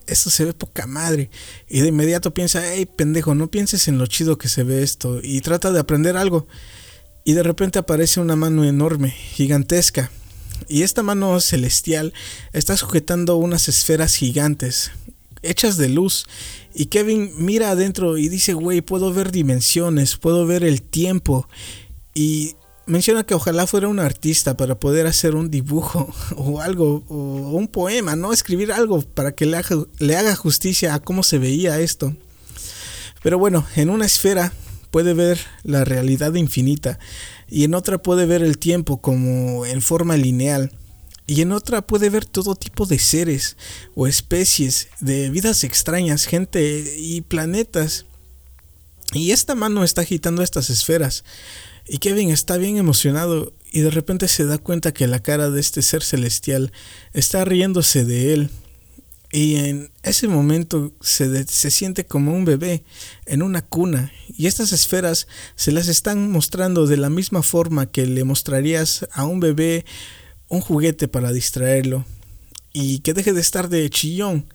Esto 0.06 0.28
se 0.28 0.44
ve 0.44 0.52
poca 0.52 0.86
madre. 0.86 1.30
Y 1.68 1.80
de 1.80 1.88
inmediato 1.88 2.34
piensa, 2.34 2.62
hey 2.64 2.86
pendejo, 2.86 3.34
no 3.34 3.46
pienses 3.50 3.86
en 3.88 3.98
lo 3.98 4.06
chido 4.06 4.36
que 4.38 4.48
se 4.48 4.64
ve 4.64 4.82
esto. 4.82 5.20
Y 5.22 5.40
trata 5.40 5.72
de 5.72 5.80
aprender 5.80 6.16
algo 6.16 6.46
y 7.24 7.32
de 7.34 7.42
repente 7.42 7.78
aparece 7.78 8.20
una 8.20 8.36
mano 8.36 8.64
enorme, 8.64 9.10
gigantesca. 9.10 10.10
Y 10.68 10.82
esta 10.82 11.02
mano 11.02 11.40
celestial 11.40 12.12
está 12.52 12.76
sujetando 12.76 13.36
unas 13.36 13.68
esferas 13.68 14.14
gigantes, 14.14 14.90
hechas 15.42 15.76
de 15.76 15.88
luz. 15.88 16.26
Y 16.74 16.86
Kevin 16.86 17.32
mira 17.36 17.70
adentro 17.70 18.16
y 18.16 18.28
dice, 18.28 18.54
güey, 18.54 18.80
puedo 18.80 19.12
ver 19.12 19.32
dimensiones, 19.32 20.16
puedo 20.16 20.46
ver 20.46 20.64
el 20.64 20.82
tiempo. 20.82 21.48
Y 22.14 22.54
menciona 22.86 23.24
que 23.24 23.34
ojalá 23.34 23.66
fuera 23.66 23.88
un 23.88 24.00
artista 24.00 24.56
para 24.56 24.78
poder 24.78 25.06
hacer 25.06 25.34
un 25.34 25.50
dibujo 25.50 26.12
o 26.36 26.60
algo, 26.60 27.04
o 27.08 27.16
un 27.52 27.68
poema, 27.68 28.16
¿no? 28.16 28.32
Escribir 28.32 28.72
algo 28.72 29.02
para 29.02 29.32
que 29.32 29.46
le 29.46 29.56
haga, 29.56 29.76
le 29.98 30.16
haga 30.16 30.36
justicia 30.36 30.94
a 30.94 31.00
cómo 31.00 31.22
se 31.22 31.38
veía 31.38 31.80
esto. 31.80 32.14
Pero 33.22 33.38
bueno, 33.38 33.66
en 33.76 33.90
una 33.90 34.06
esfera 34.06 34.52
puede 34.92 35.14
ver 35.14 35.40
la 35.64 35.84
realidad 35.84 36.34
infinita 36.34 37.00
y 37.48 37.64
en 37.64 37.74
otra 37.74 37.98
puede 37.98 38.26
ver 38.26 38.42
el 38.42 38.58
tiempo 38.58 39.00
como 39.00 39.66
en 39.66 39.82
forma 39.82 40.16
lineal 40.16 40.70
y 41.26 41.40
en 41.40 41.52
otra 41.52 41.82
puede 41.82 42.10
ver 42.10 42.26
todo 42.26 42.54
tipo 42.54 42.84
de 42.84 42.98
seres 42.98 43.56
o 43.94 44.06
especies 44.06 44.88
de 45.00 45.30
vidas 45.30 45.64
extrañas, 45.64 46.26
gente 46.26 46.94
y 46.98 47.22
planetas. 47.22 48.04
Y 49.14 49.30
esta 49.30 49.54
mano 49.54 49.82
está 49.82 50.02
agitando 50.02 50.42
estas 50.42 50.68
esferas. 50.68 51.24
Y 51.88 51.98
Kevin 51.98 52.30
está 52.30 52.56
bien 52.58 52.76
emocionado 52.76 53.52
y 53.70 53.80
de 53.80 53.90
repente 53.90 54.28
se 54.28 54.44
da 54.44 54.58
cuenta 54.58 54.92
que 54.92 55.06
la 55.06 55.20
cara 55.20 55.48
de 55.48 55.60
este 55.60 55.80
ser 55.80 56.02
celestial 56.02 56.72
está 57.14 57.44
riéndose 57.44 58.04
de 58.04 58.34
él. 58.34 58.50
Y 59.32 59.56
en 59.56 59.90
ese 60.02 60.28
momento 60.28 60.92
se, 61.00 61.46
se, 61.46 61.70
siente 61.70 62.04
como 62.04 62.34
un 62.34 62.44
bebé 62.44 62.84
en 63.24 63.42
una 63.42 63.62
cuna. 63.62 64.12
Y 64.28 64.46
estas 64.46 64.72
esferas 64.72 65.26
se 65.56 65.72
las 65.72 65.88
están 65.88 66.30
mostrando 66.30 66.86
de 66.86 66.98
la 66.98 67.08
misma 67.08 67.42
forma 67.42 67.86
que 67.86 68.06
le 68.06 68.24
mostrarías 68.24 69.08
a 69.10 69.24
un 69.24 69.40
bebé 69.40 69.86
un 70.48 70.60
juguete 70.60 71.08
para 71.08 71.32
distraerlo. 71.32 72.04
Y 72.74 72.98
que 72.98 73.14
deje 73.14 73.32
de 73.32 73.40
estar 73.40 73.70
de 73.70 73.88
chillón. 73.88 74.46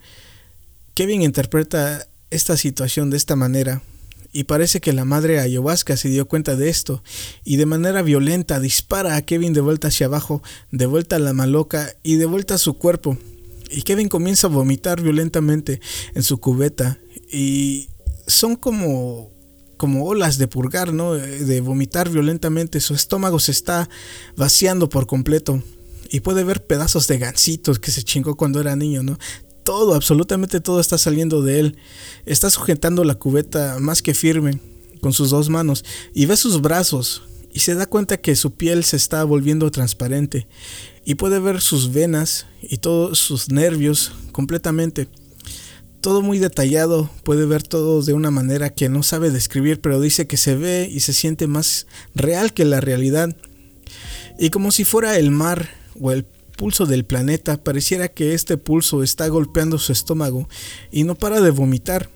Kevin 0.94 1.22
interpreta 1.22 2.06
esta 2.30 2.56
situación 2.56 3.10
de 3.10 3.16
esta 3.16 3.34
manera 3.34 3.82
y 4.32 4.44
parece 4.44 4.80
que 4.80 4.92
la 4.92 5.04
madre 5.04 5.40
ayahuasca 5.40 5.96
se 5.96 6.08
dio 6.08 6.28
cuenta 6.28 6.54
de 6.54 6.68
esto 6.68 7.02
y 7.44 7.56
de 7.56 7.66
manera 7.66 8.02
violenta 8.02 8.60
dispara 8.60 9.16
a 9.16 9.22
Kevin 9.22 9.52
de 9.52 9.60
vuelta 9.60 9.88
hacia 9.88 10.06
abajo, 10.06 10.42
de 10.70 10.86
vuelta 10.86 11.16
a 11.16 11.20
la 11.20 11.32
maloca 11.32 11.94
y 12.02 12.16
de 12.16 12.26
vuelta 12.26 12.54
a 12.54 12.58
su 12.58 12.74
cuerpo. 12.74 13.16
Y 13.70 13.82
Kevin 13.82 14.08
comienza 14.08 14.46
a 14.46 14.50
vomitar 14.50 15.02
violentamente 15.02 15.80
en 16.14 16.22
su 16.22 16.38
cubeta 16.38 16.98
y 17.30 17.88
son 18.26 18.56
como 18.56 19.36
como 19.76 20.06
olas 20.06 20.38
de 20.38 20.48
purgar, 20.48 20.92
¿no? 20.92 21.12
De 21.12 21.60
vomitar 21.60 22.10
violentamente, 22.10 22.80
su 22.80 22.94
estómago 22.94 23.38
se 23.38 23.52
está 23.52 23.88
vaciando 24.36 24.88
por 24.88 25.06
completo 25.06 25.62
y 26.10 26.18
puede 26.18 26.42
ver 26.42 26.66
pedazos 26.66 27.06
de 27.06 27.18
gansitos 27.18 27.78
que 27.78 27.92
se 27.92 28.02
chingó 28.02 28.36
cuando 28.36 28.60
era 28.60 28.74
niño, 28.74 29.04
¿no? 29.04 29.18
todo, 29.68 29.94
absolutamente 29.94 30.60
todo 30.60 30.80
está 30.80 30.96
saliendo 30.96 31.42
de 31.42 31.60
él. 31.60 31.76
Está 32.24 32.48
sujetando 32.48 33.04
la 33.04 33.16
cubeta 33.16 33.76
más 33.78 34.00
que 34.00 34.14
firme 34.14 34.62
con 35.02 35.12
sus 35.12 35.28
dos 35.28 35.50
manos 35.50 35.84
y 36.14 36.24
ve 36.24 36.38
sus 36.38 36.62
brazos 36.62 37.24
y 37.52 37.58
se 37.60 37.74
da 37.74 37.84
cuenta 37.84 38.16
que 38.16 38.34
su 38.34 38.52
piel 38.52 38.82
se 38.82 38.96
está 38.96 39.22
volviendo 39.24 39.70
transparente 39.70 40.48
y 41.08 41.14
puede 41.14 41.38
ver 41.38 41.62
sus 41.62 41.94
venas 41.94 42.44
y 42.60 42.76
todos 42.76 43.18
sus 43.18 43.50
nervios 43.50 44.12
completamente. 44.30 45.08
Todo 46.02 46.20
muy 46.20 46.38
detallado, 46.38 47.08
puede 47.24 47.46
ver 47.46 47.62
todo 47.62 48.02
de 48.02 48.12
una 48.12 48.30
manera 48.30 48.68
que 48.68 48.90
no 48.90 49.02
sabe 49.02 49.30
describir, 49.30 49.80
pero 49.80 50.02
dice 50.02 50.26
que 50.26 50.36
se 50.36 50.54
ve 50.54 50.86
y 50.92 51.00
se 51.00 51.14
siente 51.14 51.46
más 51.46 51.86
real 52.14 52.52
que 52.52 52.66
la 52.66 52.82
realidad. 52.82 53.34
Y 54.38 54.50
como 54.50 54.70
si 54.70 54.84
fuera 54.84 55.16
el 55.16 55.30
mar 55.30 55.70
o 55.98 56.12
el 56.12 56.26
pulso 56.58 56.84
del 56.84 57.06
planeta, 57.06 57.56
pareciera 57.56 58.08
que 58.08 58.34
este 58.34 58.58
pulso 58.58 59.02
está 59.02 59.28
golpeando 59.28 59.78
su 59.78 59.92
estómago 59.92 60.46
y 60.92 61.04
no 61.04 61.14
para 61.14 61.40
de 61.40 61.50
vomitar. 61.50 62.10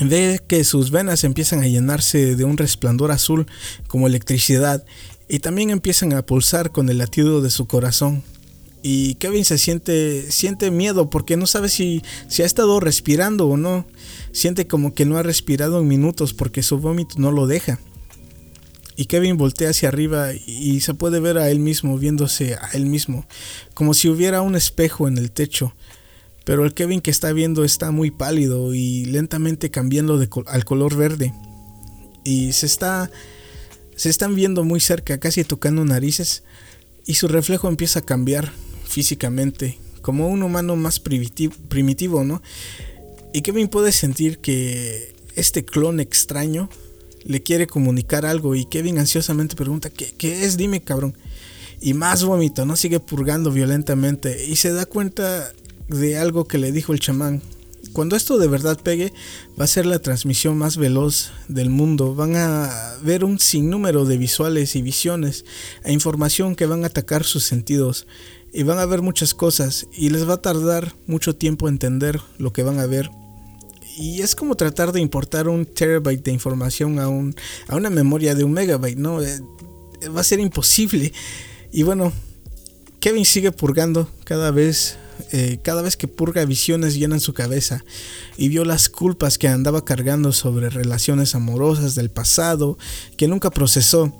Ve 0.00 0.40
que 0.46 0.62
sus 0.62 0.92
venas 0.92 1.24
empiezan 1.24 1.64
a 1.64 1.66
llenarse 1.66 2.36
de 2.36 2.44
un 2.44 2.58
resplandor 2.58 3.10
azul 3.10 3.46
como 3.88 4.06
electricidad 4.06 4.84
y 5.28 5.38
también 5.38 5.70
empiezan 5.70 6.12
a 6.12 6.22
pulsar 6.22 6.72
con 6.72 6.88
el 6.88 6.98
latido 6.98 7.40
de 7.40 7.50
su 7.50 7.66
corazón. 7.66 8.22
Y 8.82 9.14
Kevin 9.14 9.44
se 9.44 9.58
siente, 9.58 10.30
siente 10.30 10.70
miedo 10.70 11.08
porque 11.08 11.36
no 11.36 11.46
sabe 11.46 11.68
si, 11.68 12.02
si 12.28 12.42
ha 12.42 12.46
estado 12.46 12.80
respirando 12.80 13.46
o 13.46 13.56
no. 13.56 13.86
Siente 14.32 14.66
como 14.66 14.92
que 14.94 15.04
no 15.04 15.18
ha 15.18 15.22
respirado 15.22 15.80
en 15.80 15.88
minutos 15.88 16.32
porque 16.34 16.62
su 16.62 16.78
vómito 16.78 17.16
no 17.18 17.30
lo 17.30 17.46
deja 17.46 17.78
y 18.96 19.06
Kevin 19.06 19.36
voltea 19.36 19.70
hacia 19.70 19.88
arriba 19.88 20.32
y 20.34 20.80
se 20.80 20.94
puede 20.94 21.20
ver 21.20 21.38
a 21.38 21.50
él 21.50 21.58
mismo 21.58 21.96
viéndose 21.98 22.54
a 22.54 22.70
él 22.74 22.86
mismo, 22.86 23.26
como 23.74 23.94
si 23.94 24.08
hubiera 24.08 24.42
un 24.42 24.54
espejo 24.54 25.08
en 25.08 25.18
el 25.18 25.30
techo. 25.30 25.74
Pero 26.44 26.64
el 26.64 26.74
Kevin 26.74 27.00
que 27.00 27.10
está 27.10 27.32
viendo 27.32 27.64
está 27.64 27.90
muy 27.92 28.10
pálido 28.10 28.74
y 28.74 29.04
lentamente 29.04 29.70
cambiando 29.70 30.20
al 30.46 30.64
color 30.64 30.96
verde. 30.96 31.32
Y 32.24 32.52
se 32.52 32.66
está 32.66 33.10
se 33.96 34.08
están 34.08 34.34
viendo 34.34 34.64
muy 34.64 34.80
cerca, 34.80 35.18
casi 35.18 35.44
tocando 35.44 35.84
narices, 35.84 36.42
y 37.06 37.14
su 37.14 37.28
reflejo 37.28 37.68
empieza 37.68 38.00
a 38.00 38.06
cambiar 38.06 38.52
físicamente, 38.84 39.78
como 40.00 40.28
un 40.28 40.42
humano 40.42 40.76
más 40.76 41.00
primitivo, 41.00 42.24
¿no? 42.24 42.42
Y 43.32 43.42
Kevin 43.42 43.68
puede 43.68 43.92
sentir 43.92 44.38
que 44.38 45.14
este 45.36 45.64
clon 45.64 46.00
extraño 46.00 46.68
le 47.24 47.42
quiere 47.42 47.66
comunicar 47.66 48.26
algo 48.26 48.54
y 48.54 48.66
Kevin 48.66 48.98
ansiosamente 48.98 49.56
pregunta, 49.56 49.90
¿qué, 49.90 50.12
qué 50.16 50.44
es? 50.44 50.56
Dime, 50.56 50.82
cabrón. 50.82 51.16
Y 51.80 51.94
más 51.94 52.24
vómito, 52.24 52.66
¿no? 52.66 52.76
Sigue 52.76 53.00
purgando 53.00 53.50
violentamente 53.50 54.46
y 54.46 54.56
se 54.56 54.72
da 54.72 54.86
cuenta 54.86 55.52
de 55.88 56.16
algo 56.16 56.46
que 56.46 56.58
le 56.58 56.72
dijo 56.72 56.92
el 56.92 57.00
chamán. 57.00 57.42
Cuando 57.92 58.16
esto 58.16 58.38
de 58.38 58.48
verdad 58.48 58.80
pegue, 58.80 59.12
va 59.58 59.64
a 59.64 59.68
ser 59.68 59.86
la 59.86 59.98
transmisión 59.98 60.56
más 60.56 60.76
veloz 60.76 61.30
del 61.48 61.70
mundo. 61.70 62.14
Van 62.14 62.36
a 62.36 62.96
ver 63.02 63.24
un 63.24 63.38
sinnúmero 63.38 64.04
de 64.04 64.18
visuales 64.18 64.76
y 64.76 64.82
visiones 64.82 65.44
e 65.84 65.92
información 65.92 66.54
que 66.54 66.66
van 66.66 66.84
a 66.84 66.88
atacar 66.88 67.24
sus 67.24 67.44
sentidos. 67.44 68.06
Y 68.52 68.64
van 68.64 68.78
a 68.78 68.86
ver 68.86 69.02
muchas 69.02 69.34
cosas 69.34 69.86
y 69.92 70.10
les 70.10 70.28
va 70.28 70.34
a 70.34 70.42
tardar 70.42 70.94
mucho 71.06 71.34
tiempo 71.34 71.68
entender 71.68 72.20
lo 72.38 72.52
que 72.52 72.62
van 72.62 72.78
a 72.78 72.86
ver 72.86 73.10
y 73.96 74.22
es 74.22 74.34
como 74.34 74.54
tratar 74.54 74.92
de 74.92 75.00
importar 75.00 75.48
un 75.48 75.66
terabyte 75.66 76.24
de 76.24 76.32
información 76.32 76.98
a, 76.98 77.08
un, 77.08 77.34
a 77.68 77.76
una 77.76 77.90
memoria 77.90 78.34
de 78.34 78.44
un 78.44 78.52
megabyte, 78.52 78.98
¿no? 78.98 79.22
Eh, 79.22 79.40
va 80.08 80.20
a 80.20 80.24
ser 80.24 80.40
imposible. 80.40 81.12
Y 81.72 81.82
bueno, 81.82 82.12
Kevin 83.00 83.24
sigue 83.24 83.52
purgando 83.52 84.08
cada 84.24 84.50
vez, 84.50 84.96
eh, 85.30 85.58
cada 85.62 85.82
vez 85.82 85.96
que 85.96 86.08
purga 86.08 86.44
visiones 86.44 86.94
llenan 86.94 87.20
su 87.20 87.34
cabeza 87.34 87.84
y 88.36 88.48
vio 88.48 88.64
las 88.64 88.88
culpas 88.88 89.38
que 89.38 89.48
andaba 89.48 89.84
cargando 89.84 90.32
sobre 90.32 90.70
relaciones 90.70 91.34
amorosas 91.34 91.94
del 91.94 92.10
pasado 92.10 92.78
que 93.16 93.28
nunca 93.28 93.50
procesó 93.50 94.12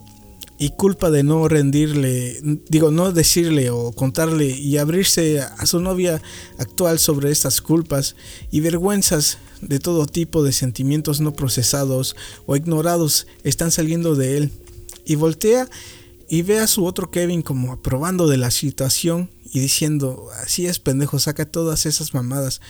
y 0.59 0.71
culpa 0.71 1.11
de 1.11 1.25
no 1.25 1.49
rendirle, 1.49 2.41
digo, 2.69 2.93
no 2.93 3.11
decirle 3.11 3.71
o 3.71 3.91
contarle 3.91 4.47
y 4.47 4.79
abrirse 4.79 5.41
a 5.41 5.67
su 5.67 5.81
novia 5.81 6.23
actual 6.57 7.01
sobre 7.01 7.33
estas 7.33 7.61
culpas 7.61 8.15
y 8.53 8.61
vergüenzas 8.61 9.39
de 9.61 9.81
todo 9.81 10.07
tipo 10.07 10.45
de 10.45 10.53
sentimientos 10.53 11.21
no 11.21 11.33
procesados 11.33 12.15
o 12.47 12.55
ignorados 12.55 13.27
están 13.43 13.73
saliendo 13.73 14.15
de 14.15 14.37
él. 14.37 14.53
Y 15.05 15.17
voltea 15.17 15.69
y 16.29 16.43
ve 16.43 16.61
a 16.61 16.67
su 16.67 16.85
otro 16.85 17.11
Kevin 17.11 17.43
como 17.43 17.73
aprobando 17.73 18.29
de 18.29 18.37
la 18.37 18.51
situación 18.51 19.31
y 19.53 19.61
diciendo, 19.61 20.31
así 20.43 20.67
es 20.67 20.79
pendejo, 20.79 21.19
saca 21.19 21.45
todas 21.45 21.85
esas 21.85 22.15
mamadas. 22.15 22.63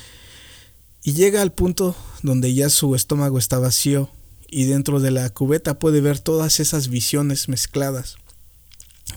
Y 1.04 1.12
llega 1.12 1.40
al 1.40 1.52
punto 1.52 1.96
donde 2.22 2.52
ya 2.54 2.68
su 2.70 2.94
estómago 2.96 3.38
está 3.38 3.58
vacío 3.60 4.10
y 4.48 4.64
dentro 4.64 4.98
de 4.98 5.12
la 5.12 5.30
cubeta 5.30 5.78
puede 5.78 6.00
ver 6.00 6.18
todas 6.18 6.58
esas 6.58 6.88
visiones 6.88 7.48
mezcladas. 7.48 8.16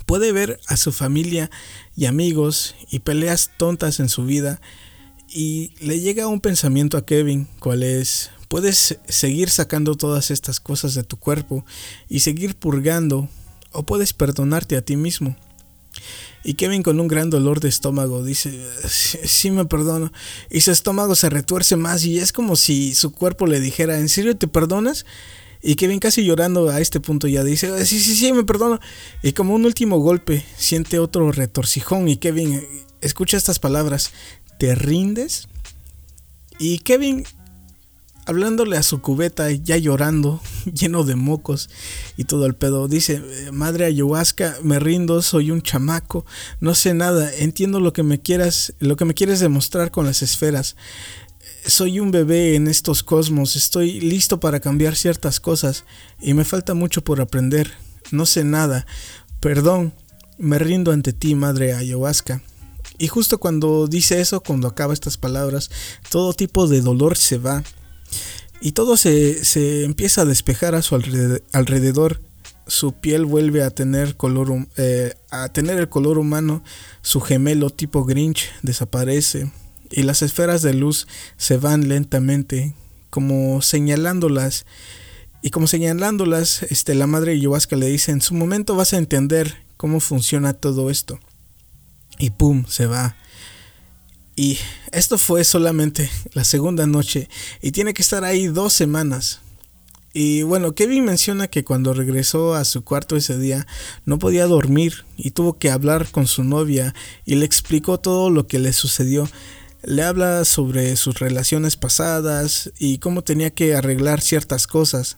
Puede 0.06 0.32
ver 0.32 0.60
a 0.68 0.78
su 0.78 0.92
familia 0.92 1.50
y 1.96 2.06
amigos 2.06 2.76
y 2.92 3.00
peleas 3.00 3.50
tontas 3.58 4.00
en 4.00 4.10
su 4.10 4.26
vida 4.26 4.62
y 5.28 5.74
le 5.80 6.00
llega 6.00 6.28
un 6.28 6.42
pensamiento 6.42 6.98
a 6.98 7.06
Kevin, 7.06 7.48
cual 7.60 7.82
es, 7.82 8.30
puedes 8.48 9.00
seguir 9.08 9.50
sacando 9.50 9.96
todas 9.96 10.30
estas 10.30 10.60
cosas 10.60 10.94
de 10.94 11.04
tu 11.04 11.18
cuerpo 11.18 11.66
y 12.10 12.20
seguir 12.20 12.56
purgando, 12.56 13.28
o 13.72 13.84
puedes 13.84 14.14
perdonarte 14.14 14.78
a 14.78 14.82
ti 14.82 14.96
mismo. 14.96 15.36
Y 16.48 16.54
Kevin 16.54 16.84
con 16.84 17.00
un 17.00 17.08
gran 17.08 17.32
dolor 17.32 17.60
de 17.60 17.70
estómago 17.70 18.24
dice, 18.24 18.62
sí, 18.88 19.50
me 19.50 19.66
perdono. 19.66 20.14
Y 20.52 20.62
su 20.62 20.70
estómago 20.70 21.16
se 21.16 21.32
retuerce 21.32 21.76
más 21.76 22.06
y 22.06 22.20
es 22.20 22.32
como 22.32 22.56
si 22.56 22.94
su 22.94 23.12
cuerpo 23.12 23.48
le 23.48 23.60
dijera, 23.60 23.98
¿en 23.98 24.10
serio 24.10 24.38
te 24.38 24.48
perdonas? 24.48 25.08
Y 25.64 25.74
Kevin 25.74 25.98
casi 25.98 26.24
llorando 26.24 26.70
a 26.70 26.80
este 26.80 27.00
punto 27.00 27.28
ya 27.28 27.44
dice, 27.44 27.84
sí, 27.84 28.00
sí, 28.00 28.16
sí, 28.16 28.32
me 28.32 28.44
perdono. 28.44 28.80
Y 29.24 29.34
como 29.34 29.56
un 29.56 29.66
último 29.66 29.98
golpe 29.98 30.46
siente 30.56 31.00
otro 31.00 31.32
retorcijón 31.32 32.08
y 32.08 32.18
Kevin 32.18 32.64
escucha 33.02 33.38
estas 33.38 33.58
palabras, 33.58 34.12
¿te 34.60 34.76
rindes? 34.76 35.48
Y 36.60 36.78
Kevin, 36.78 37.26
hablándole 38.26 38.78
a 38.78 38.84
su 38.84 39.02
cubeta, 39.02 39.52
ya 39.52 39.78
llorando, 39.78 40.42
lleno 40.74 41.04
de 41.04 41.16
mocos 41.16 41.70
y 42.18 42.26
todo 42.26 42.46
el 42.46 42.56
pedo, 42.56 42.88
dice, 42.88 43.22
madre 43.52 43.86
ayahuasca, 43.86 44.58
me 44.64 44.80
rindo, 44.80 45.22
soy 45.22 45.52
un 45.52 45.62
chamaco, 45.62 46.26
no 46.60 46.76
sé 46.76 46.94
nada, 46.94 47.34
entiendo 47.34 47.80
lo 47.80 47.94
que 47.94 48.04
me 48.04 48.22
quieras, 48.22 48.74
lo 48.80 48.96
que 48.96 49.06
me 49.06 49.14
quieres 49.14 49.40
demostrar 49.40 49.92
con 49.92 50.06
las 50.06 50.22
esferas. 50.22 50.76
Soy 51.66 52.00
un 52.00 52.12
bebé 52.12 52.56
en 52.56 52.68
estos 52.68 53.04
cosmos, 53.04 53.56
estoy 53.56 54.00
listo 54.00 54.40
para 54.40 54.60
cambiar 54.60 54.96
ciertas 54.96 55.40
cosas 55.40 55.84
y 56.22 56.34
me 56.34 56.46
falta 56.46 56.74
mucho 56.74 57.04
por 57.04 57.22
aprender. 57.22 57.72
No 58.12 58.28
sé 58.28 58.44
nada. 58.44 58.86
Perdón, 59.40 59.94
me 60.38 60.60
rindo 60.60 60.92
ante 60.92 61.12
ti, 61.12 61.34
madre 61.34 61.74
ayahuasca. 61.74 62.42
Y 62.98 63.08
justo 63.08 63.40
cuando 63.40 63.88
dice 63.88 64.22
eso, 64.22 64.42
cuando 64.42 64.68
acaba 64.68 64.94
estas 64.94 65.18
palabras, 65.18 65.70
todo 66.10 66.34
tipo 66.34 66.68
de 66.68 66.82
dolor 66.82 67.18
se 67.18 67.38
va. 67.38 67.64
Y 68.66 68.72
todo 68.72 68.98
se, 68.98 69.84
empieza 69.84 70.22
a 70.22 70.26
despejar 70.26 70.74
a 70.74 70.82
su 70.82 70.96
alrededor. 70.96 72.20
Su 72.66 72.94
piel 72.94 73.24
vuelve 73.24 73.62
a 73.62 73.70
tener, 73.70 74.18
color, 74.18 74.68
eh, 74.76 75.14
a 75.30 75.50
tener 75.50 75.78
el 75.78 75.88
color 75.88 76.18
humano. 76.18 76.64
Su 77.04 77.22
gemelo 77.22 77.70
tipo 77.70 78.06
Grinch 78.06 78.52
desaparece. 78.64 79.52
Y 79.92 80.02
las 80.02 80.24
esferas 80.24 80.64
de 80.64 80.74
luz 80.74 81.06
se 81.38 81.58
van 81.58 81.90
lentamente, 81.90 82.74
como 83.12 83.62
señalándolas. 83.62 84.66
Y 85.44 85.52
como 85.52 85.68
señalándolas, 85.68 86.64
este, 86.64 86.96
la 86.96 87.06
madre 87.06 87.34
ayahuasca 87.34 87.76
le 87.76 87.86
dice, 87.86 88.14
en 88.14 88.22
su 88.22 88.34
momento 88.34 88.76
vas 88.76 88.94
a 88.94 88.98
entender 88.98 89.64
cómo 89.78 90.00
funciona 90.00 90.54
todo 90.54 90.90
esto. 90.90 91.20
Y 92.18 92.32
pum, 92.32 92.66
se 92.68 92.88
va. 92.88 93.16
Y 94.36 94.58
esto 94.92 95.18
fue 95.18 95.44
solamente 95.44 96.10
la 96.34 96.44
segunda 96.44 96.86
noche 96.86 97.30
y 97.62 97.72
tiene 97.72 97.94
que 97.94 98.02
estar 98.02 98.24
ahí 98.24 98.48
dos 98.48 98.74
semanas. 98.74 99.40
Y 100.14 100.44
bueno, 100.44 100.76
Kevin 100.76 101.04
menciona 101.04 101.50
que 101.50 101.66
cuando 101.66 101.94
regresó 101.94 102.56
a 102.56 102.64
su 102.64 102.84
cuarto 102.84 103.18
ese 103.18 103.38
día 103.38 103.68
no 104.06 104.18
podía 104.18 104.46
dormir 104.46 105.06
y 105.18 105.32
tuvo 105.32 105.58
que 105.58 105.70
hablar 105.70 106.10
con 106.10 106.26
su 106.26 106.44
novia 106.44 106.96
y 107.26 107.36
le 107.36 107.46
explicó 107.46 108.00
todo 108.00 108.30
lo 108.30 108.48
que 108.48 108.60
le 108.60 108.72
sucedió. 108.72 109.30
Le 109.84 110.04
habla 110.04 110.46
sobre 110.46 110.96
sus 110.96 111.20
relaciones 111.20 111.76
pasadas 111.76 112.72
y 112.80 113.00
cómo 113.00 113.24
tenía 113.24 113.50
que 113.52 113.76
arreglar 113.76 114.22
ciertas 114.22 114.68
cosas. 114.68 115.18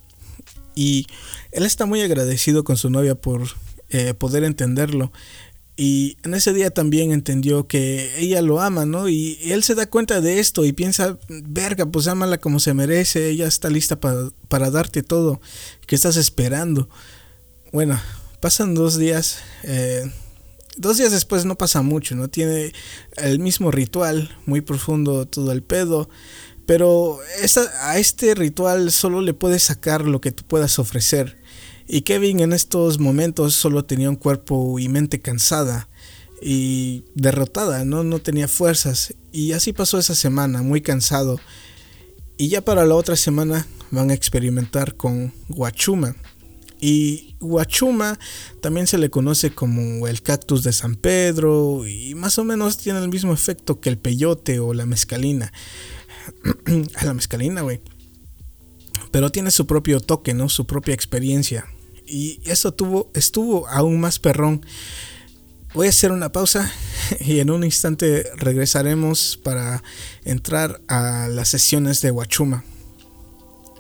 Y 0.74 1.07
él 1.51 1.65
está 1.65 1.86
muy 1.86 2.01
agradecido 2.01 2.63
con 2.63 2.76
su 2.76 2.89
novia 2.89 3.15
por 3.15 3.47
eh, 3.89 4.13
poder 4.13 4.43
entenderlo. 4.43 5.11
Y 5.80 6.18
en 6.24 6.34
ese 6.34 6.54
día 6.54 6.72
también 6.72 7.12
entendió 7.12 7.68
que 7.68 8.20
ella 8.20 8.42
lo 8.42 8.60
ama, 8.60 8.88
¿no? 8.88 9.08
Y 9.08 9.38
él 9.44 9.62
se 9.62 9.76
da 9.76 9.86
cuenta 9.86 10.22
de 10.22 10.40
esto 10.40 10.66
y 10.66 10.74
piensa, 10.74 11.20
verga, 11.30 11.86
pues 11.86 12.08
ámala 12.08 12.40
como 12.40 12.60
se 12.60 12.74
merece, 12.74 13.30
ella 13.30 13.46
está 13.46 13.70
lista 13.70 14.00
para, 14.00 14.72
darte 14.72 15.04
todo 15.04 15.40
que 15.86 15.96
estás 15.96 16.18
esperando. 16.18 16.90
Bueno, 17.72 18.02
pasan 18.40 18.74
dos 18.74 18.98
días, 18.98 19.38
eh, 19.62 20.12
dos 20.78 20.98
días 20.98 21.12
después 21.12 21.46
no 21.46 21.56
pasa 21.60 21.84
mucho, 21.84 22.16
¿no? 22.16 22.28
Tiene 22.28 22.74
el 23.18 23.38
mismo 23.38 23.70
ritual, 23.70 24.36
muy 24.48 24.62
profundo 24.62 25.28
todo 25.28 25.52
el 25.52 25.62
pedo, 25.62 26.10
pero 26.66 27.20
a 27.82 28.00
este 28.00 28.34
ritual 28.34 28.92
solo 28.92 29.22
le 29.22 29.36
puedes 29.36 29.62
sacar 29.62 30.08
lo 30.08 30.22
que 30.22 30.32
tú 30.32 30.44
puedas 30.44 30.80
ofrecer. 30.80 31.38
Y 31.88 32.02
Kevin 32.02 32.42
en 32.42 32.52
estos 32.52 33.00
momentos 33.00 33.54
solo 33.56 33.86
tenía 33.86 34.10
un 34.10 34.18
cuerpo 34.18 34.78
y 34.78 34.90
mente 34.90 35.22
cansada 35.22 35.88
y 36.42 37.06
derrotada, 37.16 37.86
¿no? 37.86 38.04
no 38.04 38.20
tenía 38.20 38.50
fuerzas. 38.50 39.16
Y 39.32 39.54
así 39.54 39.72
pasó 39.72 39.98
esa 39.98 40.14
semana, 40.14 40.62
muy 40.62 40.82
cansado. 40.82 41.40
Y 42.38 42.50
ya 42.50 42.62
para 42.62 42.86
la 42.86 42.96
otra 42.96 43.16
semana 43.16 43.66
van 43.90 44.12
a 44.12 44.14
experimentar 44.14 44.96
con 44.96 45.34
Guachuma. 45.48 46.18
Y 46.80 47.36
Guachuma 47.40 48.20
también 48.62 48.86
se 48.86 48.98
le 48.98 49.10
conoce 49.10 49.52
como 49.52 50.08
el 50.08 50.22
cactus 50.22 50.64
de 50.64 50.74
San 50.74 50.96
Pedro 50.96 51.88
y 51.88 52.14
más 52.16 52.38
o 52.38 52.44
menos 52.44 52.78
tiene 52.78 53.00
el 53.00 53.08
mismo 53.08 53.34
efecto 53.34 53.80
que 53.80 53.90
el 53.90 53.98
peyote 53.98 54.60
o 54.60 54.74
la 54.74 54.86
mezcalina. 54.86 55.54
la 57.02 57.14
mezcalina, 57.14 57.62
güey. 57.62 57.80
Pero 59.10 59.32
tiene 59.32 59.52
su 59.52 59.66
propio 59.66 60.02
toque, 60.02 60.34
¿no? 60.34 60.50
Su 60.50 60.68
propia 60.68 60.94
experiencia 60.94 61.66
y 62.08 62.41
eso 62.45 62.74
tuvo, 62.74 63.12
estuvo 63.14 63.68
aún 63.68 63.99
más 63.99 64.20
perrón. 64.20 64.66
Voy 65.74 65.88
a 65.88 65.89
hacer 65.89 66.12
una 66.12 66.32
pausa 66.32 66.72
y 67.20 67.39
en 67.39 67.51
un 67.51 67.64
instante 67.64 68.26
regresaremos 68.36 69.39
para 69.43 69.84
entrar 70.24 70.82
a 70.88 71.28
las 71.30 71.49
sesiones 71.49 72.01
de 72.01 72.12
Huachuma. 72.12 72.64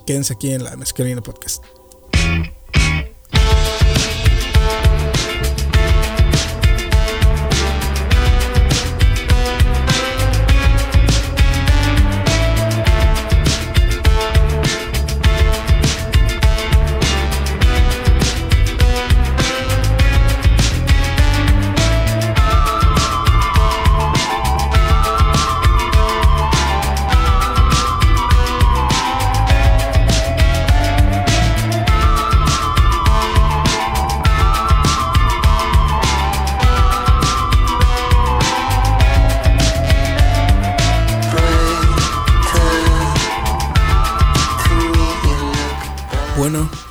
Quédense 0.05 0.33
aquí 0.33 0.51
en 0.51 0.63
la 0.63 0.75
Mezcalina 0.75 1.21
Podcast. 1.21 1.63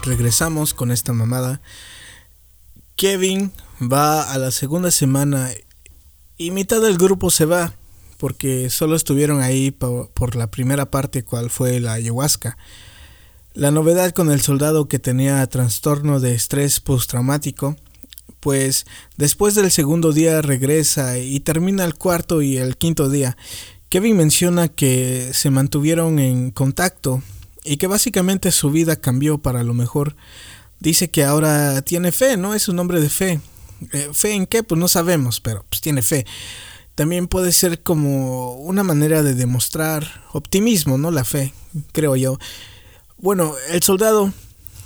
Regresamos 0.06 0.72
con 0.72 0.90
esta 0.90 1.12
mamada. 1.12 1.60
Kevin 2.96 3.52
va 3.80 4.32
a 4.32 4.38
la 4.38 4.50
segunda 4.50 4.90
semana 4.90 5.50
y 6.38 6.50
mitad 6.50 6.80
del 6.80 6.96
grupo 6.96 7.30
se 7.30 7.44
va 7.44 7.74
porque 8.16 8.70
solo 8.70 8.96
estuvieron 8.96 9.42
ahí 9.42 9.70
por, 9.70 10.36
la 10.36 10.50
primera 10.50 10.90
parte 10.90 11.22
cual 11.22 11.50
fue 11.50 11.80
la 11.80 11.94
ayahuasca. 11.94 12.56
La 13.52 13.70
novedad 13.70 14.12
con 14.12 14.30
el 14.30 14.40
soldado 14.40 14.88
que 14.88 14.98
tenía 14.98 15.46
trastorno 15.46 16.20
de 16.20 16.34
estrés 16.34 16.80
postraumático, 16.80 17.76
pues 18.40 18.86
después 19.16 19.54
del 19.54 19.70
segundo 19.70 20.12
día 20.12 20.40
regresa 20.40 21.18
y 21.18 21.40
termina 21.40 21.84
el 21.84 21.94
cuarto 21.94 22.42
y 22.42 22.58
el 22.58 22.76
quinto 22.76 23.08
día. 23.08 23.36
Kevin 23.88 24.16
menciona 24.16 24.68
que 24.68 25.30
se 25.32 25.50
mantuvieron 25.50 26.18
en 26.18 26.50
contacto 26.50 27.22
y 27.66 27.76
que 27.76 27.86
básicamente 27.86 28.52
su 28.52 28.70
vida 28.70 28.96
cambió 28.96 29.38
para 29.38 29.62
lo 29.62 29.74
mejor. 29.74 30.16
Dice 30.78 31.10
que 31.10 31.24
ahora 31.24 31.82
tiene 31.82 32.12
fe, 32.12 32.36
¿no? 32.36 32.54
Es 32.54 32.68
un 32.68 32.78
hombre 32.78 33.00
de 33.00 33.08
fe. 33.08 33.40
Eh, 33.92 34.10
¿Fe 34.12 34.32
en 34.32 34.46
qué? 34.46 34.62
Pues 34.62 34.78
no 34.78 34.88
sabemos, 34.88 35.40
pero 35.40 35.64
pues 35.68 35.80
tiene 35.80 36.02
fe. 36.02 36.26
También 36.94 37.28
puede 37.28 37.52
ser 37.52 37.82
como 37.82 38.54
una 38.54 38.82
manera 38.82 39.22
de 39.22 39.34
demostrar 39.34 40.24
optimismo, 40.32 40.96
¿no? 40.96 41.10
La 41.10 41.24
fe, 41.24 41.52
creo 41.92 42.16
yo. 42.16 42.38
Bueno, 43.18 43.54
el 43.70 43.82
soldado 43.82 44.32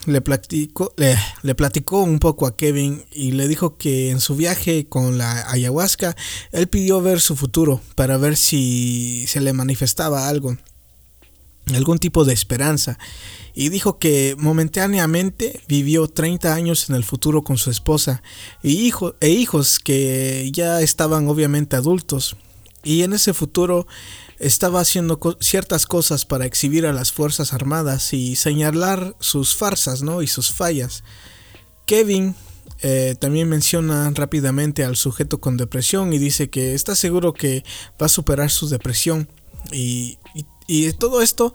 le 0.06 0.20
platicó, 0.20 0.92
le, 0.96 1.16
le, 1.42 1.54
platicó 1.54 2.02
un 2.02 2.18
poco 2.18 2.46
a 2.46 2.56
Kevin 2.56 3.04
y 3.12 3.32
le 3.32 3.46
dijo 3.48 3.76
que 3.76 4.10
en 4.10 4.20
su 4.20 4.34
viaje 4.34 4.86
con 4.88 5.18
la 5.18 5.50
ayahuasca 5.50 6.16
él 6.52 6.68
pidió 6.68 7.00
ver 7.02 7.20
su 7.20 7.36
futuro 7.36 7.80
para 7.94 8.16
ver 8.16 8.36
si 8.36 9.26
se 9.28 9.40
le 9.40 9.52
manifestaba 9.52 10.28
algo 10.28 10.56
algún 11.74 11.98
tipo 11.98 12.24
de 12.24 12.32
esperanza 12.32 12.98
y 13.54 13.68
dijo 13.68 13.98
que 13.98 14.36
momentáneamente 14.38 15.60
vivió 15.68 16.08
30 16.08 16.54
años 16.54 16.88
en 16.88 16.96
el 16.96 17.04
futuro 17.04 17.42
con 17.42 17.58
su 17.58 17.70
esposa 17.70 18.22
hijo, 18.62 19.16
e 19.20 19.30
hijos 19.30 19.78
que 19.78 20.50
ya 20.52 20.80
estaban 20.80 21.28
obviamente 21.28 21.76
adultos 21.76 22.36
y 22.82 23.02
en 23.02 23.12
ese 23.12 23.34
futuro 23.34 23.86
estaba 24.38 24.80
haciendo 24.80 25.20
ciertas 25.40 25.86
cosas 25.86 26.24
para 26.24 26.46
exhibir 26.46 26.86
a 26.86 26.92
las 26.92 27.12
Fuerzas 27.12 27.52
Armadas 27.52 28.14
y 28.14 28.36
señalar 28.36 29.14
sus 29.20 29.54
farsas 29.54 30.02
¿no? 30.02 30.22
y 30.22 30.26
sus 30.26 30.50
fallas. 30.50 31.04
Kevin 31.84 32.34
eh, 32.80 33.16
también 33.18 33.48
menciona 33.48 34.10
rápidamente 34.14 34.84
al 34.84 34.96
sujeto 34.96 35.40
con 35.40 35.58
depresión 35.58 36.14
y 36.14 36.18
dice 36.18 36.48
que 36.48 36.74
está 36.74 36.96
seguro 36.96 37.34
que 37.34 37.64
va 38.00 38.06
a 38.06 38.08
superar 38.08 38.50
su 38.50 38.68
depresión 38.68 39.28
y 39.72 40.18
todo 40.98 41.20
esto, 41.20 41.52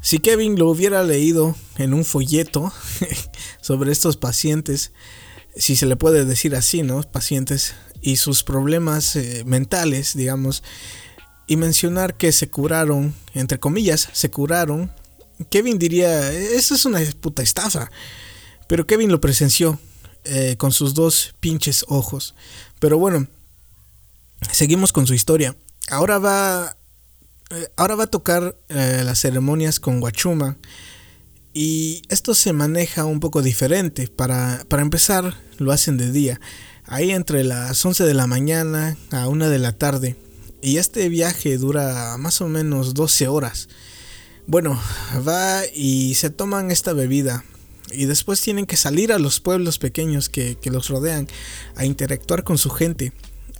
si 0.00 0.18
Kevin 0.18 0.58
lo 0.58 0.68
hubiera 0.68 1.02
leído 1.02 1.54
en 1.76 1.94
un 1.94 2.04
folleto 2.04 2.72
sobre 3.60 3.92
estos 3.92 4.16
pacientes, 4.16 4.92
si 5.56 5.76
se 5.76 5.86
le 5.86 5.96
puede 5.96 6.24
decir 6.24 6.54
así, 6.54 6.82
¿no? 6.82 7.02
Pacientes 7.02 7.74
y 8.00 8.16
sus 8.16 8.42
problemas 8.42 9.16
eh, 9.16 9.42
mentales, 9.46 10.14
digamos, 10.14 10.62
y 11.46 11.56
mencionar 11.56 12.16
que 12.16 12.32
se 12.32 12.48
curaron, 12.48 13.14
entre 13.34 13.58
comillas, 13.58 14.08
se 14.12 14.30
curaron, 14.30 14.90
Kevin 15.50 15.78
diría, 15.78 16.32
eso 16.32 16.74
es 16.74 16.84
una 16.84 17.00
puta 17.20 17.42
estafa. 17.42 17.90
Pero 18.68 18.86
Kevin 18.86 19.10
lo 19.10 19.20
presenció 19.20 19.78
eh, 20.24 20.56
con 20.58 20.72
sus 20.72 20.94
dos 20.94 21.34
pinches 21.40 21.84
ojos. 21.88 22.34
Pero 22.80 22.98
bueno, 22.98 23.28
seguimos 24.50 24.92
con 24.92 25.06
su 25.06 25.14
historia. 25.14 25.56
Ahora 25.88 26.18
va 26.18 26.76
ahora 27.76 27.94
va 27.94 28.04
a 28.04 28.08
tocar 28.08 28.56
eh, 28.68 29.02
las 29.04 29.20
ceremonias 29.20 29.80
con 29.80 30.00
Guachuma. 30.00 30.56
Y 31.52 32.02
esto 32.08 32.34
se 32.34 32.52
maneja 32.52 33.04
un 33.04 33.20
poco 33.20 33.42
diferente. 33.42 34.08
Para, 34.08 34.64
para 34.68 34.82
empezar, 34.82 35.34
lo 35.58 35.72
hacen 35.72 35.96
de 35.96 36.12
día. 36.12 36.40
Ahí 36.84 37.12
entre 37.12 37.44
las 37.44 37.84
11 37.84 38.04
de 38.04 38.14
la 38.14 38.26
mañana 38.26 38.96
a 39.10 39.28
1 39.28 39.48
de 39.48 39.58
la 39.58 39.72
tarde. 39.72 40.16
Y 40.60 40.76
este 40.76 41.08
viaje 41.08 41.56
dura 41.56 42.16
más 42.18 42.40
o 42.40 42.48
menos 42.48 42.94
12 42.94 43.28
horas. 43.28 43.68
Bueno, 44.46 44.78
va 45.26 45.62
y 45.74 46.14
se 46.14 46.30
toman 46.30 46.70
esta 46.70 46.92
bebida. 46.92 47.44
Y 47.90 48.04
después 48.04 48.40
tienen 48.40 48.66
que 48.66 48.76
salir 48.76 49.12
a 49.12 49.18
los 49.18 49.40
pueblos 49.40 49.78
pequeños 49.78 50.28
que, 50.28 50.56
que 50.56 50.70
los 50.70 50.88
rodean 50.88 51.28
a 51.76 51.84
interactuar 51.84 52.44
con 52.44 52.58
su 52.58 52.68
gente 52.68 53.12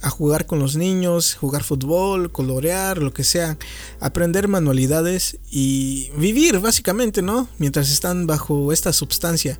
a 0.06 0.10
jugar 0.10 0.46
con 0.46 0.60
los 0.60 0.76
niños, 0.76 1.34
jugar 1.34 1.64
fútbol, 1.64 2.30
colorear, 2.30 2.98
lo 2.98 3.12
que 3.12 3.24
sea, 3.24 3.58
aprender 3.98 4.46
manualidades 4.46 5.38
y 5.50 6.10
vivir 6.16 6.60
básicamente, 6.60 7.22
¿no? 7.22 7.48
Mientras 7.58 7.90
están 7.90 8.28
bajo 8.28 8.72
esta 8.72 8.92
sustancia. 8.92 9.58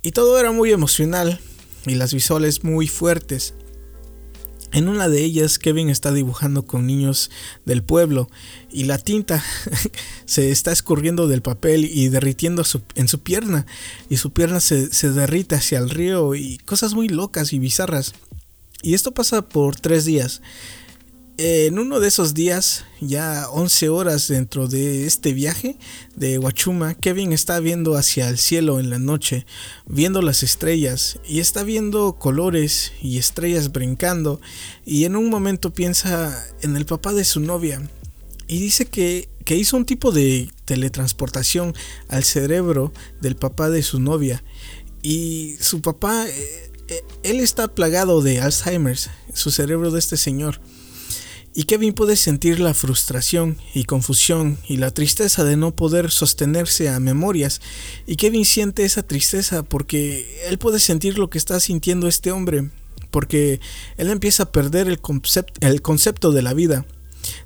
Y 0.00 0.12
todo 0.12 0.38
era 0.38 0.52
muy 0.52 0.70
emocional 0.70 1.40
y 1.86 1.96
las 1.96 2.14
visuales 2.14 2.62
muy 2.62 2.86
fuertes. 2.86 3.54
En 4.70 4.88
una 4.88 5.08
de 5.08 5.24
ellas, 5.24 5.58
Kevin 5.58 5.88
está 5.88 6.12
dibujando 6.12 6.64
con 6.64 6.86
niños 6.86 7.28
del 7.64 7.82
pueblo 7.82 8.30
y 8.70 8.84
la 8.84 8.98
tinta 8.98 9.42
se 10.24 10.52
está 10.52 10.70
escurriendo 10.70 11.26
del 11.26 11.42
papel 11.42 11.84
y 11.84 12.10
derritiendo 12.10 12.62
en 12.94 13.08
su 13.08 13.20
pierna 13.20 13.66
y 14.08 14.18
su 14.18 14.30
pierna 14.32 14.60
se, 14.60 14.92
se 14.92 15.10
derrite 15.10 15.56
hacia 15.56 15.78
el 15.78 15.90
río 15.90 16.36
y 16.36 16.58
cosas 16.58 16.94
muy 16.94 17.08
locas 17.08 17.52
y 17.52 17.58
bizarras. 17.58 18.14
Y 18.82 18.94
esto 18.94 19.12
pasa 19.12 19.42
por 19.42 19.76
tres 19.76 20.04
días. 20.04 20.40
En 21.40 21.78
uno 21.78 22.00
de 22.00 22.08
esos 22.08 22.34
días, 22.34 22.84
ya 23.00 23.48
11 23.50 23.90
horas 23.90 24.26
dentro 24.26 24.66
de 24.66 25.06
este 25.06 25.32
viaje 25.32 25.76
de 26.16 26.36
Huachuma, 26.36 26.94
Kevin 26.94 27.32
está 27.32 27.60
viendo 27.60 27.96
hacia 27.96 28.28
el 28.28 28.38
cielo 28.38 28.80
en 28.80 28.90
la 28.90 28.98
noche, 28.98 29.46
viendo 29.86 30.20
las 30.20 30.42
estrellas 30.42 31.20
y 31.24 31.38
está 31.38 31.62
viendo 31.62 32.18
colores 32.18 32.92
y 33.00 33.18
estrellas 33.18 33.70
brincando 33.70 34.40
y 34.84 35.04
en 35.04 35.14
un 35.14 35.30
momento 35.30 35.72
piensa 35.72 36.44
en 36.62 36.76
el 36.76 36.86
papá 36.86 37.12
de 37.12 37.24
su 37.24 37.38
novia 37.38 37.88
y 38.48 38.58
dice 38.58 38.86
que, 38.86 39.28
que 39.44 39.54
hizo 39.54 39.76
un 39.76 39.84
tipo 39.84 40.10
de 40.10 40.50
teletransportación 40.64 41.72
al 42.08 42.24
cerebro 42.24 42.92
del 43.20 43.36
papá 43.36 43.70
de 43.70 43.84
su 43.84 44.00
novia 44.00 44.42
y 45.02 45.56
su 45.60 45.82
papá, 45.82 46.26
eh, 46.28 46.67
él 47.22 47.40
está 47.40 47.68
plagado 47.68 48.22
de 48.22 48.40
Alzheimer's, 48.40 49.10
su 49.34 49.50
cerebro 49.50 49.90
de 49.90 49.98
este 49.98 50.16
señor. 50.16 50.60
Y 51.54 51.64
Kevin 51.64 51.92
puede 51.92 52.14
sentir 52.16 52.60
la 52.60 52.72
frustración 52.72 53.58
y 53.74 53.84
confusión 53.84 54.58
y 54.68 54.76
la 54.76 54.92
tristeza 54.92 55.42
de 55.42 55.56
no 55.56 55.74
poder 55.74 56.10
sostenerse 56.10 56.88
a 56.88 57.00
memorias. 57.00 57.60
Y 58.06 58.16
Kevin 58.16 58.44
siente 58.44 58.84
esa 58.84 59.02
tristeza 59.02 59.64
porque 59.64 60.46
él 60.48 60.58
puede 60.58 60.78
sentir 60.78 61.18
lo 61.18 61.30
que 61.30 61.38
está 61.38 61.58
sintiendo 61.58 62.06
este 62.06 62.30
hombre. 62.30 62.70
Porque 63.10 63.60
él 63.96 64.10
empieza 64.10 64.44
a 64.44 64.52
perder 64.52 64.86
el, 64.86 65.00
el 65.60 65.82
concepto 65.82 66.30
de 66.30 66.42
la 66.42 66.54
vida, 66.54 66.86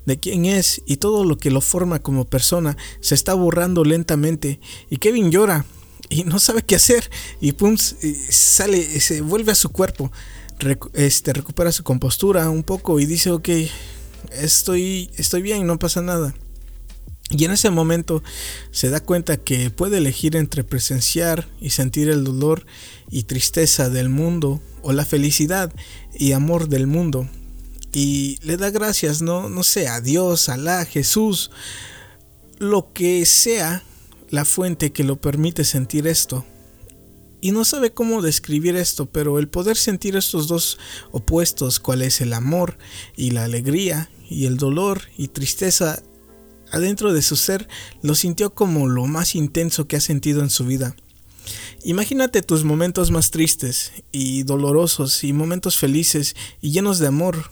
de 0.05 0.19
quién 0.19 0.45
es 0.45 0.81
y 0.85 0.97
todo 0.97 1.23
lo 1.23 1.37
que 1.37 1.49
lo 1.49 1.61
forma 1.61 1.99
como 1.99 2.25
persona 2.25 2.77
se 2.99 3.15
está 3.15 3.33
borrando 3.33 3.83
lentamente. 3.83 4.59
Y 4.91 4.97
Kevin 4.97 5.31
llora 5.31 5.65
y 6.13 6.23
no 6.23 6.39
sabe 6.39 6.63
qué 6.63 6.75
hacer. 6.75 7.09
Y 7.41 7.53
pum, 7.53 7.77
sale, 7.77 8.99
se 8.99 9.21
vuelve 9.21 9.51
a 9.51 9.55
su 9.55 9.69
cuerpo. 9.69 10.11
Este, 10.93 11.33
recupera 11.33 11.71
su 11.71 11.83
compostura 11.83 12.49
un 12.49 12.63
poco 12.63 12.99
y 12.99 13.05
dice, 13.05 13.31
ok, 13.31 13.49
estoy, 14.31 15.09
estoy 15.17 15.41
bien, 15.41 15.65
no 15.67 15.79
pasa 15.79 16.01
nada. 16.01 16.33
Y 17.29 17.45
en 17.45 17.51
ese 17.51 17.69
momento 17.69 18.21
se 18.71 18.89
da 18.89 18.99
cuenta 18.99 19.37
que 19.37 19.71
puede 19.71 19.97
elegir 19.97 20.35
entre 20.35 20.63
presenciar 20.63 21.47
y 21.59 21.71
sentir 21.71 22.09
el 22.09 22.23
dolor 22.23 22.65
y 23.09 23.23
tristeza 23.23 23.89
del 23.89 24.09
mundo 24.09 24.61
o 24.83 24.93
la 24.93 25.05
felicidad 25.05 25.73
y 26.13 26.33
amor 26.33 26.69
del 26.69 26.85
mundo. 26.85 27.27
Y 27.91 28.37
le 28.41 28.57
da 28.57 28.69
gracias, 28.69 29.21
no, 29.21 29.49
no 29.49 29.63
sé, 29.63 29.87
a 29.87 30.01
Dios, 30.01 30.49
Alá, 30.49 30.85
Jesús, 30.85 31.51
lo 32.59 32.91
que 32.93 33.25
sea 33.25 33.83
la 34.33 34.45
fuente 34.45 34.91
que 34.91 35.03
lo 35.03 35.21
permite 35.21 35.63
sentir 35.63 36.07
esto. 36.07 36.43
Y 37.39 37.51
no 37.51 37.63
sabe 37.65 37.93
cómo 37.93 38.23
describir 38.23 38.75
esto, 38.75 39.05
pero 39.05 39.37
el 39.37 39.47
poder 39.47 39.77
sentir 39.77 40.15
estos 40.15 40.47
dos 40.47 40.79
opuestos, 41.11 41.79
cuál 41.79 42.01
es 42.01 42.19
el 42.19 42.33
amor 42.33 42.79
y 43.15 43.29
la 43.29 43.43
alegría, 43.43 44.09
y 44.27 44.47
el 44.47 44.57
dolor 44.57 45.03
y 45.19 45.27
tristeza 45.27 46.01
adentro 46.71 47.13
de 47.13 47.21
su 47.21 47.35
ser 47.35 47.67
lo 48.01 48.15
sintió 48.15 48.55
como 48.55 48.87
lo 48.87 49.05
más 49.05 49.35
intenso 49.35 49.87
que 49.87 49.97
ha 49.97 50.01
sentido 50.01 50.41
en 50.41 50.49
su 50.49 50.65
vida. 50.65 50.95
Imagínate 51.83 52.41
tus 52.41 52.63
momentos 52.63 53.11
más 53.11 53.29
tristes 53.29 53.91
y 54.11 54.41
dolorosos 54.41 55.23
y 55.23 55.31
momentos 55.31 55.77
felices 55.77 56.35
y 56.59 56.71
llenos 56.71 56.97
de 56.97 57.05
amor 57.05 57.51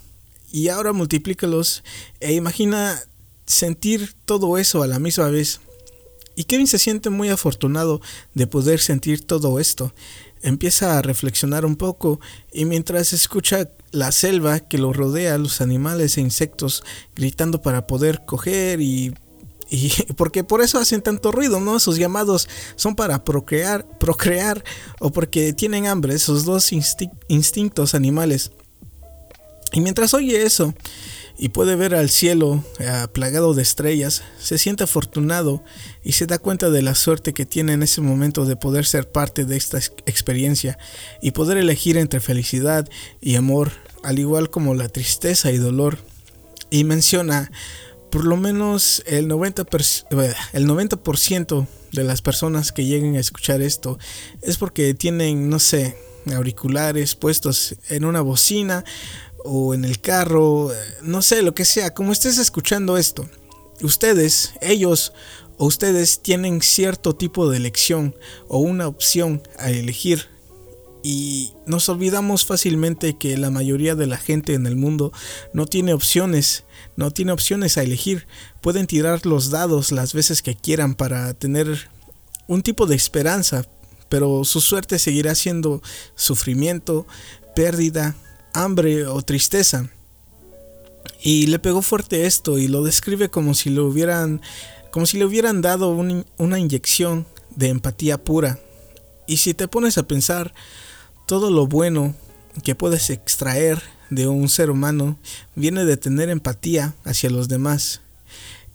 y 0.51 0.69
ahora 0.69 0.93
multiplícalos 0.93 1.83
e 2.19 2.33
imagina 2.33 2.99
sentir 3.45 4.15
todo 4.25 4.57
eso 4.57 4.81
a 4.81 4.87
la 4.87 4.97
misma 4.97 5.27
vez. 5.27 5.61
Y 6.41 6.45
Kevin 6.45 6.65
se 6.65 6.79
siente 6.79 7.11
muy 7.11 7.29
afortunado 7.29 8.01
de 8.33 8.47
poder 8.47 8.79
sentir 8.79 9.23
todo 9.23 9.59
esto. 9.59 9.93
Empieza 10.41 10.97
a 10.97 11.03
reflexionar 11.03 11.67
un 11.67 11.75
poco 11.75 12.19
y 12.51 12.65
mientras 12.65 13.13
escucha 13.13 13.69
la 13.91 14.11
selva 14.11 14.59
que 14.59 14.79
lo 14.79 14.91
rodea, 14.91 15.37
los 15.37 15.61
animales 15.61 16.17
e 16.17 16.21
insectos 16.21 16.83
gritando 17.15 17.61
para 17.61 17.85
poder 17.85 18.25
coger 18.25 18.81
y, 18.81 19.13
porque 20.17 20.43
por 20.43 20.63
eso 20.63 20.79
hacen 20.79 21.03
tanto 21.03 21.31
ruido, 21.31 21.59
¿no? 21.59 21.79
Sus 21.79 21.97
llamados 21.97 22.49
son 22.75 22.95
para 22.95 23.23
procrear, 23.23 23.87
procrear 23.99 24.63
o 24.99 25.11
porque 25.11 25.53
tienen 25.53 25.85
hambre, 25.85 26.15
esos 26.15 26.43
dos 26.43 26.71
instintos 26.71 27.93
animales. 27.93 28.49
Y 29.73 29.81
mientras 29.81 30.15
oye 30.15 30.41
eso, 30.41 30.73
y 31.37 31.49
puede 31.49 31.75
ver 31.75 31.95
al 31.95 32.09
cielo 32.09 32.63
eh, 32.79 33.07
plagado 33.11 33.53
de 33.53 33.61
estrellas, 33.61 34.23
se 34.39 34.57
siente 34.57 34.83
afortunado 34.83 35.63
y 36.03 36.13
se 36.13 36.27
da 36.27 36.37
cuenta 36.37 36.69
de 36.69 36.81
la 36.81 36.95
suerte 36.95 37.33
que 37.33 37.45
tiene 37.45 37.73
en 37.73 37.83
ese 37.83 38.01
momento 38.01 38.45
de 38.45 38.55
poder 38.55 38.85
ser 38.85 39.09
parte 39.09 39.45
de 39.45 39.57
esta 39.57 39.77
experiencia 40.05 40.77
y 41.21 41.31
poder 41.31 41.57
elegir 41.57 41.97
entre 41.97 42.19
felicidad 42.19 42.87
y 43.19 43.35
amor, 43.35 43.71
al 44.03 44.19
igual 44.19 44.49
como 44.49 44.75
la 44.75 44.89
tristeza 44.89 45.51
y 45.51 45.57
dolor. 45.57 45.97
Y 46.69 46.83
menciona, 46.85 47.51
por 48.09 48.25
lo 48.25 48.37
menos 48.37 49.03
el 49.05 49.27
90%, 49.27 50.05
eh, 50.23 50.33
el 50.53 50.65
90 50.65 50.97
de 51.91 52.03
las 52.03 52.21
personas 52.21 52.71
que 52.71 52.85
lleguen 52.85 53.15
a 53.15 53.19
escuchar 53.19 53.61
esto 53.61 53.99
es 54.41 54.57
porque 54.57 54.93
tienen, 54.93 55.49
no 55.49 55.59
sé, 55.59 55.97
auriculares 56.33 57.15
puestos 57.15 57.75
en 57.89 58.05
una 58.05 58.21
bocina 58.21 58.83
o 59.43 59.73
en 59.73 59.85
el 59.85 59.99
carro, 60.01 60.71
no 61.01 61.21
sé, 61.21 61.41
lo 61.41 61.53
que 61.53 61.65
sea, 61.65 61.93
como 61.93 62.11
estés 62.11 62.37
escuchando 62.37 62.97
esto, 62.97 63.27
ustedes, 63.81 64.53
ellos 64.61 65.13
o 65.57 65.65
ustedes 65.65 66.21
tienen 66.21 66.61
cierto 66.61 67.15
tipo 67.15 67.49
de 67.49 67.57
elección 67.57 68.15
o 68.47 68.59
una 68.59 68.87
opción 68.87 69.43
a 69.59 69.69
elegir. 69.69 70.29
Y 71.03 71.53
nos 71.65 71.89
olvidamos 71.89 72.45
fácilmente 72.45 73.17
que 73.17 73.35
la 73.37 73.49
mayoría 73.49 73.95
de 73.95 74.05
la 74.05 74.17
gente 74.17 74.53
en 74.53 74.67
el 74.67 74.75
mundo 74.75 75.11
no 75.53 75.65
tiene 75.65 75.93
opciones, 75.93 76.63
no 76.95 77.09
tiene 77.11 77.31
opciones 77.31 77.77
a 77.77 77.83
elegir. 77.83 78.27
Pueden 78.61 78.85
tirar 78.85 79.25
los 79.25 79.49
dados 79.49 79.91
las 79.91 80.13
veces 80.13 80.41
que 80.41 80.55
quieran 80.55 80.93
para 80.93 81.33
tener 81.33 81.89
un 82.47 82.61
tipo 82.61 82.85
de 82.85 82.95
esperanza, 82.95 83.65
pero 84.09 84.43
su 84.43 84.61
suerte 84.61 84.99
seguirá 84.99 85.33
siendo 85.35 85.81
sufrimiento, 86.15 87.07
pérdida, 87.55 88.15
hambre 88.53 89.05
o 89.07 89.21
tristeza. 89.21 89.89
Y 91.21 91.47
le 91.47 91.59
pegó 91.59 91.81
fuerte 91.81 92.25
esto 92.25 92.57
y 92.57 92.67
lo 92.67 92.83
describe 92.83 93.29
como 93.29 93.53
si 93.53 93.69
le 93.69 93.81
hubieran, 93.81 94.41
como 94.91 95.05
si 95.05 95.17
le 95.17 95.25
hubieran 95.25 95.61
dado 95.61 95.89
una 95.89 96.59
inyección 96.59 97.25
de 97.55 97.69
empatía 97.69 98.23
pura. 98.23 98.59
Y 99.27 99.37
si 99.37 99.53
te 99.53 99.67
pones 99.67 99.97
a 99.97 100.03
pensar, 100.03 100.53
todo 101.27 101.51
lo 101.51 101.67
bueno 101.67 102.15
que 102.63 102.75
puedes 102.75 103.09
extraer 103.09 103.81
de 104.09 104.27
un 104.27 104.49
ser 104.49 104.69
humano 104.69 105.17
viene 105.55 105.85
de 105.85 105.97
tener 105.97 106.29
empatía 106.29 106.93
hacia 107.05 107.29
los 107.29 107.47
demás. 107.47 108.01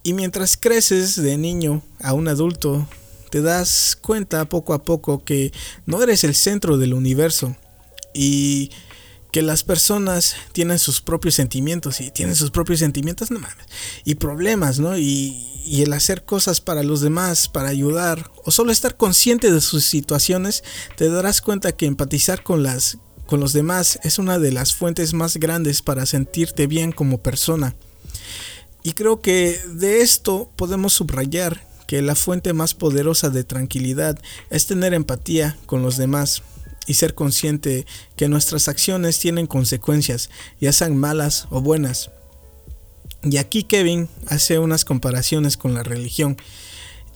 Y 0.03 0.13
mientras 0.13 0.57
creces 0.57 1.21
de 1.21 1.37
niño 1.37 1.83
a 2.01 2.13
un 2.13 2.29
adulto, 2.29 2.89
te 3.31 3.43
das 3.43 3.99
cuenta 4.01 4.49
poco 4.49 4.73
a 4.73 4.83
poco 4.83 5.25
que 5.25 5.53
no 5.85 6.03
eres 6.03 6.25
el 6.25 6.35
centro 6.35 6.79
del 6.79 6.95
universo. 6.95 7.57
Y 8.15 8.71
que 9.37 9.43
las 9.43 9.65
personas 9.65 10.35
tienen 10.53 10.79
sus 10.79 11.03
propios 11.03 11.35
sentimientos 11.35 12.01
y 12.01 12.11
tienen 12.11 12.35
sus 12.35 12.51
propios 12.51 12.79
sentimientos, 12.79 13.31
no 13.31 13.39
mames, 13.39 13.67
y 14.03 14.15
problemas, 14.15 14.79
¿no? 14.79 14.97
Y, 14.97 15.53
el 15.83 15.93
hacer 15.93 16.25
cosas 16.25 16.63
para 16.63 16.83
los 16.83 17.03
demás, 17.03 17.47
para 17.47 17.69
ayudar, 17.69 18.31
o 18.47 18.51
solo 18.51 18.73
estar 18.73 18.97
consciente 18.97 19.53
de 19.53 19.61
sus 19.61 19.85
situaciones, 19.85 20.65
te 20.97 21.11
darás 21.11 21.43
cuenta 21.43 21.73
que 21.73 21.85
empatizar 21.85 22.43
con 22.43 22.63
las 22.63 22.97
con 23.27 23.39
los 23.39 23.53
demás 23.53 23.99
es 24.05 24.19
una 24.19 24.39
de 24.39 24.53
las 24.53 24.73
fuentes 24.73 25.13
más 25.13 25.37
grandes 25.37 25.83
para 25.83 26.07
sentirte 26.07 26.67
bien 26.67 26.91
como 26.91 27.19
persona. 27.19 27.77
Y 28.85 28.93
creo 28.93 29.21
que 29.21 29.61
de 29.69 30.01
esto 30.01 30.51
podemos 30.57 30.95
subrayar 30.95 31.63
que 31.87 32.01
la 32.01 32.15
fuente 32.15 32.55
más 32.55 32.73
poderosa 32.73 33.29
de 33.29 33.45
tranquilidad 33.45 34.19
es 34.49 34.67
tener 34.67 34.95
empatía 34.95 35.59
con 35.67 35.83
los 35.83 35.99
demás 35.99 36.43
y 36.87 36.95
ser 36.95 37.15
consciente 37.15 37.87
que 38.17 38.29
nuestras 38.29 38.69
acciones 38.69 39.19
tienen 39.19 39.47
consecuencias, 39.47 40.31
ya 40.61 40.73
sean 40.73 40.97
malas 40.97 41.47
o 41.51 41.61
buenas. 41.61 42.11
Y 43.23 43.39
aquí 43.39 43.65
Kevin 43.65 44.09
hace 44.29 44.59
unas 44.59 44.85
comparaciones 44.85 45.57
con 45.57 45.75
la 45.75 45.83
religión 45.83 46.37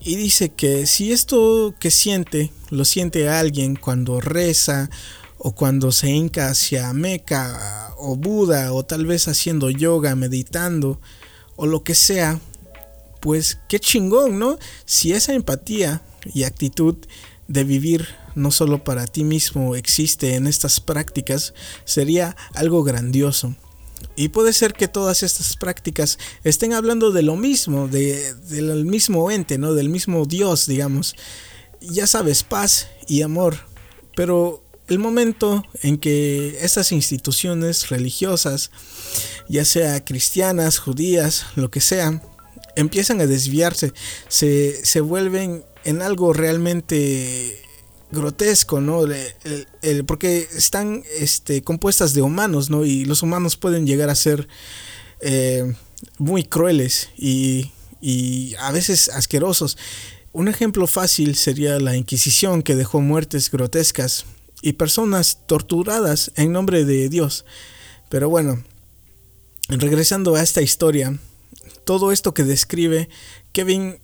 y 0.00 0.16
dice 0.16 0.48
que 0.48 0.86
si 0.86 1.12
esto 1.12 1.74
que 1.78 1.90
siente 1.90 2.50
lo 2.70 2.84
siente 2.84 3.28
alguien 3.28 3.76
cuando 3.76 4.20
reza 4.20 4.88
o 5.36 5.54
cuando 5.54 5.92
se 5.92 6.10
hinca 6.10 6.48
hacia 6.48 6.92
Meca 6.92 7.94
o 7.98 8.16
Buda 8.16 8.72
o 8.72 8.84
tal 8.84 9.06
vez 9.06 9.28
haciendo 9.28 9.70
yoga, 9.70 10.16
meditando 10.16 11.00
o 11.56 11.66
lo 11.66 11.82
que 11.84 11.94
sea, 11.94 12.40
pues 13.20 13.58
qué 13.68 13.78
chingón, 13.78 14.38
¿no? 14.38 14.58
Si 14.86 15.12
esa 15.12 15.34
empatía 15.34 16.02
y 16.32 16.44
actitud 16.44 16.96
de 17.48 17.64
vivir 17.64 18.08
no 18.40 18.50
solo 18.50 18.82
para 18.82 19.06
ti 19.06 19.24
mismo 19.24 19.76
existe 19.76 20.34
en 20.34 20.46
estas 20.46 20.80
prácticas, 20.80 21.54
sería 21.84 22.36
algo 22.54 22.82
grandioso. 22.82 23.54
Y 24.16 24.28
puede 24.28 24.52
ser 24.52 24.72
que 24.72 24.88
todas 24.88 25.22
estas 25.22 25.56
prácticas 25.56 26.18
estén 26.44 26.72
hablando 26.72 27.10
de 27.10 27.22
lo 27.22 27.36
mismo, 27.36 27.88
de, 27.88 28.34
del 28.34 28.84
mismo 28.84 29.30
ente, 29.30 29.58
¿no? 29.58 29.74
Del 29.74 29.88
mismo 29.88 30.26
Dios, 30.26 30.66
digamos. 30.66 31.16
Ya 31.80 32.06
sabes, 32.06 32.42
paz 32.42 32.88
y 33.06 33.22
amor. 33.22 33.58
Pero 34.16 34.64
el 34.88 34.98
momento 34.98 35.64
en 35.82 35.98
que 35.98 36.58
estas 36.60 36.92
instituciones 36.92 37.88
religiosas, 37.88 38.70
ya 39.48 39.64
sea 39.64 40.04
cristianas, 40.04 40.78
judías, 40.78 41.46
lo 41.54 41.70
que 41.70 41.80
sea, 41.80 42.22
empiezan 42.76 43.20
a 43.20 43.26
desviarse, 43.26 43.92
se, 44.28 44.84
se 44.84 45.00
vuelven 45.00 45.64
en 45.84 46.02
algo 46.02 46.32
realmente 46.32 47.62
grotesco, 48.12 48.80
¿no? 48.80 49.04
porque 50.06 50.48
están 50.54 51.02
este, 51.18 51.62
compuestas 51.62 52.14
de 52.14 52.22
humanos, 52.22 52.70
¿no? 52.70 52.84
Y 52.84 53.04
los 53.04 53.22
humanos 53.22 53.56
pueden 53.56 53.86
llegar 53.86 54.10
a 54.10 54.14
ser 54.14 54.48
eh, 55.20 55.74
muy 56.18 56.44
crueles 56.44 57.10
y, 57.16 57.72
y 58.00 58.54
a 58.56 58.72
veces 58.72 59.08
asquerosos. 59.08 59.76
Un 60.32 60.48
ejemplo 60.48 60.86
fácil 60.86 61.34
sería 61.34 61.78
la 61.80 61.96
Inquisición 61.96 62.62
que 62.62 62.76
dejó 62.76 63.00
muertes 63.00 63.50
grotescas 63.50 64.26
y 64.62 64.74
personas 64.74 65.38
torturadas 65.46 66.32
en 66.36 66.52
nombre 66.52 66.84
de 66.84 67.08
Dios. 67.08 67.44
Pero 68.08 68.28
bueno, 68.28 68.62
regresando 69.68 70.34
a 70.34 70.42
esta 70.42 70.62
historia, 70.62 71.18
todo 71.84 72.12
esto 72.12 72.34
que 72.34 72.44
describe 72.44 73.08
Kevin, 73.52 74.00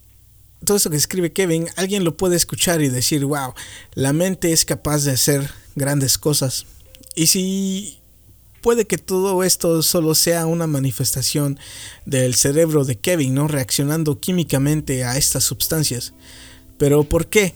todo 0.65 0.77
esto 0.77 0.91
que 0.91 0.97
escribe 0.97 1.33
Kevin, 1.33 1.69
alguien 1.77 2.05
lo 2.05 2.17
puede 2.17 2.37
escuchar 2.37 2.83
y 2.83 2.89
decir, 2.89 3.25
wow, 3.25 3.55
la 3.95 4.13
mente 4.13 4.53
es 4.53 4.65
capaz 4.65 5.05
de 5.05 5.13
hacer 5.13 5.51
grandes 5.75 6.19
cosas. 6.19 6.67
Y 7.15 7.29
si 7.29 8.01
puede 8.63 8.87
que 8.87 8.99
todo 8.99 9.45
esto 9.45 9.83
solo 9.83 10.15
sea 10.15 10.47
una 10.47 10.67
manifestación 10.67 11.59
del 12.05 12.35
cerebro 12.35 12.85
de 12.85 12.97
Kevin, 12.97 13.35
¿no? 13.35 13.49
Reaccionando 13.49 14.19
químicamente 14.19 15.05
a 15.05 15.17
estas 15.17 15.45
sustancias. 15.45 16.15
Pero 16.79 17.05
¿por 17.05 17.29
qué? 17.29 17.55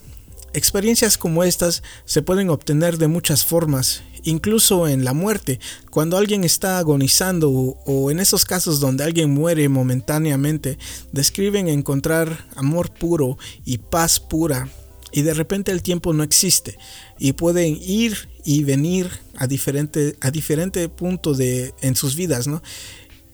Experiencias 0.52 1.18
como 1.18 1.44
estas 1.44 1.82
se 2.04 2.22
pueden 2.22 2.48
obtener 2.48 2.98
de 2.98 3.08
muchas 3.08 3.44
formas, 3.44 4.02
incluso 4.24 4.88
en 4.88 5.04
la 5.04 5.12
muerte, 5.12 5.60
cuando 5.90 6.16
alguien 6.16 6.44
está 6.44 6.78
agonizando 6.78 7.50
o, 7.50 8.10
en 8.10 8.20
esos 8.20 8.44
casos 8.44 8.80
donde 8.80 9.04
alguien 9.04 9.30
muere 9.30 9.68
momentáneamente, 9.68 10.78
describen 11.12 11.68
encontrar 11.68 12.46
amor 12.56 12.90
puro 12.90 13.38
y 13.64 13.78
paz 13.78 14.20
pura 14.20 14.68
y 15.12 15.22
de 15.22 15.34
repente 15.34 15.72
el 15.72 15.82
tiempo 15.82 16.12
no 16.12 16.22
existe 16.22 16.78
y 17.18 17.32
pueden 17.32 17.76
ir 17.80 18.28
y 18.44 18.64
venir 18.64 19.10
a 19.36 19.46
diferente, 19.46 20.16
a 20.20 20.30
de, 20.30 21.74
en 21.80 21.96
sus 21.96 22.14
vidas, 22.14 22.46
¿no? 22.46 22.62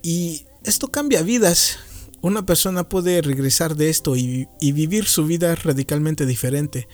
Y 0.03 0.47
esto 0.65 0.89
cambia 0.89 1.23
vidas. 1.23 1.79
Una 2.23 2.47
persona 2.47 2.89
puede 2.89 3.23
regresar 3.23 3.77
de 3.77 3.91
esto 3.91 4.17
y, 4.17 4.49
vivir 4.61 5.07
su 5.07 5.27
vida 5.27 5.55
radicalmente 5.55 6.27
diferente. 6.27 6.89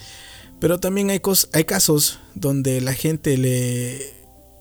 Pero 0.63 0.79
también 0.79 1.11
hay, 1.11 1.21
hay 1.55 1.65
casos 1.65 2.21
donde 2.37 2.81
la 2.81 2.95
gente 2.95 3.37
le, 3.37 4.15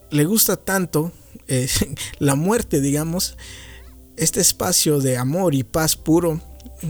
le 0.10 0.26
gusta 0.26 0.58
tanto 0.58 1.12
eh, 1.48 1.70
la 2.18 2.34
muerte, 2.34 2.82
digamos, 2.82 3.38
este 4.18 4.42
espacio 4.42 5.00
de 5.00 5.18
amor 5.18 5.54
y 5.54 5.62
paz 5.62 5.96
puro 5.96 6.42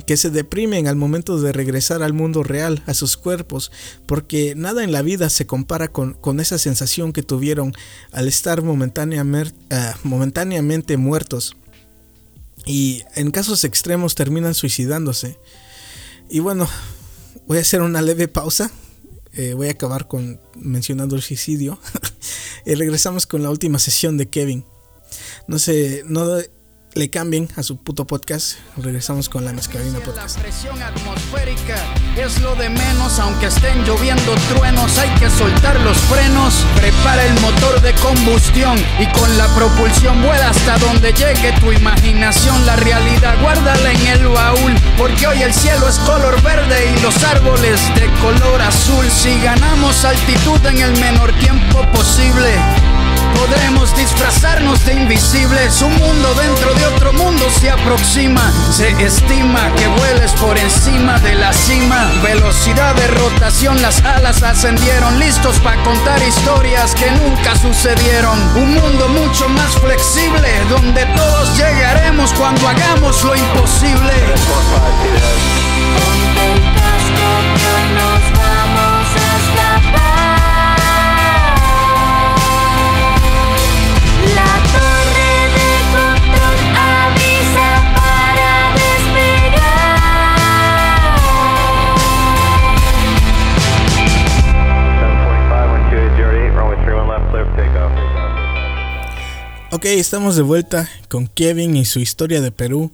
que 0.07 0.15
se 0.15 0.29
deprimen 0.29 0.87
al 0.87 0.95
momento 0.95 1.41
de 1.41 1.51
regresar 1.51 2.03
al 2.03 2.13
mundo 2.13 2.41
real, 2.41 2.83
a 2.85 2.93
sus 2.93 3.17
cuerpos, 3.17 3.73
porque 4.05 4.55
nada 4.55 4.81
en 4.81 4.93
la 4.93 5.01
vida 5.01 5.29
se 5.29 5.45
compara 5.45 5.89
con, 5.89 6.39
esa 6.39 6.57
sensación 6.57 7.11
que 7.11 7.21
tuvieron 7.21 7.73
al 8.13 8.29
estar 8.29 8.59
ah, 8.61 9.95
momentáneamente 10.03 10.95
muertos. 10.95 11.57
Y 12.65 13.03
en 13.15 13.31
casos 13.31 13.65
extremos 13.65 14.15
terminan 14.15 14.53
suicidándose. 14.53 15.37
Y 16.29 16.39
bueno, 16.39 16.65
voy 17.45 17.57
a 17.57 17.61
hacer 17.61 17.81
una 17.81 18.01
leve 18.01 18.29
pausa. 18.29 18.71
Eh, 19.33 19.53
voy 19.53 19.67
a 19.67 19.71
acabar 19.71 20.07
con 20.07 20.39
mencionando 20.55 21.15
el 21.15 21.21
suicidio. 21.21 21.79
y 22.65 22.75
regresamos 22.75 23.27
con 23.27 23.43
la 23.43 23.49
última 23.49 23.79
sesión 23.79 24.17
de 24.17 24.29
Kevin. 24.29 24.65
No 25.47 25.59
sé, 25.59 26.03
no 26.05 26.37
le 26.93 27.09
cambien 27.09 27.47
a 27.55 27.63
su 27.63 27.77
puto 27.77 28.05
podcast. 28.05 28.57
Regresamos 28.77 29.29
con 29.29 29.45
la 29.45 29.53
mezcalina 29.53 29.99
podcast. 29.99 30.37
La 30.37 30.43
presión 30.43 30.81
atmosférica 30.81 31.75
es 32.17 32.39
lo 32.41 32.55
de 32.55 32.69
menos, 32.69 33.19
aunque 33.19 33.47
estén 33.47 33.83
lloviendo 33.85 34.35
truenos, 34.49 34.97
hay 34.97 35.09
que 35.19 35.29
soltar 35.29 35.79
los 35.81 35.97
frenos. 35.97 36.53
Prepara 36.75 37.25
el 37.25 37.39
motor 37.39 37.81
de 37.81 37.93
combustión 37.95 38.77
y 38.99 39.05
con 39.17 39.37
la 39.37 39.47
propulsión 39.55 40.21
vuela 40.21 40.49
hasta 40.49 40.77
donde 40.79 41.13
llegue 41.13 41.53
tu 41.59 41.71
imaginación. 41.71 42.65
La 42.65 42.75
realidad 42.75 43.39
guárdala 43.41 43.91
en 43.91 44.07
el 44.07 44.27
baúl, 44.27 44.73
porque 44.97 45.27
hoy 45.27 45.41
el 45.41 45.53
cielo 45.53 45.87
es 45.87 45.97
color 45.99 46.41
verde 46.41 46.93
y 46.93 47.01
los 47.01 47.23
árboles 47.23 47.79
de 47.95 48.07
color 48.21 48.61
azul. 48.61 49.05
Si 49.09 49.39
ganamos 49.41 50.03
altitud 50.03 50.65
en 50.65 50.79
el 50.79 50.99
menor 50.99 51.31
tiempo 51.39 51.81
posible 51.93 52.59
Podremos 53.35 53.95
disfrazarnos 53.95 54.85
de 54.85 54.93
invisibles. 54.93 55.81
Un 55.81 55.95
mundo 55.97 56.33
dentro 56.35 56.73
de 56.73 56.85
otro 56.87 57.13
mundo 57.13 57.49
se 57.49 57.69
aproxima. 57.69 58.51
Se 58.71 58.89
estima 59.03 59.73
que 59.75 59.87
vueles 59.87 60.31
por 60.33 60.57
encima 60.57 61.19
de 61.19 61.35
la 61.35 61.53
cima. 61.53 62.11
Velocidad 62.23 62.95
de 62.95 63.07
rotación, 63.07 63.81
las 63.81 64.01
alas 64.03 64.43
ascendieron. 64.43 65.19
Listos 65.19 65.59
para 65.59 65.81
contar 65.83 66.21
historias 66.21 66.95
que 66.95 67.11
nunca 67.11 67.55
sucedieron. 67.55 68.39
Un 68.55 68.75
mundo 68.75 69.09
mucho 69.09 69.49
más 69.49 69.71
flexible. 69.79 70.49
Donde 70.69 71.05
todos 71.17 71.57
llegaremos 71.57 72.33
cuando 72.33 72.67
hagamos 72.67 73.23
lo 73.23 73.35
imposible. 73.35 74.13
Ok, 99.73 99.85
estamos 99.85 100.35
de 100.35 100.41
vuelta 100.41 100.89
con 101.07 101.27
Kevin 101.27 101.77
y 101.77 101.85
su 101.85 101.99
historia 101.99 102.41
de 102.41 102.51
Perú. 102.51 102.91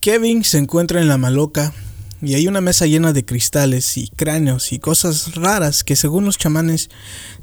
Kevin 0.00 0.42
se 0.42 0.58
encuentra 0.58 1.00
en 1.00 1.06
la 1.06 1.18
Maloca 1.18 1.72
y 2.20 2.34
hay 2.34 2.48
una 2.48 2.60
mesa 2.60 2.86
llena 2.86 3.12
de 3.12 3.24
cristales 3.24 3.96
y 3.96 4.08
cráneos 4.08 4.72
y 4.72 4.80
cosas 4.80 5.36
raras 5.36 5.84
que 5.84 5.94
según 5.94 6.24
los 6.24 6.36
chamanes 6.36 6.90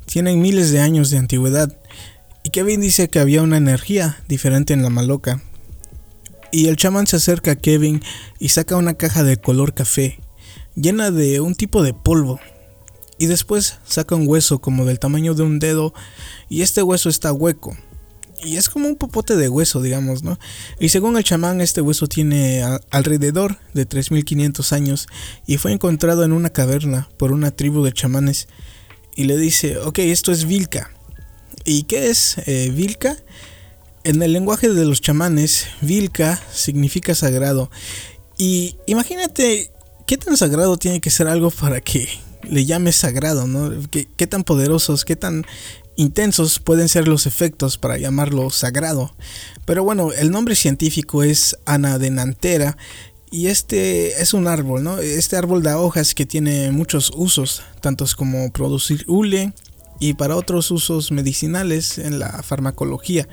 tienen 0.05 0.41
miles 0.41 0.71
de 0.71 0.81
años 0.81 1.11
de 1.11 1.17
antigüedad. 1.17 1.77
Y 2.43 2.49
Kevin 2.49 2.81
dice 2.81 3.07
que 3.07 3.19
había 3.19 3.41
una 3.41 3.55
energía 3.55 4.21
diferente 4.27 4.73
en 4.73 4.83
la 4.83 4.89
Maloca. 4.89 5.41
Y 6.51 6.67
el 6.67 6.75
chamán 6.75 7.07
se 7.07 7.15
acerca 7.15 7.51
a 7.51 7.55
Kevin 7.55 8.03
y 8.37 8.49
saca 8.49 8.75
una 8.75 8.95
caja 8.95 9.23
de 9.23 9.37
color 9.37 9.73
café, 9.73 10.19
llena 10.75 11.09
de 11.09 11.39
un 11.39 11.55
tipo 11.55 11.83
de 11.83 11.93
polvo 11.93 12.41
y 13.17 13.25
después 13.27 13.75
saca 13.85 14.15
un 14.15 14.27
hueso 14.27 14.59
como 14.59 14.85
del 14.85 14.99
tamaño 14.99 15.33
de 15.33 15.43
un 15.43 15.59
dedo 15.59 15.93
y 16.49 16.61
este 16.61 16.83
hueso 16.83 17.09
está 17.09 17.33
hueco. 17.33 17.75
Y 18.43 18.57
es 18.57 18.69
como 18.69 18.87
un 18.87 18.95
popote 18.95 19.35
de 19.35 19.49
hueso, 19.49 19.81
digamos, 19.81 20.21
¿no? 20.21 20.37
Y 20.79 20.89
según 20.89 21.17
el 21.17 21.23
chamán, 21.23 21.59
este 21.59 21.81
hueso 21.81 22.05
tiene 22.07 22.63
alrededor 22.91 23.57
de 23.73 23.87
3500 23.87 24.73
años 24.73 25.07
y 25.47 25.57
fue 25.57 25.71
encontrado 25.71 26.23
en 26.23 26.33
una 26.33 26.51
caverna 26.51 27.09
por 27.17 27.31
una 27.31 27.49
tribu 27.49 27.83
de 27.83 27.93
chamanes. 27.93 28.47
Y 29.15 29.23
le 29.23 29.37
dice, 29.37 29.79
ok, 29.79 29.97
esto 29.99 30.31
es 30.31 30.45
Vilca. 30.45 30.91
¿Y 31.65 31.83
qué 31.83 32.09
es 32.09 32.37
eh, 32.45 32.71
Vilca? 32.71 33.17
En 34.03 34.21
el 34.21 34.33
lenguaje 34.33 34.69
de 34.69 34.85
los 34.85 35.01
chamanes, 35.01 35.65
Vilca 35.81 36.39
significa 36.53 37.15
sagrado. 37.15 37.71
Y 38.37 38.75
imagínate 38.85 39.71
qué 40.05 40.17
tan 40.17 40.37
sagrado 40.37 40.77
tiene 40.77 41.01
que 41.01 41.09
ser 41.09 41.27
algo 41.27 41.49
para 41.49 41.81
que 41.81 42.07
le 42.49 42.65
llame 42.65 42.91
sagrado, 42.91 43.47
¿no? 43.47 43.71
¿Qué, 43.89 44.27
tan 44.27 44.43
poderosos, 44.43 45.05
qué 45.05 45.15
tan 45.15 45.45
intensos 45.95 46.59
pueden 46.59 46.89
ser 46.89 47.07
los 47.07 47.25
efectos 47.25 47.77
para 47.77 47.97
llamarlo 47.97 48.49
sagrado. 48.49 49.15
Pero 49.65 49.83
bueno, 49.83 50.11
el 50.13 50.31
nombre 50.31 50.55
científico 50.55 51.23
es 51.23 51.57
anadenantera 51.65 52.77
y 53.31 53.47
este 53.47 54.21
es 54.21 54.33
un 54.33 54.47
árbol, 54.47 54.83
¿no? 54.83 54.99
Este 54.99 55.35
árbol 55.35 55.63
da 55.63 55.79
hojas 55.79 56.13
que 56.13 56.25
tiene 56.25 56.71
muchos 56.71 57.11
usos, 57.15 57.63
tantos 57.81 58.15
como 58.15 58.51
producir 58.51 59.03
hule, 59.07 59.53
y 59.99 60.13
para 60.13 60.35
otros 60.35 60.71
usos 60.71 61.11
medicinales 61.11 61.97
en 61.97 62.19
la 62.19 62.43
farmacología. 62.43 63.27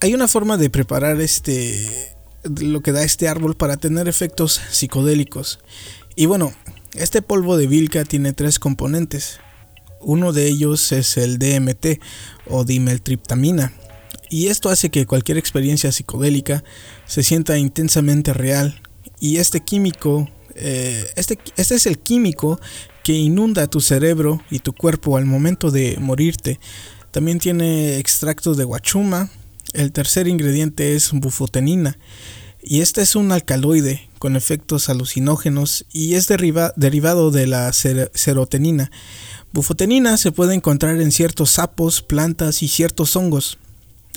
Hay 0.00 0.14
una 0.14 0.28
forma 0.28 0.56
de 0.56 0.70
preparar 0.70 1.20
este 1.20 2.16
lo 2.60 2.80
que 2.80 2.90
da 2.90 3.04
este 3.04 3.28
árbol 3.28 3.54
para 3.54 3.76
tener 3.76 4.08
efectos 4.08 4.60
psicodélicos. 4.70 5.60
Y 6.16 6.26
bueno, 6.26 6.52
este 6.94 7.22
polvo 7.22 7.56
de 7.56 7.66
vilca 7.66 8.04
tiene 8.04 8.32
tres 8.32 8.58
componentes. 8.58 9.40
Uno 10.00 10.32
de 10.32 10.48
ellos 10.48 10.92
es 10.92 11.16
el 11.16 11.38
DMT 11.38 12.00
o 12.46 12.64
dimeltriptamina. 12.64 13.72
Y 14.28 14.48
esto 14.48 14.68
hace 14.68 14.90
que 14.90 15.06
cualquier 15.06 15.38
experiencia 15.38 15.92
psicodélica 15.92 16.64
se 17.06 17.22
sienta 17.22 17.58
intensamente 17.58 18.32
real. 18.34 18.80
Y 19.20 19.36
este 19.36 19.60
químico, 19.60 20.28
eh, 20.54 21.06
este, 21.16 21.38
este 21.56 21.74
es 21.76 21.86
el 21.86 21.98
químico 21.98 22.60
que 23.04 23.14
inunda 23.14 23.66
tu 23.68 23.80
cerebro 23.80 24.42
y 24.50 24.58
tu 24.58 24.72
cuerpo 24.72 25.16
al 25.16 25.24
momento 25.24 25.70
de 25.70 25.96
morirte. 25.98 26.60
También 27.10 27.38
tiene 27.38 27.98
extracto 27.98 28.54
de 28.54 28.64
guachuma. 28.64 29.30
El 29.72 29.92
tercer 29.92 30.28
ingrediente 30.28 30.94
es 30.94 31.12
bufotenina. 31.12 31.98
Y 32.62 32.80
este 32.80 33.02
es 33.02 33.16
un 33.16 33.32
alcaloide 33.32 34.08
con 34.22 34.36
efectos 34.36 34.88
alucinógenos 34.88 35.84
y 35.92 36.14
es 36.14 36.28
derivado 36.28 37.32
de 37.32 37.46
la 37.48 37.72
serotonina. 37.72 38.92
Bufotenina 39.52 40.16
se 40.16 40.30
puede 40.30 40.54
encontrar 40.54 41.00
en 41.00 41.10
ciertos 41.10 41.50
sapos, 41.50 42.02
plantas 42.02 42.62
y 42.62 42.68
ciertos 42.68 43.16
hongos. 43.16 43.58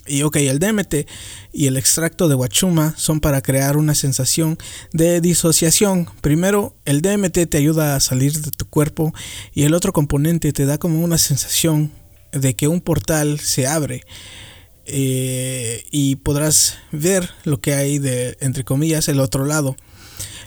Y 0.06 0.22
ok, 0.22 0.36
el 0.36 0.60
DMT 0.60 1.10
y 1.54 1.66
el 1.66 1.76
extracto 1.76 2.28
de 2.28 2.36
guachuma 2.36 2.94
son 2.98 3.20
para 3.20 3.42
crear 3.42 3.78
una 3.78 3.96
sensación 3.96 4.60
de 4.94 5.22
disociación. 5.22 6.08
Primero, 6.22 6.76
el 6.86 7.02
DMT 7.02 7.50
te 7.50 7.58
ayuda 7.58 7.96
a 7.96 8.00
salir 8.00 8.40
de 8.40 8.52
tu 8.52 8.68
cuerpo 8.68 9.12
y 9.56 9.64
el 9.64 9.74
otro 9.74 9.92
componente 9.92 10.54
te 10.54 10.68
da 10.68 10.78
como 10.78 11.04
una 11.04 11.18
sensación 11.18 11.92
de 12.32 12.56
que 12.56 12.68
un 12.68 12.80
portal 12.80 13.40
se 13.40 13.66
abre. 13.66 14.04
Eh, 14.86 15.84
y 15.90 16.18
podrás 16.18 16.78
ver 16.92 17.28
lo 17.44 17.60
que 17.60 17.74
hay 17.74 17.98
de, 17.98 18.38
entre 18.40 18.64
comillas, 18.64 19.08
el 19.08 19.20
otro 19.20 19.46
lado. 19.46 19.76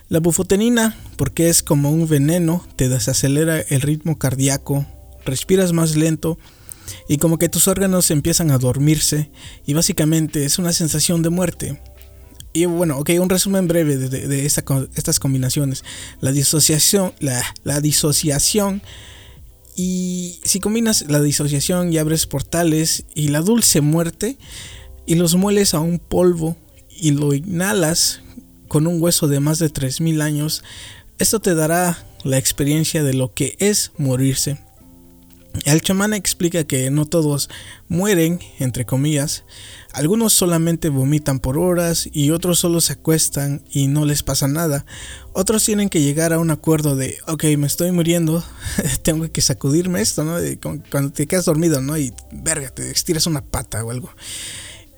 La 0.08 0.20
bufotenina, 0.20 0.96
porque 1.16 1.50
es 1.50 1.62
como 1.62 1.90
un 1.90 2.08
veneno, 2.08 2.66
te 2.76 2.88
desacelera 2.88 3.60
el 3.60 3.82
ritmo 3.82 4.18
cardíaco, 4.18 4.86
respiras 5.26 5.74
más 5.74 5.96
lento 5.96 6.38
y 7.08 7.18
como 7.18 7.36
que 7.36 7.50
tus 7.50 7.68
órganos 7.68 8.10
empiezan 8.10 8.50
a 8.50 8.56
dormirse 8.56 9.30
y 9.66 9.74
básicamente 9.74 10.46
es 10.46 10.58
una 10.58 10.72
sensación 10.72 11.20
de 11.22 11.28
muerte. 11.28 11.82
Y 12.54 12.64
bueno, 12.64 12.96
ok, 12.98 13.10
un 13.20 13.28
resumen 13.28 13.68
breve 13.68 13.98
de, 13.98 14.46
estas 14.46 15.20
combinaciones. 15.20 15.84
La 16.22 16.32
disociación, 16.32 17.12
la, 17.20 17.44
la 17.64 17.82
disociación 17.82 18.80
y 19.76 20.40
si 20.42 20.58
combinas 20.58 21.04
la 21.08 21.20
disociación 21.20 21.92
y 21.92 21.98
abres 21.98 22.26
portales 22.26 23.04
y 23.14 23.28
la 23.28 23.42
dulce 23.42 23.82
muerte 23.82 24.38
y 25.04 25.16
los 25.16 25.34
mueles 25.34 25.74
a 25.74 25.80
un 25.80 25.98
polvo 25.98 26.56
y 26.88 27.10
lo 27.10 27.34
inhalas 27.34 28.22
con 28.68 28.86
un 28.86 29.02
hueso 29.02 29.26
de 29.28 29.40
más 29.40 29.58
de 29.58 29.70
3000 29.70 30.20
años, 30.20 30.62
esto 31.18 31.40
te 31.40 31.54
dará 31.54 31.98
la 32.24 32.38
experiencia 32.38 33.02
de 33.02 33.14
lo 33.14 33.34
que 33.34 33.56
es 33.58 33.92
morirse. 33.98 34.58
El 35.64 35.80
chamán 35.80 36.14
explica 36.14 36.64
que 36.64 36.90
no 36.90 37.04
todos 37.06 37.48
mueren, 37.88 38.38
entre 38.58 38.84
comillas, 38.84 39.44
algunos 39.92 40.32
solamente 40.32 40.90
vomitan 40.90 41.40
por 41.40 41.58
horas 41.58 42.08
y 42.12 42.30
otros 42.30 42.58
solo 42.58 42.80
se 42.80 42.92
acuestan 42.92 43.64
y 43.70 43.88
no 43.88 44.04
les 44.04 44.22
pasa 44.22 44.46
nada. 44.46 44.84
Otros 45.32 45.64
tienen 45.64 45.88
que 45.88 46.00
llegar 46.00 46.32
a 46.32 46.38
un 46.38 46.50
acuerdo 46.50 46.94
de, 46.94 47.18
ok, 47.26 47.44
me 47.56 47.66
estoy 47.66 47.90
muriendo, 47.90 48.44
tengo 49.02 49.30
que 49.32 49.40
sacudirme 49.40 50.00
esto, 50.00 50.22
¿no? 50.22 50.36
Cuando 50.90 51.10
te 51.10 51.26
quedas 51.26 51.46
dormido, 51.46 51.80
¿no? 51.80 51.98
Y 51.98 52.12
verga, 52.30 52.70
te 52.70 52.90
estiras 52.90 53.26
una 53.26 53.44
pata 53.44 53.82
o 53.84 53.90
algo. 53.90 54.10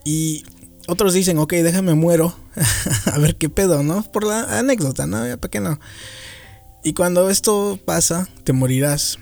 Y 0.05 0.45
otros 0.91 1.15
dicen, 1.15 1.39
ok, 1.39 1.53
déjame 1.55 1.95
muero, 1.95 2.35
a 3.07 3.19
ver 3.19 3.37
qué 3.37 3.49
pedo, 3.49 3.83
¿no? 3.83 4.03
Por 4.11 4.27
la 4.27 4.59
anécdota, 4.59 5.07
¿no? 5.07 5.19
¿Para 5.39 5.51
qué 5.51 5.61
no? 5.61 5.79
Y 6.83 6.95
cuando 6.95 7.31
esto 7.31 7.79
pasa, 7.85 8.29
te 8.45 8.53
morirás. 8.53 9.19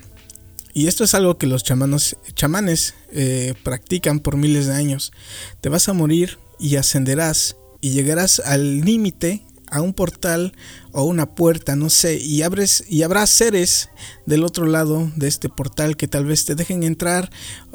Y 0.73 0.87
esto 0.87 1.05
es 1.05 1.15
algo 1.15 1.39
que 1.39 1.47
los 1.47 1.65
chamanos, 1.65 2.17
chamanes 2.35 2.95
eh, 3.13 3.55
practican 3.65 4.21
por 4.21 4.37
miles 4.37 4.67
de 4.67 4.75
años. 4.75 5.13
Te 5.61 5.69
vas 5.69 5.89
a 5.89 5.93
morir 5.93 6.39
y 6.59 6.77
ascenderás 6.77 7.57
y 7.81 7.91
llegarás 7.91 8.41
al 8.41 8.81
límite 8.81 9.43
a 9.71 9.81
un 9.81 9.93
portal 9.93 10.55
o 10.93 11.05
una 11.05 11.35
puerta, 11.35 11.77
no 11.77 11.91
sé, 11.91 12.17
y 12.17 12.43
abres 12.43 12.85
y 12.89 13.03
habrá 13.03 13.27
seres 13.27 13.91
del 14.25 14.45
otro 14.45 14.67
lado 14.67 15.11
de 15.17 15.29
este 15.29 15.49
portal 15.49 15.97
que 15.97 16.09
tal 16.09 16.25
vez 16.25 16.45
te 16.45 16.55
dejen 16.55 16.83
entrar, 16.83 17.31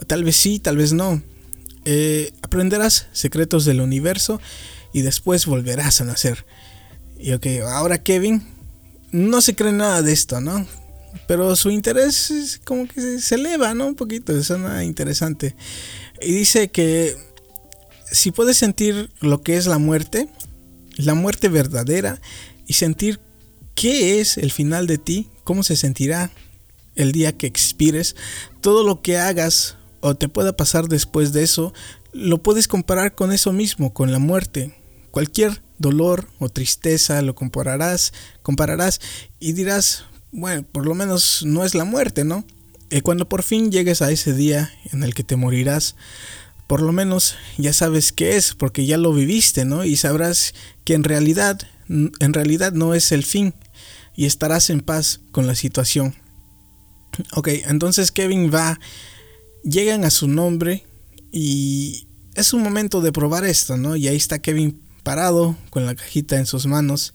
tal 0.08 0.24
vez 0.24 0.38
sí, 0.38 0.60
tal 0.60 0.78
vez 0.78 0.94
no. 0.94 1.22
Eh, 1.86 2.32
aprenderás 2.42 3.08
secretos 3.12 3.66
del 3.66 3.82
universo 3.82 4.40
y 4.94 5.02
después 5.02 5.46
volverás 5.46 6.02
a 6.02 6.06
nacer. 6.06 6.46
Y 7.20 7.34
ok, 7.34 7.48
ahora 7.68 8.04
Kevin 8.04 8.46
no 9.12 9.42
se 9.42 9.56
cree 9.56 9.72
nada 9.72 10.02
de 10.02 10.14
esto, 10.14 10.42
¿no? 10.42 10.66
pero 11.28 11.56
su 11.56 11.70
interés 11.72 12.60
como 12.64 12.88
que 12.88 13.20
se 13.20 13.36
eleva, 13.36 13.74
¿no? 13.74 13.88
Un 13.88 13.96
poquito, 13.96 14.42
suena 14.44 14.84
interesante. 14.84 15.56
Y 16.22 16.32
dice 16.34 16.70
que 16.70 17.16
si 18.12 18.32
puedes 18.32 18.58
sentir 18.58 19.12
lo 19.20 19.42
que 19.42 19.58
es 19.58 19.68
la 19.68 19.78
muerte, 19.78 20.28
la 20.98 21.14
muerte 21.14 21.50
verdadera, 21.50 22.20
y 22.68 22.74
sentir 22.74 23.20
qué 23.76 24.20
es 24.20 24.38
el 24.38 24.52
final 24.52 24.88
de 24.88 24.98
ti, 24.98 25.30
cómo 25.44 25.64
se 25.64 25.76
sentirá 25.76 26.32
el 26.96 27.12
día 27.12 27.36
que 27.36 27.48
expires, 27.48 28.16
todo 28.62 28.84
lo 28.84 29.02
que 29.02 29.18
hagas 29.18 29.78
o 30.04 30.16
te 30.16 30.30
pueda 30.30 30.56
pasar 30.56 30.88
después 30.88 31.34
de 31.34 31.43
eso, 31.43 31.74
lo 32.12 32.43
puedes 32.43 32.68
comparar 32.68 33.16
con 33.16 33.32
eso 33.32 33.51
mismo, 33.54 33.93
con 33.93 34.12
la 34.12 34.20
muerte. 34.20 34.76
Cualquier 35.12 35.64
dolor 35.80 36.28
o 36.39 36.49
tristeza 36.49 37.22
lo 37.22 37.36
compararás, 37.36 38.14
compararás 38.41 39.01
y 39.39 39.54
dirás, 39.54 40.04
bueno, 40.32 40.64
por 40.72 40.86
lo 40.86 40.93
menos 40.93 41.43
no 41.45 41.64
es 41.64 41.74
la 41.74 41.86
muerte, 41.86 42.24
¿no? 42.24 42.45
Y 42.91 43.01
cuando 43.01 43.28
por 43.30 43.43
fin 43.43 43.72
llegues 43.72 44.01
a 44.01 44.12
ese 44.12 44.34
día 44.34 44.72
en 44.91 45.04
el 45.04 45.14
que 45.14 45.24
te 45.24 45.36
morirás, 45.36 45.95
por 46.68 46.82
lo 46.82 46.91
menos 46.91 47.36
ya 47.58 47.74
sabes 47.74 48.12
qué 48.12 48.36
es, 48.36 48.54
porque 48.54 48.86
ya 48.86 48.97
lo 48.97 49.14
viviste, 49.14 49.66
¿no? 49.66 49.86
Y 49.86 49.95
sabrás 49.95 50.54
que 50.84 50.93
en 50.93 51.04
realidad, 51.04 51.62
en 51.88 52.34
realidad 52.34 52.74
no 52.74 52.93
es 52.93 53.12
el 53.12 53.24
fin, 53.24 53.54
y 54.16 54.26
estarás 54.26 54.70
en 54.70 54.82
paz 54.82 55.22
con 55.32 55.47
la 55.47 55.56
situación. 55.56 56.16
Ok, 57.34 57.49
entonces 57.66 58.12
Kevin 58.12 58.54
va, 58.54 58.80
llegan 59.64 60.03
a 60.03 60.09
su 60.09 60.28
nombre 60.28 60.86
y 61.32 62.07
es 62.36 62.53
un 62.53 62.61
momento 62.61 63.01
de 63.01 63.11
probar 63.11 63.45
esto, 63.45 63.78
¿no? 63.78 63.95
Y 63.95 64.07
ahí 64.07 64.16
está 64.16 64.39
Kevin 64.39 64.82
parado 65.03 65.57
con 65.70 65.86
la 65.86 65.95
cajita 65.95 66.38
en 66.38 66.45
sus 66.45 66.66
manos 66.66 67.14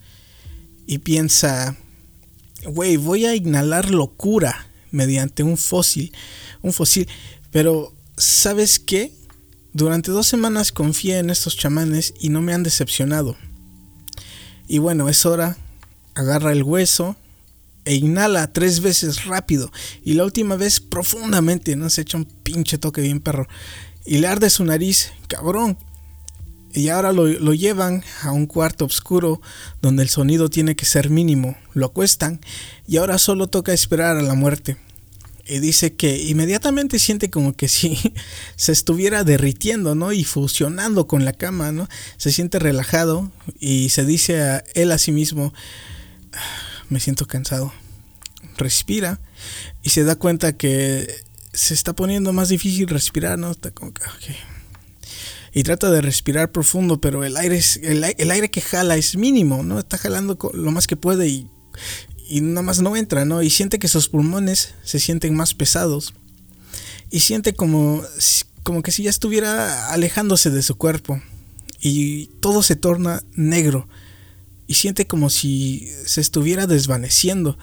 y 0.85 0.99
piensa, 0.99 1.75
güey, 2.65 2.97
voy 2.97 3.25
a 3.25 3.35
inhalar 3.35 3.91
locura 3.91 4.67
mediante 4.91 5.43
un 5.43 5.57
fósil, 5.57 6.11
un 6.61 6.73
fósil, 6.73 7.07
pero 7.51 7.93
¿sabes 8.17 8.79
qué? 8.79 9.13
Durante 9.73 10.11
dos 10.11 10.27
semanas 10.27 10.71
confié 10.71 11.19
en 11.19 11.29
estos 11.29 11.55
chamanes 11.55 12.13
y 12.19 12.29
no 12.29 12.41
me 12.41 12.53
han 12.53 12.63
decepcionado. 12.63 13.37
Y 14.67 14.79
bueno, 14.79 15.09
es 15.09 15.25
hora, 15.25 15.57
agarra 16.15 16.51
el 16.51 16.63
hueso 16.63 17.15
e 17.89 17.95
inhala 17.95 18.53
tres 18.53 18.81
veces 18.81 19.25
rápido 19.25 19.71
y 20.05 20.13
la 20.13 20.23
última 20.23 20.55
vez 20.55 20.79
profundamente, 20.79 21.75
no 21.75 21.89
se 21.89 22.01
echa 22.01 22.17
un 22.17 22.25
pinche 22.25 22.77
toque 22.77 23.01
bien 23.01 23.19
perro. 23.19 23.47
Y 24.05 24.19
le 24.19 24.27
arde 24.27 24.51
su 24.51 24.63
nariz, 24.63 25.11
cabrón, 25.27 25.75
y 26.71 26.89
ahora 26.89 27.11
lo, 27.13 27.53
llevan 27.55 28.03
a 28.21 28.31
un 28.31 28.45
cuarto 28.45 28.85
oscuro 28.85 29.41
donde 29.81 30.03
el 30.03 30.09
sonido 30.09 30.49
tiene 30.51 30.75
que 30.75 30.85
ser 30.85 31.09
mínimo. 31.09 31.57
Lo 31.73 31.87
acuestan 31.87 32.41
y 32.87 32.97
ahora 32.97 33.17
solo 33.17 33.47
toca 33.47 33.73
esperar 33.73 34.17
a 34.17 34.21
la 34.21 34.35
muerte. 34.35 34.77
Y 35.47 35.57
dice 35.57 35.95
que 35.95 36.15
inmediatamente 36.21 36.99
siente 36.99 37.31
como 37.31 37.53
que 37.53 37.67
si 37.67 37.97
se 38.55 38.71
estuviera 38.71 39.23
derritiendo, 39.23 39.95
¿no? 39.95 40.11
Y 40.11 40.25
fusionando 40.25 41.07
con 41.07 41.25
la 41.25 41.33
cama, 41.33 41.71
¿no? 41.71 41.89
Se 42.17 42.31
siente 42.31 42.59
relajado 42.59 43.31
y 43.59 43.89
se 43.89 44.05
dice 44.05 44.43
a 44.43 44.63
él 44.75 44.91
a 44.91 44.99
sí 44.99 45.11
mismo, 45.11 45.51
me 46.89 46.99
siento 46.99 47.25
cansado. 47.27 47.73
Respira 48.57 49.19
y 49.83 49.91
se 49.91 50.03
da 50.03 50.15
cuenta 50.15 50.53
que 50.53 51.07
se 51.53 51.73
está 51.73 51.93
poniendo 51.93 52.33
más 52.33 52.49
difícil 52.49 52.87
respirar, 52.87 53.37
¿no? 53.39 53.51
Está 53.51 53.71
como 53.71 53.93
que, 53.93 54.03
y 55.53 55.63
trata 55.63 55.89
de 55.89 56.01
respirar 56.01 56.51
profundo, 56.51 57.01
pero 57.01 57.23
el 57.23 57.35
aire, 57.37 57.59
el, 57.81 58.31
aire 58.31 58.51
que 58.51 58.61
jala 58.61 58.97
es 58.97 59.15
mínimo, 59.15 59.63
¿no? 59.63 59.79
Está 59.79 59.97
jalando 59.97 60.37
lo 60.53 60.71
más 60.71 60.87
que 60.87 60.95
puede 60.95 61.27
y, 61.27 61.49
y 62.29 62.41
nada 62.41 62.61
más 62.61 62.81
no 62.81 62.95
entra, 62.95 63.25
¿no? 63.25 63.41
Y 63.41 63.49
siente 63.49 63.79
que 63.79 63.87
sus 63.87 64.09
pulmones 64.09 64.75
se 64.83 64.99
sienten 64.99 65.35
más 65.35 65.53
pesados. 65.53 66.13
Y 67.09 67.21
siente 67.21 67.53
como, 67.53 68.03
como 68.61 68.83
que 68.83 68.91
si 68.91 69.03
ya 69.03 69.09
estuviera 69.09 69.91
alejándose 69.91 70.51
de 70.51 70.61
su 70.61 70.75
cuerpo. 70.75 71.19
Y 71.81 72.27
todo 72.41 72.61
se 72.61 72.75
torna 72.75 73.23
negro. 73.33 73.87
Y 74.69 74.75
siente 74.75 75.07
como 75.07 75.31
si 75.31 75.91
se 76.05 76.21
estuviera 76.21 76.67
desvaneciendo. 76.67 77.57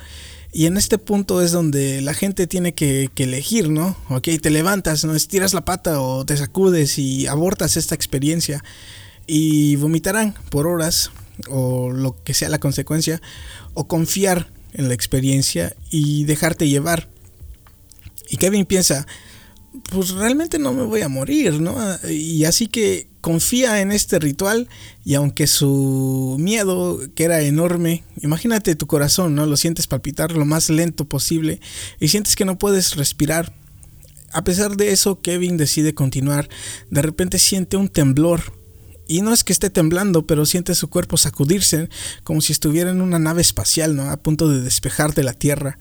Y 0.53 0.67
en 0.67 0.77
este 0.77 0.99
punto 0.99 1.41
es 1.41 1.53
donde 1.53 2.01
la 2.01 2.15
gente 2.15 2.49
tiene 2.49 2.75
que, 2.75 3.13
elegir, 3.15 3.69
¿no? 3.69 3.97
Ok, 4.09 4.27
te 4.43 4.51
levantas, 4.51 5.05
¿no? 5.05 5.15
Estiras 5.15 5.55
la 5.55 5.65
pata 5.65 6.01
o 6.01 6.27
te 6.27 6.37
sacudes 6.37 6.99
y 6.99 7.29
abortas 7.29 7.77
esta 7.77 7.95
experiencia. 7.95 8.65
Y 9.29 9.77
vomitarán 9.77 10.35
por 10.51 10.67
horas 10.67 11.13
o 11.49 11.93
lo 11.93 12.21
que 12.25 12.35
sea 12.35 12.49
la 12.49 12.59
consecuencia. 12.59 13.23
O 13.75 13.87
confiar 13.87 14.51
en 14.73 14.89
la 14.89 14.95
experiencia 14.95 15.77
y 15.93 16.25
dejarte 16.25 16.69
llevar. 16.69 17.09
Y 18.29 18.37
Kevin 18.37 18.67
piensa, 18.67 19.07
pues 19.91 20.11
realmente 20.11 20.59
no 20.59 20.72
me 20.72 20.83
voy 20.83 21.03
a 21.03 21.09
morir, 21.09 21.61
¿no? 21.61 21.77
Y 22.09 22.45
así 22.45 22.66
que 22.66 23.09
confía 23.20 23.81
en 23.81 23.93
este 23.93 24.18
ritual 24.18 24.68
y 25.05 25.14
aunque 25.14 25.47
su 25.47 26.37
miedo, 26.39 27.01
que 27.14 27.24
era 27.24 27.41
enorme, 27.41 28.05
imagínate 28.22 28.77
tu 28.77 28.87
corazón, 28.87 29.35
¿no? 29.35 29.47
Lo 29.47 29.57
sientes 29.57 29.87
palpitar 29.87 30.33
lo 30.33 30.45
más 30.45 30.70
lento 30.70 31.07
posible 31.07 31.61
y 31.99 32.09
sientes 32.09 32.37
que 32.37 32.45
no 32.45 32.59
puedes 32.59 32.97
respirar. 32.97 33.53
A 34.33 34.45
pesar 34.45 34.77
de 34.77 34.93
eso, 34.93 35.20
Kevin 35.20 35.57
decide 35.57 35.95
continuar. 35.95 36.49
De 36.91 37.03
repente 37.03 37.39
siente 37.39 37.77
un 37.77 37.89
temblor. 37.89 38.53
Y 39.09 39.22
no 39.22 39.33
es 39.33 39.45
que 39.45 39.53
esté 39.53 39.70
temblando, 39.70 40.27
pero 40.27 40.47
siente 40.47 40.74
su 40.74 40.89
cuerpo 40.89 41.16
sacudirse 41.16 41.89
como 42.24 42.41
si 42.41 42.53
estuviera 42.53 42.91
en 42.91 43.01
una 43.01 43.20
nave 43.20 43.41
espacial, 43.41 43.95
¿no? 43.95 44.11
A 44.11 44.16
punto 44.16 44.49
de 44.49 44.61
despejar 44.61 45.14
de 45.14 45.22
la 45.22 45.33
Tierra. 45.33 45.79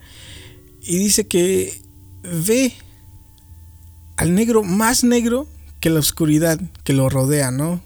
Y 0.81 0.97
dice 0.97 1.27
que 1.27 1.81
ve 2.23 2.73
al 4.17 4.35
negro 4.35 4.63
más 4.63 5.03
negro 5.03 5.47
que 5.79 5.89
la 5.89 5.99
oscuridad 5.99 6.59
que 6.83 6.93
lo 6.93 7.09
rodea, 7.09 7.51
¿no? 7.51 7.81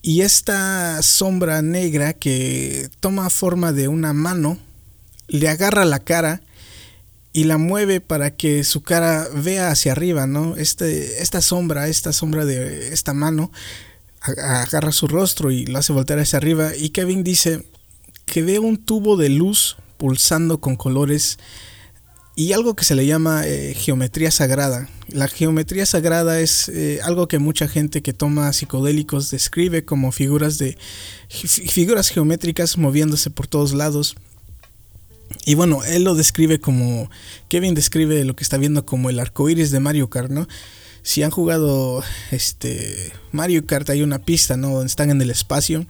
Y 0.00 0.22
esta 0.22 1.02
sombra 1.02 1.60
negra 1.60 2.12
que 2.12 2.88
toma 3.00 3.30
forma 3.30 3.72
de 3.72 3.88
una 3.88 4.12
mano, 4.12 4.58
le 5.26 5.48
agarra 5.48 5.84
la 5.84 5.98
cara 5.98 6.40
y 7.32 7.44
la 7.44 7.58
mueve 7.58 8.00
para 8.00 8.30
que 8.30 8.64
su 8.64 8.82
cara 8.82 9.28
vea 9.34 9.70
hacia 9.70 9.92
arriba, 9.92 10.26
¿no? 10.26 10.56
Este, 10.56 11.20
esta 11.20 11.42
sombra, 11.42 11.88
esta 11.88 12.12
sombra 12.12 12.44
de 12.44 12.92
esta 12.92 13.12
mano, 13.12 13.52
agarra 14.20 14.92
su 14.92 15.08
rostro 15.08 15.50
y 15.50 15.66
lo 15.66 15.78
hace 15.78 15.92
voltear 15.92 16.20
hacia 16.20 16.38
arriba. 16.38 16.74
Y 16.74 16.90
Kevin 16.90 17.24
dice 17.24 17.66
que 18.24 18.42
ve 18.42 18.58
un 18.58 18.76
tubo 18.78 19.16
de 19.16 19.28
luz 19.28 19.76
pulsando 19.98 20.58
con 20.60 20.76
colores 20.76 21.38
y 22.38 22.52
algo 22.52 22.76
que 22.76 22.84
se 22.84 22.94
le 22.94 23.04
llama 23.04 23.48
eh, 23.48 23.74
geometría 23.74 24.30
sagrada. 24.30 24.88
La 25.08 25.26
geometría 25.26 25.86
sagrada 25.86 26.38
es 26.38 26.68
eh, 26.68 27.00
algo 27.02 27.26
que 27.26 27.40
mucha 27.40 27.66
gente 27.66 28.00
que 28.00 28.12
toma 28.12 28.52
psicodélicos 28.52 29.32
describe 29.32 29.84
como 29.84 30.12
figuras 30.12 30.56
de 30.56 30.78
figuras 31.28 32.10
geométricas 32.10 32.78
moviéndose 32.78 33.30
por 33.30 33.48
todos 33.48 33.72
lados. 33.72 34.14
Y 35.46 35.56
bueno, 35.56 35.82
él 35.82 36.04
lo 36.04 36.14
describe 36.14 36.60
como 36.60 37.10
Kevin 37.48 37.74
describe 37.74 38.24
lo 38.24 38.36
que 38.36 38.44
está 38.44 38.56
viendo 38.56 38.86
como 38.86 39.10
el 39.10 39.18
arco 39.18 39.50
iris 39.50 39.72
de 39.72 39.80
Mario 39.80 40.08
Kart, 40.08 40.30
¿no? 40.30 40.46
Si 41.02 41.24
han 41.24 41.32
jugado 41.32 42.04
este 42.30 43.10
Mario 43.32 43.66
Kart 43.66 43.90
hay 43.90 44.02
una 44.02 44.20
pista, 44.20 44.56
¿no? 44.56 44.74
Donde 44.74 44.86
están 44.86 45.10
en 45.10 45.20
el 45.20 45.30
espacio. 45.30 45.86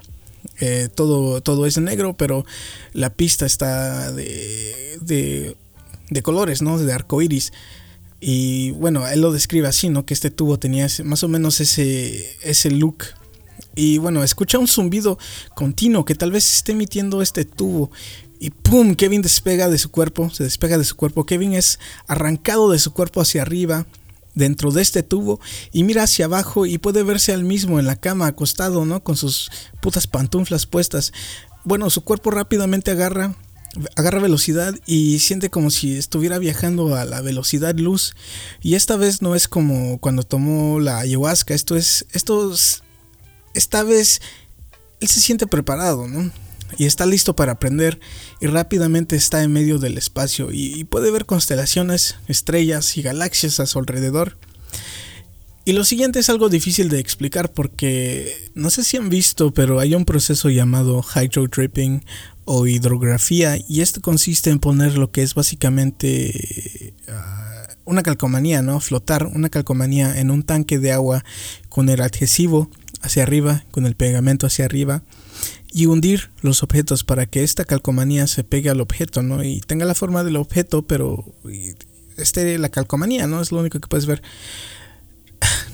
Eh, 0.61 0.89
todo, 0.95 1.43
todo 1.43 1.67
es 1.67 1.77
negro, 1.77 2.17
pero 2.17 2.47
la 2.95 3.11
pista 3.13 3.45
está 3.45 4.13
de 4.13 4.97
de 5.03 5.55
colores, 6.23 6.63
¿no? 6.63 6.79
De 6.79 6.93
arco 6.93 7.23
iris. 7.23 7.53
Y 8.21 8.73
bueno, 8.73 9.07
él 9.07 9.21
lo 9.21 9.33
describe 9.33 9.69
así, 9.69 9.89
¿no? 9.89 10.05
Que 10.05 10.15
este 10.15 10.31
tubo 10.31 10.59
tenía 10.59 10.87
más 11.05 11.23
o 11.23 11.29
menos 11.29 11.61
ese, 11.61 12.37
ese 12.43 12.71
look. 12.71 13.05
Y 13.75 13.99
bueno, 13.99 14.25
escucha 14.25 14.59
un 14.59 14.67
zumbido 14.67 15.19
continuo 15.55 16.05
que 16.05 16.15
tal 16.15 16.33
vez 16.33 16.53
esté 16.53 16.73
emitiendo 16.73 17.23
este 17.23 17.45
tubo. 17.45 17.91
Y 18.41 18.51
¡pum! 18.51 18.95
Kevin 18.95 19.23
despega 19.23 19.69
de 19.69 19.79
su 19.79 19.91
cuerpo, 19.91 20.31
se 20.31 20.45
despega 20.45 20.79
de 20.79 20.85
su 20.85 20.97
cuerpo. 20.97 21.27
Kevin 21.27 21.55
es 21.55 21.79
arrancado 22.07 22.71
de 22.71 22.79
su 22.79 22.93
cuerpo 22.93 23.21
hacia 23.21 23.43
arriba, 23.43 23.87
dentro 24.35 24.71
de 24.71 24.83
este 24.83 25.03
tubo, 25.03 25.41
y 25.73 25.83
mira 25.83 26.05
hacia 26.05 26.27
abajo 26.27 26.65
y 26.65 26.79
puede 26.79 27.03
verse 27.03 27.33
al 27.33 27.45
mismo 27.45 27.79
en 27.79 27.87
la 27.87 27.97
cama, 27.97 28.27
acostado, 28.27 28.85
¿no? 28.85 29.03
Con 29.03 29.17
sus 29.17 29.51
putas 29.83 30.07
pantuflas 30.07 30.67
puestas. 30.67 31.13
Bueno, 31.65 31.91
su 31.91 32.03
cuerpo 32.03 32.31
rápidamente 32.31 32.93
agarra 32.93 33.37
agarra 33.97 34.21
velocidad 34.21 34.75
y 34.87 35.19
siente 35.19 35.51
como 35.51 35.71
si 35.71 35.97
estuviera 35.97 36.39
viajando 36.39 36.95
a 36.97 37.05
la 37.05 37.21
velocidad 37.21 37.77
luz. 37.77 38.15
Y 38.63 38.75
esta 38.75 38.97
vez 38.97 39.23
no 39.23 39.35
es 39.35 39.49
como 39.49 39.99
cuando 39.99 40.23
tomó 40.23 40.81
la 40.81 40.99
ayahuasca, 40.99 41.55
esto 41.55 41.77
es, 41.77 42.07
esto 42.13 42.55
esta 43.55 43.83
vez 43.83 44.21
él 45.01 45.09
se 45.09 45.21
siente 45.21 45.47
preparado, 45.47 46.09
¿no? 46.09 46.31
Y 46.77 46.85
está 46.85 47.07
listo 47.07 47.35
para 47.35 47.53
aprender 47.53 47.99
y 48.41 48.47
rápidamente 48.47 49.17
está 49.17 49.43
en 49.43 49.53
medio 49.53 49.79
del 49.79 49.97
espacio 49.97 50.51
y, 50.53 50.85
puede 50.85 51.11
ver 51.11 51.25
constelaciones, 51.25 52.17
estrellas 52.29 52.97
y 52.97 53.03
galaxias 53.03 53.59
a 53.59 53.67
su 53.67 53.79
alrededor. 53.79 54.37
Y 55.65 55.73
lo 55.73 55.85
siguiente 55.85 56.19
es 56.19 56.31
algo 56.31 56.49
difícil 56.49 56.89
de 56.89 56.99
explicar 56.99 57.53
porque 57.53 58.51
no 58.55 58.71
sé 58.71 58.85
si 58.85 58.97
han 58.97 59.11
visto, 59.11 59.53
pero 59.53 59.81
hay 59.81 59.95
un 59.95 60.05
proceso 60.05 60.49
llamado 60.51 61.05
hydro 61.15 61.47
dripping 61.47 62.05
o 62.51 62.67
hidrografía 62.67 63.59
y 63.69 63.83
esto 63.83 64.01
consiste 64.01 64.49
en 64.49 64.59
poner 64.59 64.97
lo 64.97 65.13
que 65.13 65.23
es 65.23 65.35
básicamente 65.35 66.95
ah, 67.07 67.67
una 67.85 68.03
calcomanía, 68.03 68.63
¿no? 68.63 68.81
Flotar 68.81 69.27
una 69.27 69.51
calcomanía 69.51 70.19
en 70.19 70.31
un 70.31 70.43
tanque 70.43 70.79
de 70.79 70.93
agua 70.93 71.25
con 71.69 71.91
el 71.91 72.01
adhesivo 72.01 72.71
hacia 73.03 73.23
arriba, 73.23 73.65
con 73.71 73.85
el 73.85 73.97
pegamento 73.97 74.47
hacia 74.47 74.65
arriba 74.65 75.03
y 75.71 75.85
hundir 75.85 76.31
los 76.41 76.63
objetos 76.63 77.05
para 77.05 77.27
que 77.27 77.43
esta 77.45 77.67
calcomanía 77.67 78.27
se 78.27 78.45
pegue 78.45 78.71
al 78.71 78.81
objeto, 78.81 79.23
¿no? 79.23 79.45
Y 79.45 79.61
tenga 79.61 79.85
la 79.85 79.95
forma 79.95 80.25
del 80.25 80.37
objeto, 80.37 80.87
pero 80.87 81.27
esté 82.17 82.57
la 82.57 82.71
calcomanía, 82.71 83.27
¿no? 83.27 83.43
Es 83.43 83.53
lo 83.53 83.61
único 83.61 83.79
que 83.79 83.89
puedes 83.89 84.07
ver. 84.07 84.23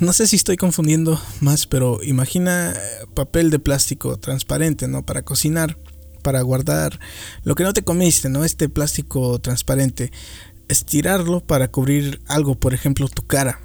No 0.01 0.13
sé 0.13 0.27
si 0.27 0.35
estoy 0.35 0.57
confundiendo 0.57 1.23
más, 1.41 1.69
pero 1.69 2.03
imagina 2.03 2.75
papel 3.15 3.51
de 3.51 3.61
plástico 3.61 4.19
transparente, 4.19 4.89
¿no? 4.89 5.07
Para 5.07 5.23
cocinar 5.23 5.79
para 6.25 6.43
guardar 6.43 6.99
lo 7.45 7.55
que 7.55 7.63
no 7.63 7.73
te 7.73 7.83
comiste, 7.83 8.29
¿no? 8.29 8.45
Este 8.45 8.69
plástico 8.69 9.39
transparente. 9.39 10.11
Estirarlo 10.67 11.41
para 11.41 11.69
cubrir 11.69 12.21
algo, 12.27 12.57
por 12.57 12.75
ejemplo, 12.75 13.07
tu 13.07 13.25
cara. 13.27 13.61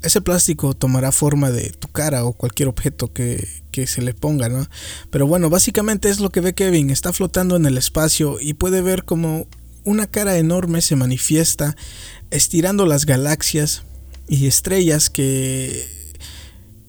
Ese 0.00 0.22
plástico 0.22 0.72
tomará 0.72 1.12
forma 1.12 1.50
de 1.50 1.70
tu 1.70 1.88
cara 1.88 2.24
o 2.24 2.32
cualquier 2.32 2.68
objeto 2.68 3.12
que, 3.12 3.46
que 3.72 3.86
se 3.86 4.00
le 4.00 4.14
ponga, 4.14 4.48
¿no? 4.48 4.66
Pero 5.10 5.26
bueno, 5.26 5.50
básicamente 5.50 6.08
es 6.08 6.20
lo 6.20 6.30
que 6.30 6.40
ve 6.40 6.54
Kevin. 6.54 6.88
Está 6.88 7.12
flotando 7.12 7.56
en 7.56 7.66
el 7.66 7.76
espacio 7.76 8.38
y 8.40 8.54
puede 8.54 8.80
ver 8.80 9.04
como 9.04 9.46
una 9.84 10.06
cara 10.06 10.38
enorme 10.38 10.80
se 10.82 10.94
manifiesta 10.94 11.76
estirando 12.30 12.86
las 12.86 13.06
galaxias 13.06 13.82
y 14.28 14.46
estrellas 14.46 15.10
que 15.10 15.99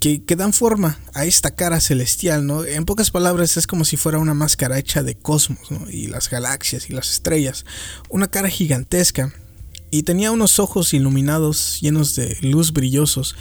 que, 0.02 0.36
dan 0.36 0.52
forma 0.52 0.98
a 1.14 1.26
esta 1.26 1.52
cara 1.52 1.80
celestial, 1.80 2.46
¿no? 2.46 2.66
En 2.66 2.86
pocas 2.86 3.12
palabras 3.12 3.56
es 3.56 3.68
como 3.68 3.86
si 3.86 3.98
fuera 3.98 4.18
una 4.18 4.34
máscara 4.34 4.80
hecha 4.80 5.04
de 5.04 5.16
cosmos, 5.16 5.70
¿no? 5.70 5.88
Y 5.90 6.08
las 6.08 6.28
galaxias 6.28 6.90
y 6.90 6.94
las 6.94 7.12
estrellas. 7.12 7.66
Una 8.10 8.28
cara 8.28 8.50
gigantesca. 8.50 9.32
Y 9.92 10.04
tenía 10.04 10.32
unos 10.32 10.58
ojos 10.58 10.94
iluminados 10.94 11.80
llenos 11.82 12.16
de 12.16 12.36
luz 12.42 12.74
brillosos. 12.74 13.36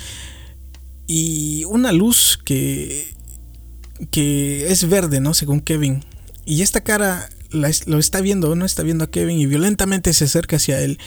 Y 1.07 1.65
una 1.65 1.93
luz 1.93 2.39
que, 2.45 3.15
que 4.11 4.71
es 4.71 4.87
verde, 4.89 5.21
¿no? 5.21 5.33
Según 5.33 5.61
Kevin. 5.61 6.05
Y 6.45 6.61
esta 6.61 6.83
cara 6.83 7.31
lo 7.53 7.99
está 7.99 8.21
viendo, 8.21 8.55
¿no? 8.55 8.67
Está 8.67 8.83
viendo 8.83 9.05
a 9.05 9.11
Kevin 9.11 9.39
y 9.41 9.47
violentamente 9.47 10.13
se 10.13 10.25
acerca 10.25 10.57
hacia 10.57 10.81
él 10.81 10.99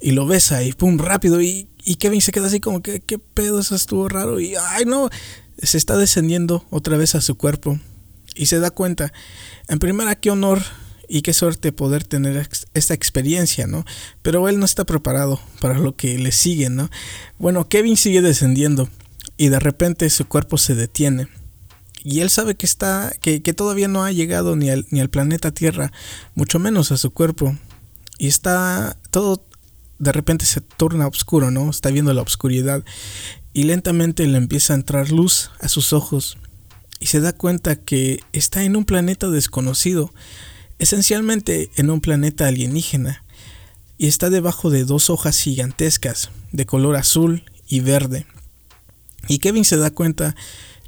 y 0.00 0.12
lo 0.12 0.26
besa 0.26 0.62
y 0.62 0.72
pum, 0.72 0.98
rápido. 0.98 1.42
Y 1.42 1.68
y 1.84 1.96
Kevin 1.96 2.20
se 2.20 2.32
queda 2.32 2.46
así 2.46 2.60
como 2.60 2.82
que, 2.82 3.00
¿qué 3.00 3.18
pedo? 3.18 3.60
Eso 3.60 3.74
estuvo 3.74 4.08
raro. 4.08 4.40
Y, 4.40 4.54
ay, 4.54 4.84
no, 4.84 5.10
se 5.60 5.78
está 5.78 5.96
descendiendo 5.96 6.64
otra 6.70 6.96
vez 6.96 7.14
a 7.14 7.20
su 7.20 7.36
cuerpo. 7.36 7.78
Y 8.34 8.46
se 8.46 8.60
da 8.60 8.70
cuenta, 8.70 9.12
en 9.68 9.78
primera, 9.78 10.14
qué 10.14 10.30
honor 10.30 10.62
y 11.08 11.22
qué 11.22 11.34
suerte 11.34 11.72
poder 11.72 12.04
tener 12.04 12.48
esta 12.72 12.94
experiencia, 12.94 13.66
¿no? 13.66 13.84
Pero 14.22 14.48
él 14.48 14.58
no 14.58 14.64
está 14.64 14.84
preparado 14.84 15.40
para 15.60 15.78
lo 15.78 15.94
que 15.96 16.18
le 16.18 16.32
sigue, 16.32 16.70
¿no? 16.70 16.88
Bueno, 17.38 17.68
Kevin 17.68 17.96
sigue 17.96 18.22
descendiendo 18.22 18.88
y 19.36 19.48
de 19.48 19.58
repente 19.58 20.08
su 20.08 20.26
cuerpo 20.26 20.56
se 20.58 20.74
detiene. 20.74 21.28
Y 22.04 22.20
él 22.20 22.30
sabe 22.30 22.54
que 22.54 22.66
está, 22.66 23.12
que, 23.20 23.42
que 23.42 23.52
todavía 23.52 23.88
no 23.88 24.04
ha 24.04 24.12
llegado 24.12 24.56
ni 24.56 24.70
al, 24.70 24.86
ni 24.90 25.00
al 25.00 25.10
planeta 25.10 25.52
Tierra, 25.52 25.92
mucho 26.34 26.58
menos 26.58 26.90
a 26.92 26.96
su 26.96 27.10
cuerpo. 27.10 27.56
Y 28.18 28.28
está 28.28 28.96
todo 29.10 29.44
de 30.02 30.10
repente 30.10 30.46
se 30.46 30.60
torna 30.60 31.06
oscuro, 31.06 31.52
¿no? 31.52 31.70
Está 31.70 31.90
viendo 31.90 32.12
la 32.12 32.22
oscuridad 32.22 32.84
y 33.52 33.62
lentamente 33.62 34.26
le 34.26 34.36
empieza 34.36 34.72
a 34.72 34.76
entrar 34.76 35.12
luz 35.12 35.52
a 35.60 35.68
sus 35.68 35.92
ojos 35.92 36.38
y 36.98 37.06
se 37.06 37.20
da 37.20 37.32
cuenta 37.32 37.76
que 37.76 38.20
está 38.32 38.64
en 38.64 38.74
un 38.74 38.84
planeta 38.84 39.28
desconocido, 39.28 40.12
esencialmente 40.80 41.70
en 41.76 41.88
un 41.88 42.00
planeta 42.00 42.48
alienígena, 42.48 43.22
y 43.96 44.08
está 44.08 44.28
debajo 44.28 44.70
de 44.70 44.84
dos 44.84 45.08
hojas 45.08 45.38
gigantescas 45.38 46.30
de 46.50 46.66
color 46.66 46.96
azul 46.96 47.44
y 47.68 47.78
verde. 47.78 48.26
Y 49.28 49.38
Kevin 49.38 49.64
se 49.64 49.76
da 49.76 49.92
cuenta 49.92 50.34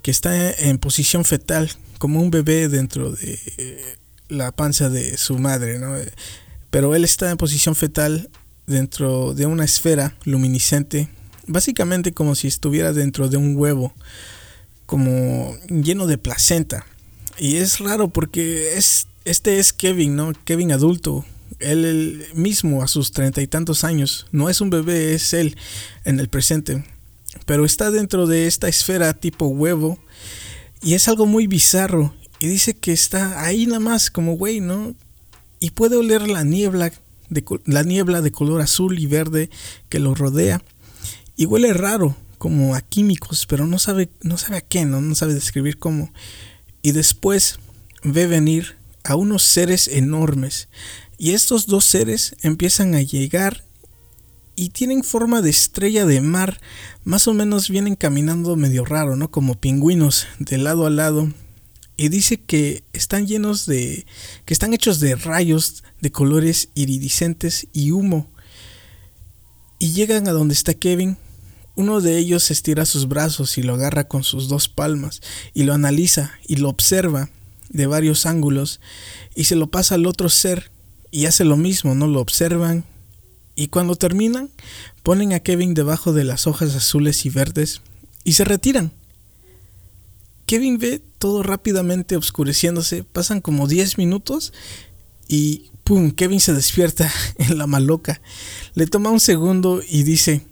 que 0.02 0.10
está 0.10 0.50
en 0.50 0.78
posición 0.78 1.24
fetal, 1.24 1.70
como 1.98 2.20
un 2.20 2.32
bebé 2.32 2.68
dentro 2.68 3.12
de 3.12 3.96
la 4.28 4.50
panza 4.50 4.88
de 4.90 5.16
su 5.18 5.38
madre, 5.38 5.78
¿no? 5.78 5.94
pero 6.70 6.96
él 6.96 7.04
está 7.04 7.30
en 7.30 7.36
posición 7.36 7.76
fetal 7.76 8.28
dentro 8.66 9.34
de 9.34 9.46
una 9.46 9.64
esfera 9.64 10.16
luminiscente, 10.24 11.08
básicamente 11.46 12.12
como 12.12 12.34
si 12.34 12.48
estuviera 12.48 12.92
dentro 12.92 13.28
de 13.28 13.36
un 13.36 13.56
huevo, 13.56 13.92
como 14.86 15.56
lleno 15.68 16.06
de 16.06 16.18
placenta. 16.18 16.86
Y 17.38 17.56
es 17.56 17.80
raro 17.80 18.08
porque 18.08 18.76
es, 18.76 19.08
este 19.24 19.58
es 19.58 19.72
Kevin, 19.72 20.16
¿no? 20.16 20.32
Kevin 20.44 20.72
adulto. 20.72 21.24
Él, 21.60 22.24
mismo 22.34 22.82
a 22.82 22.88
sus 22.88 23.12
treinta 23.12 23.40
y 23.42 23.46
tantos 23.46 23.84
años. 23.84 24.26
No 24.32 24.50
es 24.50 24.60
un 24.60 24.70
bebé, 24.70 25.14
es 25.14 25.32
él 25.32 25.56
en 26.04 26.20
el 26.20 26.28
presente. 26.28 26.84
Pero 27.46 27.64
está 27.64 27.90
dentro 27.90 28.26
de 28.26 28.46
esta 28.46 28.68
esfera 28.68 29.12
tipo 29.14 29.46
huevo. 29.46 29.98
Y 30.82 30.94
es 30.94 31.08
algo 31.08 31.26
muy 31.26 31.46
bizarro. 31.46 32.14
Y 32.38 32.46
dice 32.46 32.74
que 32.74 32.92
está 32.92 33.42
ahí 33.42 33.66
nada 33.66 33.80
más 33.80 34.10
como 34.10 34.36
güey, 34.36 34.60
¿no? 34.60 34.94
Y 35.60 35.70
puede 35.70 35.96
oler 35.96 36.28
la 36.28 36.44
niebla 36.44 36.92
la 37.64 37.82
niebla 37.82 38.20
de 38.20 38.32
color 38.32 38.60
azul 38.60 38.98
y 38.98 39.06
verde 39.06 39.50
que 39.88 39.98
lo 39.98 40.14
rodea. 40.14 40.62
Y 41.36 41.46
huele 41.46 41.72
raro, 41.72 42.16
como 42.38 42.74
a 42.74 42.80
químicos, 42.80 43.46
pero 43.46 43.66
no 43.66 43.78
sabe, 43.78 44.10
no 44.22 44.36
sabe 44.36 44.58
a 44.58 44.60
qué, 44.60 44.84
¿no? 44.84 45.00
no 45.00 45.14
sabe 45.14 45.34
describir 45.34 45.78
cómo. 45.78 46.12
Y 46.82 46.92
después 46.92 47.58
ve 48.02 48.26
venir 48.26 48.76
a 49.02 49.16
unos 49.16 49.42
seres 49.42 49.88
enormes. 49.88 50.68
Y 51.18 51.32
estos 51.32 51.66
dos 51.66 51.84
seres 51.84 52.36
empiezan 52.42 52.94
a 52.94 53.02
llegar 53.02 53.64
y 54.56 54.70
tienen 54.70 55.02
forma 55.02 55.42
de 55.42 55.50
estrella 55.50 56.06
de 56.06 56.20
mar. 56.20 56.60
Más 57.04 57.26
o 57.28 57.34
menos 57.34 57.68
vienen 57.68 57.96
caminando 57.96 58.56
medio 58.56 58.84
raro, 58.84 59.16
¿no? 59.16 59.30
Como 59.30 59.54
pingüinos 59.54 60.26
de 60.38 60.58
lado 60.58 60.86
a 60.86 60.90
lado. 60.90 61.28
Y 61.96 62.08
dice 62.08 62.38
que 62.38 62.82
están 62.92 63.26
llenos 63.26 63.66
de. 63.66 64.06
que 64.44 64.54
están 64.54 64.74
hechos 64.74 65.00
de 65.00 65.14
rayos 65.14 65.84
de 66.00 66.10
colores 66.10 66.70
iridiscentes 66.74 67.68
y 67.72 67.92
humo. 67.92 68.30
Y 69.78 69.92
llegan 69.92 70.28
a 70.28 70.32
donde 70.32 70.54
está 70.54 70.74
Kevin. 70.74 71.16
Uno 71.76 72.00
de 72.00 72.18
ellos 72.18 72.50
estira 72.50 72.84
sus 72.84 73.08
brazos 73.08 73.58
y 73.58 73.62
lo 73.62 73.74
agarra 73.74 74.04
con 74.04 74.22
sus 74.22 74.48
dos 74.48 74.68
palmas 74.68 75.20
y 75.54 75.64
lo 75.64 75.74
analiza 75.74 76.32
y 76.46 76.56
lo 76.56 76.68
observa 76.68 77.30
de 77.68 77.86
varios 77.86 78.26
ángulos 78.26 78.80
y 79.34 79.44
se 79.44 79.56
lo 79.56 79.66
pasa 79.68 79.96
al 79.96 80.06
otro 80.06 80.28
ser 80.28 80.70
y 81.10 81.26
hace 81.26 81.44
lo 81.44 81.56
mismo, 81.56 81.96
¿no? 81.96 82.06
Lo 82.06 82.20
observan 82.20 82.84
y 83.56 83.68
cuando 83.68 83.96
terminan 83.96 84.50
ponen 85.02 85.32
a 85.32 85.40
Kevin 85.40 85.74
debajo 85.74 86.12
de 86.12 86.24
las 86.24 86.46
hojas 86.46 86.74
azules 86.74 87.26
y 87.26 87.30
verdes 87.30 87.82
y 88.22 88.34
se 88.34 88.44
retiran. 88.44 88.92
Kevin 90.46 90.78
ve 90.78 91.02
todo 91.18 91.42
rápidamente 91.42 92.16
oscureciéndose, 92.16 93.04
pasan 93.04 93.40
como 93.40 93.66
10 93.66 93.98
minutos 93.98 94.52
y 95.26 95.70
¡pum! 95.84 96.10
Kevin 96.10 96.40
se 96.40 96.52
despierta 96.52 97.10
en 97.38 97.58
la 97.58 97.66
maloca. 97.66 98.20
Le 98.74 98.86
toma 98.86 99.10
un 99.10 99.20
segundo 99.20 99.82
y 99.88 100.02
dice, 100.02 100.42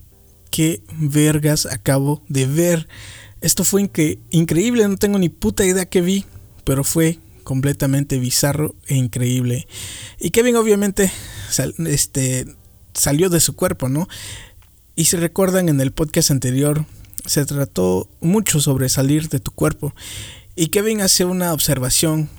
¿qué 0.51 0.83
vergas 0.99 1.65
acabo 1.65 2.23
de 2.27 2.47
ver? 2.47 2.87
Esto 3.41 3.65
fue 3.65 3.89
increíble, 4.29 4.87
no 4.87 4.97
tengo 4.97 5.19
ni 5.19 5.29
puta 5.29 5.65
idea 5.65 5.85
que 5.85 6.01
vi, 6.01 6.25
pero 6.63 6.83
fue 6.83 7.19
completamente 7.43 8.17
bizarro 8.17 8.73
e 8.87 8.95
increíble. 8.95 9.67
Y 10.19 10.29
Kevin 10.29 10.55
obviamente 10.55 11.11
este, 11.85 12.45
salió 12.93 13.29
de 13.29 13.41
su 13.41 13.55
cuerpo, 13.55 13.89
¿no? 13.89 14.07
Y 14.95 15.05
si 15.05 15.17
recuerdan 15.17 15.69
en 15.69 15.81
el 15.81 15.91
podcast 15.91 16.31
anterior, 16.31 16.85
se 17.25 17.45
trató 17.45 18.09
mucho 18.21 18.59
sobre 18.59 18.89
salir 18.89 19.29
de 19.29 19.39
tu 19.39 19.51
cuerpo. 19.51 19.93
Y 20.55 20.67
Kevin 20.67 21.01
hace 21.01 21.25
una 21.25 21.53
observación 21.53 22.29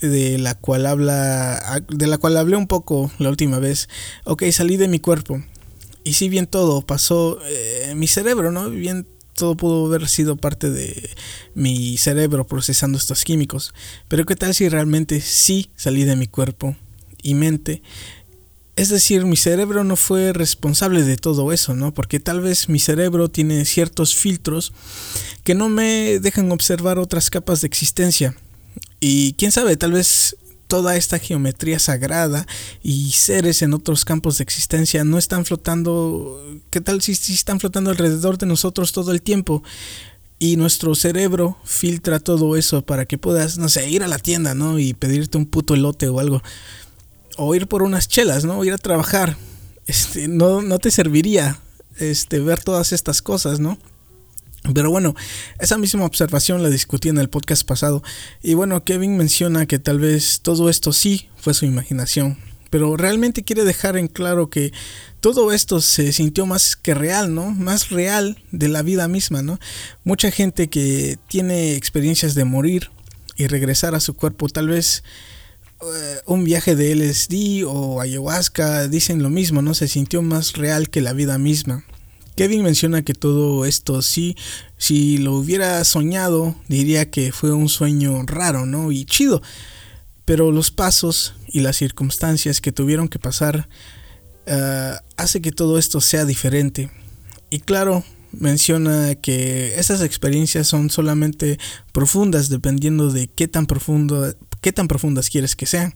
de 0.00 0.38
la 0.38 0.56
cual 0.56 0.86
habla 0.86 1.84
de 1.88 2.06
la 2.06 2.18
cual 2.18 2.36
hablé 2.36 2.56
un 2.56 2.66
poco 2.66 3.10
la 3.18 3.28
última 3.28 3.58
vez. 3.58 3.88
Ok, 4.24 4.44
salí 4.50 4.76
de 4.76 4.88
mi 4.88 4.98
cuerpo. 4.98 5.42
Y 6.04 6.14
si 6.14 6.28
bien 6.28 6.46
todo 6.46 6.82
pasó 6.82 7.38
eh, 7.46 7.94
mi 7.96 8.08
cerebro, 8.08 8.50
¿no? 8.50 8.68
Bien 8.70 9.06
todo 9.34 9.56
pudo 9.56 9.86
haber 9.86 10.08
sido 10.08 10.36
parte 10.36 10.70
de 10.70 11.10
mi 11.54 11.96
cerebro 11.96 12.46
procesando 12.46 12.98
estos 12.98 13.24
químicos. 13.24 13.72
Pero 14.08 14.24
qué 14.26 14.36
tal 14.36 14.54
si 14.54 14.68
realmente 14.68 15.20
sí 15.20 15.70
salí 15.76 16.04
de 16.04 16.16
mi 16.16 16.26
cuerpo 16.26 16.76
y 17.22 17.34
mente 17.34 17.82
es 18.74 18.88
decir, 18.88 19.26
mi 19.26 19.36
cerebro 19.36 19.84
no 19.84 19.96
fue 19.96 20.32
responsable 20.32 21.02
de 21.02 21.16
todo 21.16 21.52
eso, 21.52 21.74
¿no? 21.74 21.92
Porque 21.92 22.20
tal 22.20 22.40
vez 22.40 22.68
mi 22.68 22.78
cerebro 22.78 23.28
tiene 23.28 23.64
ciertos 23.64 24.14
filtros 24.14 24.72
que 25.44 25.54
no 25.54 25.68
me 25.68 26.18
dejan 26.20 26.50
observar 26.52 26.98
otras 26.98 27.28
capas 27.28 27.60
de 27.60 27.66
existencia. 27.66 28.34
Y 28.98 29.34
quién 29.34 29.52
sabe, 29.52 29.76
tal 29.76 29.92
vez 29.92 30.36
toda 30.68 30.96
esta 30.96 31.18
geometría 31.18 31.78
sagrada 31.78 32.46
y 32.82 33.10
seres 33.10 33.60
en 33.60 33.74
otros 33.74 34.06
campos 34.06 34.38
de 34.38 34.44
existencia 34.44 35.04
no 35.04 35.18
están 35.18 35.44
flotando, 35.44 36.42
¿qué 36.70 36.80
tal 36.80 37.02
si, 37.02 37.12
están 37.12 37.60
flotando 37.60 37.90
alrededor 37.90 38.38
de 38.38 38.46
nosotros 38.46 38.92
todo 38.92 39.12
el 39.12 39.20
tiempo? 39.20 39.62
Y 40.38 40.56
nuestro 40.56 40.94
cerebro 40.94 41.58
filtra 41.64 42.20
todo 42.20 42.56
eso 42.56 42.86
para 42.86 43.04
que 43.04 43.18
puedas, 43.18 43.58
no 43.58 43.68
sé, 43.68 43.90
ir 43.90 44.02
a 44.02 44.08
la 44.08 44.18
tienda, 44.18 44.54
¿no? 44.54 44.78
Y 44.78 44.94
pedirte 44.94 45.36
un 45.36 45.44
puto 45.44 45.74
elote 45.74 46.08
o 46.08 46.20
algo 46.20 46.42
o 47.36 47.54
ir 47.54 47.66
por 47.66 47.82
unas 47.82 48.08
chelas, 48.08 48.44
¿no? 48.44 48.64
Ir 48.64 48.72
a 48.72 48.78
trabajar. 48.78 49.36
Este, 49.86 50.28
no, 50.28 50.62
no 50.62 50.78
te 50.78 50.90
serviría 50.90 51.58
este, 51.98 52.40
ver 52.40 52.62
todas 52.62 52.92
estas 52.92 53.22
cosas, 53.22 53.60
¿no? 53.60 53.78
Pero 54.74 54.90
bueno, 54.90 55.14
esa 55.58 55.76
misma 55.76 56.04
observación 56.04 56.62
la 56.62 56.70
discutí 56.70 57.08
en 57.08 57.18
el 57.18 57.28
podcast 57.28 57.66
pasado. 57.66 58.02
Y 58.42 58.54
bueno, 58.54 58.84
Kevin 58.84 59.16
menciona 59.16 59.66
que 59.66 59.80
tal 59.80 59.98
vez 59.98 60.40
todo 60.40 60.70
esto 60.70 60.92
sí 60.92 61.28
fue 61.36 61.52
su 61.52 61.64
imaginación. 61.64 62.38
Pero 62.70 62.96
realmente 62.96 63.42
quiere 63.42 63.64
dejar 63.64 63.96
en 63.98 64.06
claro 64.08 64.48
que 64.48 64.72
todo 65.20 65.52
esto 65.52 65.80
se 65.80 66.12
sintió 66.12 66.46
más 66.46 66.76
que 66.76 66.94
real, 66.94 67.34
¿no? 67.34 67.50
Más 67.50 67.90
real 67.90 68.42
de 68.50 68.68
la 68.68 68.82
vida 68.82 69.08
misma, 69.08 69.42
¿no? 69.42 69.58
Mucha 70.04 70.30
gente 70.30 70.68
que 70.68 71.18
tiene 71.28 71.74
experiencias 71.74 72.34
de 72.34 72.44
morir 72.44 72.90
y 73.36 73.48
regresar 73.48 73.94
a 73.94 74.00
su 74.00 74.14
cuerpo 74.14 74.48
tal 74.48 74.68
vez 74.68 75.02
un 76.26 76.44
viaje 76.44 76.76
de 76.76 76.94
LSD 76.94 77.64
o 77.66 78.00
ayahuasca 78.00 78.88
dicen 78.88 79.22
lo 79.22 79.30
mismo, 79.30 79.62
¿no? 79.62 79.74
Se 79.74 79.88
sintió 79.88 80.22
más 80.22 80.54
real 80.54 80.90
que 80.90 81.00
la 81.00 81.12
vida 81.12 81.38
misma. 81.38 81.84
Kevin 82.36 82.62
menciona 82.62 83.02
que 83.02 83.14
todo 83.14 83.66
esto 83.66 84.00
sí, 84.00 84.36
si 84.78 85.18
lo 85.18 85.34
hubiera 85.34 85.84
soñado, 85.84 86.54
diría 86.68 87.10
que 87.10 87.30
fue 87.30 87.52
un 87.52 87.68
sueño 87.68 88.22
raro, 88.24 88.64
¿no? 88.64 88.90
Y 88.90 89.04
chido. 89.04 89.42
Pero 90.24 90.50
los 90.50 90.70
pasos 90.70 91.34
y 91.46 91.60
las 91.60 91.76
circunstancias 91.76 92.60
que 92.60 92.72
tuvieron 92.72 93.08
que 93.08 93.18
pasar 93.18 93.68
uh, 94.46 94.96
hace 95.16 95.42
que 95.42 95.52
todo 95.52 95.78
esto 95.78 96.00
sea 96.00 96.24
diferente. 96.24 96.90
Y 97.50 97.60
claro, 97.60 98.02
menciona 98.30 99.14
que 99.14 99.78
esas 99.78 100.00
experiencias 100.00 100.66
son 100.66 100.88
solamente 100.88 101.58
profundas 101.92 102.48
dependiendo 102.48 103.10
de 103.12 103.28
qué 103.28 103.46
tan 103.46 103.66
profundo 103.66 104.34
qué 104.62 104.72
tan 104.72 104.88
profundas 104.88 105.28
quieres 105.28 105.54
que 105.54 105.66
sean. 105.66 105.94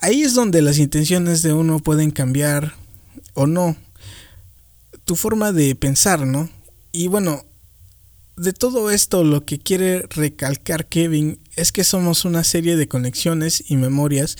Ahí 0.00 0.22
es 0.22 0.34
donde 0.34 0.62
las 0.62 0.78
intenciones 0.78 1.42
de 1.42 1.52
uno 1.52 1.80
pueden 1.80 2.12
cambiar 2.12 2.74
o 3.34 3.48
no. 3.48 3.76
Tu 5.04 5.16
forma 5.16 5.50
de 5.50 5.74
pensar, 5.74 6.26
¿no? 6.26 6.48
Y 6.92 7.08
bueno, 7.08 7.44
de 8.36 8.52
todo 8.52 8.90
esto 8.90 9.24
lo 9.24 9.44
que 9.44 9.58
quiere 9.58 10.02
recalcar 10.10 10.86
Kevin 10.86 11.40
es 11.56 11.72
que 11.72 11.82
somos 11.82 12.24
una 12.24 12.44
serie 12.44 12.76
de 12.76 12.86
conexiones 12.86 13.64
y 13.68 13.76
memorias 13.76 14.36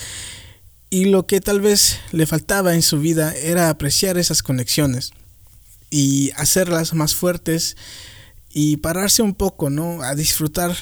y 0.91 1.07
lo 1.07 1.27
que 1.27 1.41
tal 1.41 1.61
vez 1.61 1.99
le 2.13 2.27
faltaba 2.27 2.75
en 2.75 2.83
su 2.83 3.01
vida 3.01 3.35
era 3.35 3.71
apreciar 3.71 4.19
esas 4.19 4.43
conexiones 4.43 5.13
y 5.91 6.31
hacerlas 6.37 6.93
más 6.93 7.15
fuertes 7.15 7.77
y 8.53 8.77
pararse 8.79 9.23
un 9.23 9.35
poco, 9.35 9.71
¿no? 9.71 10.03
A 10.03 10.15
disfrutar 10.15 10.77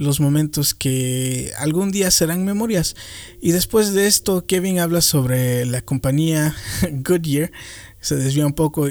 los 0.00 0.18
momentos 0.18 0.74
que 0.74 1.52
algún 1.58 1.90
día 1.90 2.10
serán 2.10 2.42
memorias. 2.46 2.96
Y 3.42 3.52
después 3.52 3.92
de 3.92 4.06
esto, 4.06 4.46
Kevin 4.46 4.78
habla 4.78 5.02
sobre 5.02 5.66
la 5.66 5.82
compañía 5.82 6.56
Goodyear. 6.90 7.52
Se 8.00 8.16
desvía 8.16 8.46
un 8.46 8.54
poco. 8.54 8.88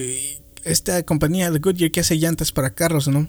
Esta 0.63 1.01
compañía 1.01 1.49
de 1.49 1.57
Goodyear 1.57 1.89
que 1.89 2.01
hace 2.01 2.19
llantas 2.19 2.51
para 2.51 2.75
carros, 2.75 3.07
¿no? 3.07 3.27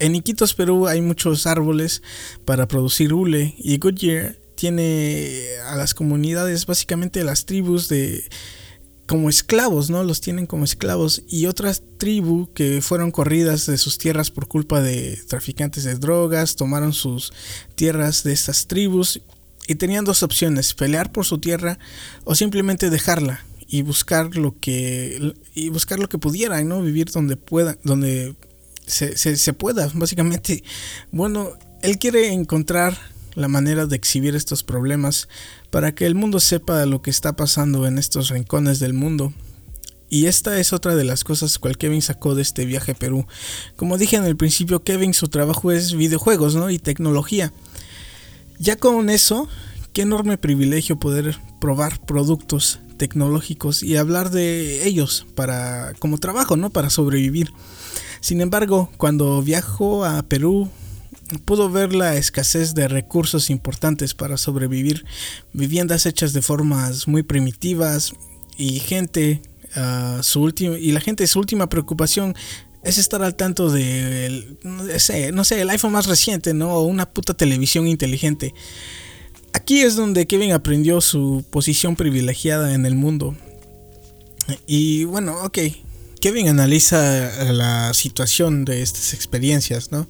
En 0.00 0.16
Iquitos, 0.16 0.54
Perú, 0.54 0.88
hay 0.88 1.00
muchos 1.00 1.46
árboles 1.46 2.02
para 2.44 2.66
producir 2.66 3.14
hule. 3.14 3.54
Y 3.56 3.78
Goodyear 3.78 4.36
tiene 4.56 5.44
a 5.64 5.76
las 5.76 5.94
comunidades, 5.94 6.66
básicamente 6.66 7.22
las 7.22 7.46
tribus 7.46 7.88
de 7.88 8.24
como 9.06 9.30
esclavos, 9.30 9.88
¿no? 9.88 10.02
Los 10.02 10.20
tienen 10.20 10.46
como 10.46 10.64
esclavos. 10.64 11.22
Y 11.28 11.46
otras 11.46 11.82
tribus 11.98 12.48
que 12.54 12.82
fueron 12.82 13.10
corridas 13.10 13.66
de 13.66 13.78
sus 13.78 13.98
tierras 13.98 14.30
por 14.30 14.48
culpa 14.48 14.82
de 14.82 15.18
traficantes 15.28 15.84
de 15.84 15.94
drogas, 15.94 16.56
tomaron 16.56 16.92
sus 16.92 17.32
tierras 17.74 18.24
de 18.24 18.32
estas 18.32 18.66
tribus 18.66 19.20
y 19.68 19.76
tenían 19.76 20.04
dos 20.04 20.22
opciones, 20.22 20.74
pelear 20.74 21.10
por 21.12 21.24
su 21.24 21.38
tierra 21.38 21.78
o 22.24 22.34
simplemente 22.34 22.90
dejarla 22.90 23.44
y 23.68 23.82
buscar 23.82 24.36
lo 24.36 24.58
que 24.60 25.34
y 25.54 25.70
buscar 25.70 25.98
lo 25.98 26.08
que 26.08 26.18
pudieran, 26.18 26.68
¿no? 26.68 26.82
Vivir 26.82 27.10
donde 27.10 27.36
pueda, 27.36 27.78
donde 27.82 28.34
se, 28.86 29.16
se, 29.16 29.36
se 29.36 29.52
pueda, 29.52 29.90
básicamente. 29.94 30.62
Bueno, 31.10 31.52
él 31.82 31.98
quiere 31.98 32.32
encontrar 32.32 32.98
la 33.34 33.48
manera 33.48 33.86
de 33.86 33.96
exhibir 33.96 34.34
estos 34.34 34.62
problemas 34.62 35.28
para 35.70 35.94
que 35.94 36.06
el 36.06 36.14
mundo 36.14 36.40
sepa 36.40 36.84
lo 36.86 37.02
que 37.02 37.10
está 37.10 37.36
pasando 37.36 37.86
en 37.86 37.98
estos 37.98 38.30
rincones 38.30 38.78
del 38.80 38.92
mundo. 38.92 39.32
Y 40.08 40.26
esta 40.26 40.58
es 40.60 40.72
otra 40.72 40.94
de 40.94 41.04
las 41.04 41.24
cosas 41.24 41.58
que 41.58 41.74
Kevin 41.74 42.02
sacó 42.02 42.34
de 42.34 42.42
este 42.42 42.64
viaje 42.64 42.92
a 42.92 42.94
Perú. 42.94 43.26
Como 43.74 43.98
dije 43.98 44.16
en 44.16 44.24
el 44.24 44.36
principio, 44.36 44.82
Kevin 44.82 45.14
su 45.14 45.28
trabajo 45.28 45.72
es 45.72 45.94
videojuegos 45.94 46.54
¿no? 46.54 46.70
y 46.70 46.78
tecnología. 46.78 47.52
Ya 48.58 48.76
con 48.76 49.10
eso, 49.10 49.48
qué 49.92 50.02
enorme 50.02 50.38
privilegio 50.38 50.98
poder 50.98 51.38
probar 51.60 52.00
productos 52.00 52.80
tecnológicos 52.96 53.82
y 53.82 53.96
hablar 53.96 54.30
de 54.30 54.86
ellos 54.86 55.26
para 55.34 55.92
como 55.98 56.18
trabajo, 56.18 56.56
¿no? 56.56 56.70
Para 56.70 56.88
sobrevivir. 56.88 57.52
Sin 58.20 58.40
embargo, 58.40 58.90
cuando 58.96 59.42
viajó 59.42 60.04
a 60.04 60.22
Perú, 60.22 60.70
pudo 61.44 61.70
ver 61.70 61.94
la 61.94 62.16
escasez 62.16 62.74
de 62.74 62.88
recursos 62.88 63.50
importantes 63.50 64.14
para 64.14 64.36
sobrevivir, 64.36 65.04
viviendas 65.52 66.06
hechas 66.06 66.32
de 66.32 66.42
formas 66.42 67.08
muy 67.08 67.22
primitivas 67.22 68.12
y 68.56 68.80
gente 68.80 69.42
última 70.36 70.78
y 70.78 70.92
la 70.92 71.00
gente 71.00 71.26
su 71.26 71.38
última 71.38 71.68
preocupación 71.68 72.34
es 72.82 72.98
estar 72.98 73.22
al 73.22 73.34
tanto 73.34 73.70
de 73.70 74.56
no 74.62 75.44
sé, 75.44 75.60
el 75.60 75.70
iPhone 75.70 75.92
más 75.92 76.06
reciente, 76.06 76.54
¿no? 76.54 76.74
O 76.74 76.82
una 76.82 77.10
puta 77.10 77.34
televisión 77.34 77.88
inteligente. 77.88 78.54
Aquí 79.52 79.80
es 79.80 79.96
donde 79.96 80.26
Kevin 80.26 80.52
aprendió 80.52 81.00
su 81.00 81.44
posición 81.50 81.96
privilegiada 81.96 82.74
en 82.74 82.86
el 82.86 82.94
mundo. 82.94 83.36
Y 84.66 85.04
bueno, 85.04 85.42
ok. 85.42 85.58
Kevin 86.20 86.48
analiza 86.48 87.52
la 87.52 87.92
situación 87.92 88.64
de 88.64 88.82
estas 88.82 89.14
experiencias, 89.14 89.90
¿no? 89.90 90.08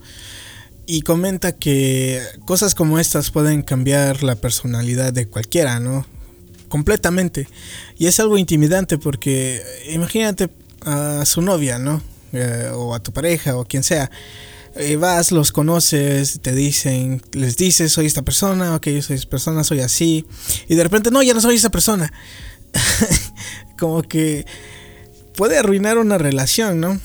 Y 0.87 1.03
comenta 1.03 1.53
que 1.53 2.23
cosas 2.45 2.75
como 2.75 2.99
estas 2.99 3.31
pueden 3.31 3.63
cambiar 3.63 4.23
la 4.23 4.37
personalidad 4.37 5.13
de 5.13 5.27
cualquiera, 5.27 5.81
¿no? 5.81 6.07
Completamente. 6.69 7.49
Y 7.99 8.07
es 8.07 8.21
algo 8.21 8.39
intimidante 8.39 8.97
porque 8.97 9.63
imagínate 9.91 10.49
a 10.83 11.25
su 11.25 11.43
novia, 11.43 11.79
¿no? 11.79 12.03
Eh, 12.33 12.71
o 12.73 12.95
a 12.95 13.01
tu 13.01 13.13
pareja 13.13 13.57
o 13.57 13.65
quien 13.65 13.83
sea 13.83 14.11
eh, 14.79 14.97
vas, 14.97 15.33
los 15.33 15.53
conoces, 15.53 16.41
te 16.43 16.53
dicen, 16.53 17.23
les 17.33 17.57
dices, 17.57 17.93
soy 17.93 18.05
esta 18.05 18.23
persona, 18.23 18.75
ok, 18.75 18.89
yo 18.89 19.01
soy 19.01 19.17
esta 19.17 19.31
persona, 19.31 19.65
soy 19.65 19.81
así, 19.81 20.27
y 20.69 20.75
de 20.75 20.83
repente, 20.83 21.11
no, 21.11 21.23
ya 21.23 21.33
no 21.33 21.41
soy 21.41 21.57
esa 21.57 21.71
persona. 21.71 22.13
Como 23.79 24.03
que 24.03 24.45
puede 25.35 25.57
arruinar 25.57 25.97
una 25.97 26.19
relación, 26.19 26.79
¿no? 26.79 27.01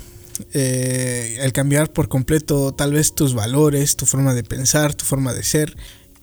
Eh, 0.54 1.38
el 1.42 1.54
cambiar 1.54 1.92
por 1.92 2.08
completo 2.08 2.74
tal 2.74 2.94
vez 2.94 3.14
tus 3.16 3.34
valores, 3.34 3.96
tu 3.96 4.06
forma 4.06 4.34
de 4.34 4.44
pensar, 4.44 4.94
tu 4.94 5.06
forma 5.06 5.34
de 5.34 5.44
ser. 5.44 5.76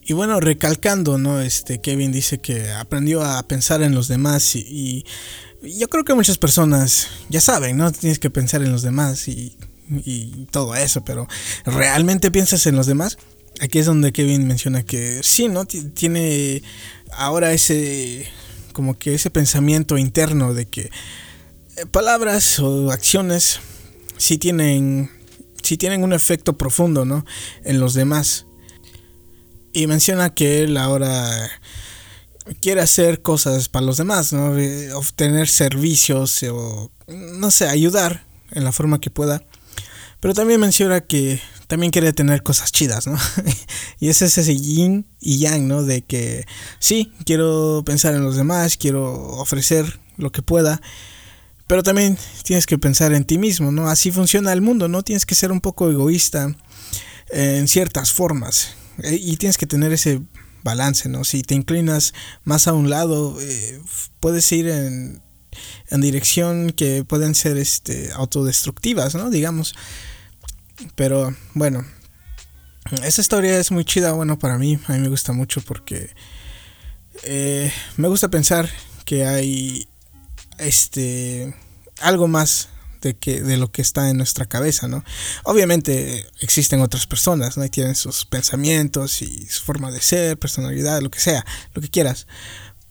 Y 0.05 0.15
bueno, 0.15 0.41
recalcando, 0.41 1.19
¿no? 1.19 1.41
Este 1.41 1.81
Kevin 1.81 2.13
dice 2.13 2.39
que 2.39 2.71
aprendió 2.71 3.23
a 3.23 3.43
pensar 3.47 3.83
en 3.83 3.95
los 3.95 4.09
demás 4.09 4.57
y, 4.57 5.05
yo 5.61 5.89
creo 5.89 6.05
que 6.05 6.15
muchas 6.15 6.39
personas 6.39 7.09
ya 7.29 7.41
saben, 7.41 7.77
¿no? 7.77 7.91
Tienes 7.91 8.21
que 8.21 8.31
pensar 8.31 8.63
en 8.63 8.71
los 8.71 8.83
demás 8.83 9.27
y 9.27 9.57
y 9.91 10.47
todo 10.51 10.75
eso, 10.75 11.05
pero 11.05 11.27
¿realmente 11.65 12.31
piensas 12.31 12.67
en 12.67 12.77
los 12.77 12.87
demás? 12.87 13.19
Aquí 13.61 13.79
es 13.79 13.87
donde 13.87 14.13
Kevin 14.13 14.47
menciona 14.47 14.83
que 14.83 15.21
sí, 15.23 15.49
¿no? 15.49 15.65
Tiene 15.65 16.63
ahora 17.13 17.53
ese, 17.53 18.27
como 18.73 18.99
que 18.99 19.15
ese 19.15 19.31
pensamiento 19.31 19.99
interno 19.99 20.55
de 20.55 20.67
que 20.67 20.91
eh, 21.77 21.87
palabras 21.91 22.59
o 22.61 22.91
acciones 22.93 23.61
sí 24.19 24.37
tienen, 24.37 25.11
tienen 25.63 26.03
un 26.05 26.13
efecto 26.13 26.59
profundo, 26.59 27.07
¿no? 27.07 27.25
En 27.65 27.81
los 27.81 27.95
demás. 27.95 28.47
Y 29.73 29.87
menciona 29.87 30.35
que 30.35 30.63
él 30.63 30.77
ahora 30.77 31.51
quiere 32.61 32.81
hacer 32.81 33.23
cosas 33.23 33.69
para 33.69 33.87
los 33.87 33.97
demás, 33.97 34.33
¿no? 34.33 34.55
Obtener 34.95 35.49
servicios 35.49 36.43
o, 36.45 36.91
no 37.09 37.51
sé, 37.51 37.69
ayudar 37.69 38.27
en 38.51 38.65
la 38.65 38.73
forma 38.73 39.01
que 39.01 39.11
pueda. 39.11 39.45
Pero 40.21 40.35
también 40.35 40.61
menciona 40.61 41.01
que 41.01 41.41
también 41.69 41.93
quiere 41.93 42.13
tener 42.13 42.43
cosas 42.43 42.73
chidas, 42.73 43.07
¿no? 43.07 43.17
y 44.01 44.09
ese 44.09 44.25
es 44.25 44.39
ese 44.39 44.57
yin 44.57 45.07
y 45.21 45.39
yang, 45.39 45.69
¿no? 45.69 45.85
De 45.85 46.03
que 46.03 46.45
sí, 46.81 47.13
quiero 47.25 47.83
pensar 47.87 48.15
en 48.15 48.25
los 48.25 48.37
demás, 48.37 48.77
quiero 48.77 49.13
ofrecer 49.39 50.01
lo 50.17 50.33
que 50.33 50.43
pueda, 50.43 50.81
pero 51.69 51.83
también 51.83 52.19
tienes 52.43 52.67
que 52.67 52.79
pensar 52.79 53.13
en 53.13 53.25
ti 53.25 53.39
mismo, 53.39 53.71
¿no? 53.71 53.89
Así 53.89 54.11
funciona 54.11 54.53
el 54.53 54.63
mundo, 54.63 54.89
¿no? 54.89 55.03
Tienes 55.03 55.27
que 55.27 55.35
ser 55.35 55.53
un 55.53 55.61
poco 55.61 55.91
egoísta 55.91 56.57
en 57.31 57.69
ciertas 57.69 58.13
formas 58.13 58.71
eh, 59.03 59.19
y 59.21 59.37
tienes 59.37 59.59
que 59.59 59.67
tener 59.67 59.93
ese 59.93 60.23
balance, 60.65 61.09
¿no? 61.09 61.25
Si 61.25 61.43
te 61.43 61.55
inclinas 61.55 62.15
más 62.43 62.69
a 62.69 62.73
un 62.73 62.89
lado, 62.91 63.39
eh, 63.41 63.81
puedes 64.19 64.51
ir 64.51 64.69
en, 64.69 65.23
en 65.91 66.01
dirección 66.01 66.71
que 66.73 67.05
pueden 67.05 67.35
ser 67.35 67.59
este, 67.59 68.11
autodestructivas, 68.13 69.15
¿no? 69.15 69.31
Digamos. 69.31 69.75
Pero 70.95 71.35
bueno, 71.55 71.85
esa 73.03 73.21
historia 73.21 73.59
es 73.59 73.71
muy 73.71 73.85
chida, 73.85 74.13
bueno, 74.13 74.39
para 74.39 74.57
mí, 74.57 74.79
a 74.87 74.93
mí 74.93 74.99
me 75.01 75.09
gusta 75.09 75.33
mucho 75.33 75.61
porque 75.61 76.11
eh, 77.25 77.71
me 77.97 78.09
gusta 78.09 78.29
pensar 78.29 78.71
que 79.05 79.27
hay 79.27 79.89
este 80.59 81.55
algo 82.01 82.29
más 82.29 82.69
de 83.01 83.17
que 83.17 83.43
de 83.43 83.57
lo 83.57 83.71
que 83.71 83.83
está 83.83 84.11
en 84.11 84.17
nuestra 84.17 84.47
cabeza, 84.47 84.89
¿no? 84.89 85.05
Obviamente 85.45 86.27
existen 86.41 86.81
otras 86.81 87.07
personas, 87.07 87.57
¿no? 87.57 87.65
Y 87.65 87.71
tienen 87.71 87.95
sus 87.95 88.25
pensamientos 88.25 89.23
y 89.23 89.47
su 89.47 89.63
forma 89.63 89.91
de 89.91 90.01
ser, 90.01 90.39
personalidad, 90.39 91.01
lo 91.01 91.11
que 91.11 91.21
sea, 91.21 91.45
lo 91.75 91.83
que 91.83 91.89
quieras. 91.89 92.27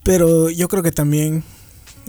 Pero 0.04 0.50
yo 0.50 0.68
creo 0.68 0.84
que 0.84 0.92
también 0.92 1.44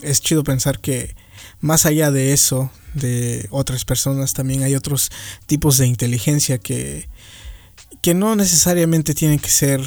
es 0.03 0.21
chido 0.21 0.45
pensar 0.45 0.81
que 0.81 1.17
más 1.61 1.87
allá 1.87 2.11
de 2.11 2.33
eso, 2.33 2.71
de 2.95 3.49
otras 3.51 3.85
personas, 3.85 4.33
también 4.33 4.63
hay 4.63 4.75
otros 4.77 5.11
tipos 5.47 5.79
de 5.79 5.87
inteligencia 5.87 6.59
que, 6.59 7.09
que 8.01 8.15
no 8.15 8.37
necesariamente 8.37 9.15
tienen 9.15 9.41
que 9.41 9.51
ser 9.51 9.81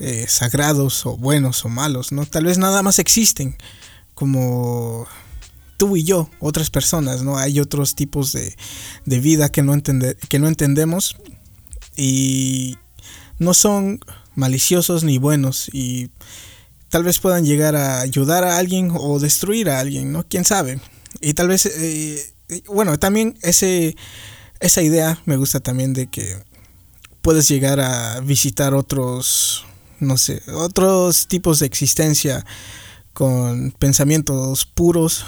eh, 0.00 0.26
sagrados 0.28 1.06
o 1.06 1.16
buenos 1.16 1.64
o 1.64 1.68
malos, 1.68 2.10
¿no? 2.10 2.26
Tal 2.26 2.44
vez 2.44 2.58
nada 2.58 2.82
más 2.82 2.98
existen 2.98 3.56
como 4.22 5.04
tú 5.78 5.96
y 5.96 6.04
yo, 6.04 6.30
otras 6.38 6.70
personas, 6.70 7.24
¿no? 7.24 7.38
Hay 7.38 7.58
otros 7.58 7.96
tipos 7.96 8.32
de, 8.32 8.54
de 9.04 9.18
vida 9.18 9.50
que 9.50 9.64
no, 9.64 9.74
que 9.82 10.38
no 10.38 10.46
entendemos 10.46 11.16
y 11.96 12.78
no 13.40 13.52
son 13.52 13.98
maliciosos 14.36 15.02
ni 15.02 15.18
buenos 15.18 15.68
y 15.72 16.10
tal 16.88 17.02
vez 17.02 17.18
puedan 17.18 17.44
llegar 17.44 17.74
a 17.74 18.00
ayudar 18.00 18.44
a 18.44 18.58
alguien 18.58 18.92
o 18.94 19.18
destruir 19.18 19.70
a 19.70 19.80
alguien, 19.80 20.12
¿no? 20.12 20.24
¿Quién 20.28 20.44
sabe? 20.44 20.78
Y 21.20 21.34
tal 21.34 21.48
vez, 21.48 21.66
eh, 21.66 22.32
bueno, 22.68 22.96
también 23.00 23.36
ese, 23.42 23.96
esa 24.60 24.82
idea 24.82 25.20
me 25.24 25.36
gusta 25.36 25.58
también 25.58 25.94
de 25.94 26.06
que 26.06 26.36
puedes 27.22 27.48
llegar 27.48 27.80
a 27.80 28.20
visitar 28.20 28.72
otros, 28.72 29.64
no 29.98 30.16
sé, 30.16 30.42
otros 30.54 31.26
tipos 31.26 31.58
de 31.58 31.66
existencia 31.66 32.46
con 33.12 33.72
pensamientos 33.72 34.66
puros, 34.66 35.24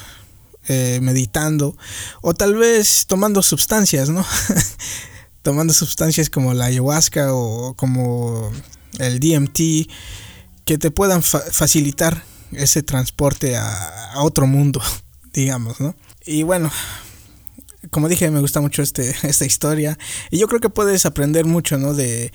eh, 0.69 0.99
meditando, 1.03 1.77
o 2.23 2.35
tal 2.35 2.55
vez 2.55 3.07
tomando 3.07 3.43
sustancias, 3.43 4.09
¿no? 4.09 4.25
tomando 5.43 5.75
sustancias 5.75 6.31
como 6.31 6.55
la 6.55 6.67
ayahuasca 6.67 7.35
o 7.35 7.75
como 7.75 8.51
el 8.99 9.21
DMT 9.21 9.91
que 10.65 10.79
te 10.79 10.91
puedan 10.91 11.23
facilitar 11.23 12.25
ese 12.53 12.83
transporte 12.83 13.57
a, 13.57 14.13
otro 14.17 14.47
mundo, 14.47 14.81
digamos, 15.33 15.81
¿no? 15.81 15.95
Y 16.25 16.45
bueno, 16.45 16.71
como 17.91 18.09
dije, 18.09 18.31
me 18.31 18.41
gusta 18.41 18.61
mucho 18.61 18.83
este, 18.83 19.15
esta 19.23 19.45
historia. 19.45 19.99
Y 20.31 20.39
yo 20.39 20.49
creo 20.49 20.61
que 20.61 20.71
puedes 20.71 21.05
aprender 21.05 21.45
mucho, 21.45 21.77
¿no? 21.77 21.95
De, 21.95 22.33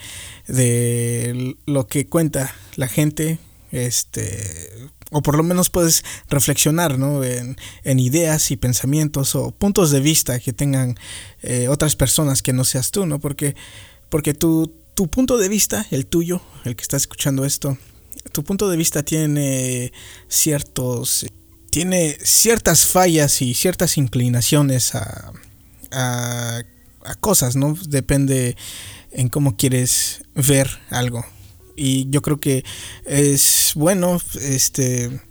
de 0.47 1.57
lo 1.65 1.88
que 1.88 2.07
cuenta 2.07 2.53
la 2.76 2.88
gente. 2.88 3.39
Este. 3.71 4.71
O 5.11 5.22
por 5.22 5.36
lo 5.36 5.44
menos 5.44 5.69
puedes 5.69 6.03
reflexionar, 6.30 6.99
¿no? 6.99 7.23
En, 7.23 7.56
ideas 7.99 8.52
y 8.52 8.57
pensamientos 8.57 9.36
o 9.36 9.52
puntos 9.52 9.91
de 9.91 9.99
vista 9.99 10.40
que 10.40 10.53
tengan 10.53 10.98
eh, 11.41 11.68
otras 11.68 11.95
personas 11.95 12.41
que 12.41 12.53
no 12.53 12.64
seas 12.64 12.91
tú, 12.91 13.06
¿no? 13.06 13.19
Porque, 13.19 13.56
porque 14.10 14.34
tu, 14.34 14.72
tu 14.94 15.07
punto 15.07 15.38
de 15.38 15.49
vista, 15.49 15.86
el 15.91 16.06
tuyo, 16.06 16.41
el 16.65 16.76
que 16.76 16.84
está 16.84 16.98
escuchando 16.98 17.45
esto, 17.45 17.77
tu 18.31 18.44
punto 18.44 18.69
de 18.69 18.77
vista 18.77 19.03
tiene 19.03 19.91
ciertos 20.27 21.26
tiene 21.69 22.18
ciertas 22.23 22.86
fallas 22.86 23.41
y 23.41 23.53
ciertas 23.53 23.98
inclinaciones 23.98 24.95
a, 24.95 25.31
a, 25.91 26.64
cosas, 27.19 27.56
¿no? 27.56 27.77
Depende 27.88 28.57
en 29.11 29.30
cómo 29.30 29.56
quieres 29.56 30.23
ver 30.36 30.69
algo. 30.90 31.26
Y 31.80 32.10
yo 32.10 32.22
creo 32.22 32.39
que 32.39 32.65
es 33.06 33.72
bueno 33.76 34.19
este 34.41 35.22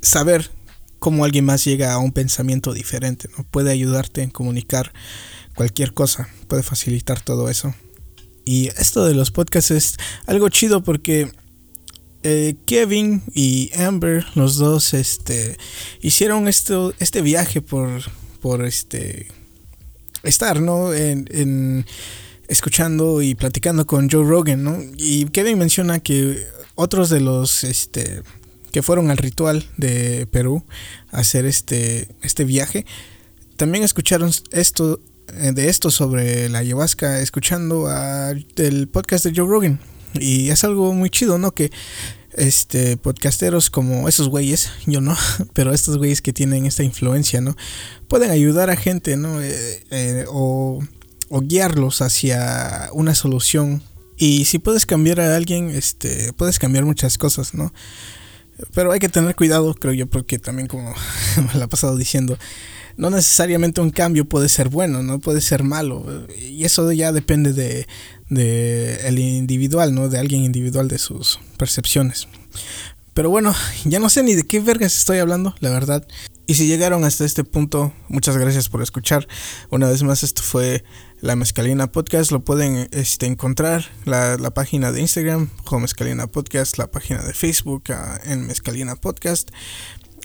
saber 0.00 0.50
cómo 0.98 1.24
alguien 1.24 1.44
más 1.44 1.64
llega 1.64 1.92
a 1.92 1.98
un 1.98 2.12
pensamiento 2.12 2.72
diferente, 2.72 3.28
¿no? 3.36 3.44
Puede 3.44 3.70
ayudarte 3.70 4.22
en 4.22 4.30
comunicar 4.30 4.92
cualquier 5.54 5.94
cosa, 5.94 6.28
puede 6.48 6.64
facilitar 6.64 7.20
todo 7.20 7.48
eso. 7.48 7.74
Y 8.44 8.68
esto 8.68 9.04
de 9.04 9.14
los 9.14 9.30
podcasts 9.30 9.70
es 9.70 9.96
algo 10.26 10.48
chido 10.48 10.82
porque 10.82 11.30
eh, 12.24 12.56
Kevin 12.66 13.22
y 13.32 13.70
Amber, 13.76 14.26
los 14.34 14.56
dos, 14.56 14.94
este, 14.94 15.56
hicieron 16.00 16.48
esto, 16.48 16.92
este 16.98 17.22
viaje 17.22 17.62
por, 17.62 18.02
por 18.40 18.64
este, 18.64 19.28
estar, 20.24 20.60
¿no? 20.60 20.92
En, 20.92 21.86
escuchando 22.48 23.22
y 23.22 23.34
platicando 23.34 23.86
con 23.86 24.10
Joe 24.10 24.24
Rogan, 24.24 24.64
¿no? 24.64 24.78
Y 24.96 25.26
Kevin 25.26 25.58
menciona 25.58 26.00
que 26.00 26.46
otros 26.74 27.10
de 27.10 27.20
los, 27.20 27.64
este, 27.64 28.22
que 28.72 28.82
fueron 28.82 29.10
al 29.10 29.18
ritual 29.18 29.68
de 29.76 30.26
Perú 30.30 30.64
a 31.10 31.18
hacer 31.18 31.46
este, 31.46 32.08
este 32.22 32.44
viaje, 32.44 32.86
también 33.56 33.84
escucharon 33.84 34.30
esto, 34.52 35.00
eh, 35.34 35.52
de 35.52 35.68
esto 35.68 35.90
sobre 35.90 36.48
la 36.48 36.60
ayahuasca, 36.60 37.20
escuchando 37.20 37.88
el 38.56 38.88
podcast 38.88 39.24
de 39.24 39.32
Joe 39.34 39.48
Rogan. 39.48 39.80
Y 40.14 40.48
es 40.48 40.64
algo 40.64 40.94
muy 40.94 41.10
chido, 41.10 41.38
¿no? 41.38 41.52
Que 41.52 41.70
este 42.32 42.96
podcasteros 42.96 43.68
como 43.68 44.08
esos 44.08 44.28
güeyes, 44.28 44.70
yo 44.86 45.00
no, 45.00 45.16
pero 45.54 45.72
estos 45.72 45.98
güeyes 45.98 46.22
que 46.22 46.32
tienen 46.32 46.66
esta 46.66 46.82
influencia, 46.82 47.40
¿no? 47.40 47.56
Pueden 48.06 48.30
ayudar 48.30 48.70
a 48.70 48.76
gente, 48.76 49.16
¿no? 49.16 49.42
Eh, 49.42 49.84
eh, 49.90 50.24
o, 50.28 50.80
o, 51.28 51.40
guiarlos 51.40 52.02
hacia 52.02 52.90
una 52.92 53.14
solución. 53.14 53.82
Y 54.16 54.46
si 54.46 54.58
puedes 54.58 54.86
cambiar 54.86 55.20
a 55.20 55.36
alguien, 55.36 55.70
este, 55.70 56.32
puedes 56.32 56.58
cambiar 56.58 56.84
muchas 56.84 57.18
cosas, 57.18 57.54
¿no? 57.54 57.72
Pero 58.74 58.90
hay 58.90 58.98
que 58.98 59.08
tener 59.08 59.36
cuidado, 59.36 59.72
creo 59.74 59.94
yo, 59.94 60.06
porque 60.06 60.38
también 60.38 60.66
como 60.66 60.92
me 61.52 61.58
la 61.58 61.66
he 61.66 61.68
pasado 61.68 61.96
diciendo, 61.96 62.36
no 62.96 63.10
necesariamente 63.10 63.80
un 63.80 63.90
cambio 63.90 64.24
puede 64.24 64.48
ser 64.48 64.68
bueno, 64.68 65.02
no 65.02 65.20
puede 65.20 65.40
ser 65.40 65.62
malo. 65.62 66.26
Y 66.36 66.64
eso 66.64 66.90
ya 66.90 67.12
depende 67.12 67.52
de, 67.52 67.86
de 68.28 69.06
el 69.06 69.18
individual, 69.20 69.94
¿no? 69.94 70.08
De 70.08 70.18
alguien 70.18 70.42
individual, 70.42 70.88
de 70.88 70.98
sus 70.98 71.38
percepciones. 71.56 72.26
Pero 73.18 73.30
bueno, 73.30 73.52
ya 73.84 73.98
no 73.98 74.10
sé 74.10 74.22
ni 74.22 74.36
de 74.36 74.46
qué 74.46 74.60
vergas 74.60 74.96
estoy 74.96 75.18
hablando, 75.18 75.52
la 75.58 75.70
verdad. 75.70 76.06
Y 76.46 76.54
si 76.54 76.68
llegaron 76.68 77.02
hasta 77.02 77.24
este 77.24 77.42
punto, 77.42 77.92
muchas 78.06 78.36
gracias 78.36 78.68
por 78.68 78.80
escuchar. 78.80 79.26
Una 79.70 79.88
vez 79.88 80.04
más, 80.04 80.22
esto 80.22 80.40
fue 80.40 80.84
la 81.20 81.34
Mezcalina 81.34 81.90
Podcast. 81.90 82.30
Lo 82.30 82.44
pueden 82.44 82.88
este, 82.92 83.26
encontrar 83.26 83.86
la, 84.04 84.36
la 84.36 84.54
página 84.54 84.92
de 84.92 85.00
Instagram 85.00 85.50
como 85.64 85.80
Mezcalina 85.80 86.28
Podcast, 86.28 86.78
la 86.78 86.92
página 86.92 87.20
de 87.24 87.34
Facebook 87.34 87.82
en 88.22 88.46
Mezcalina 88.46 88.94
Podcast 88.94 89.50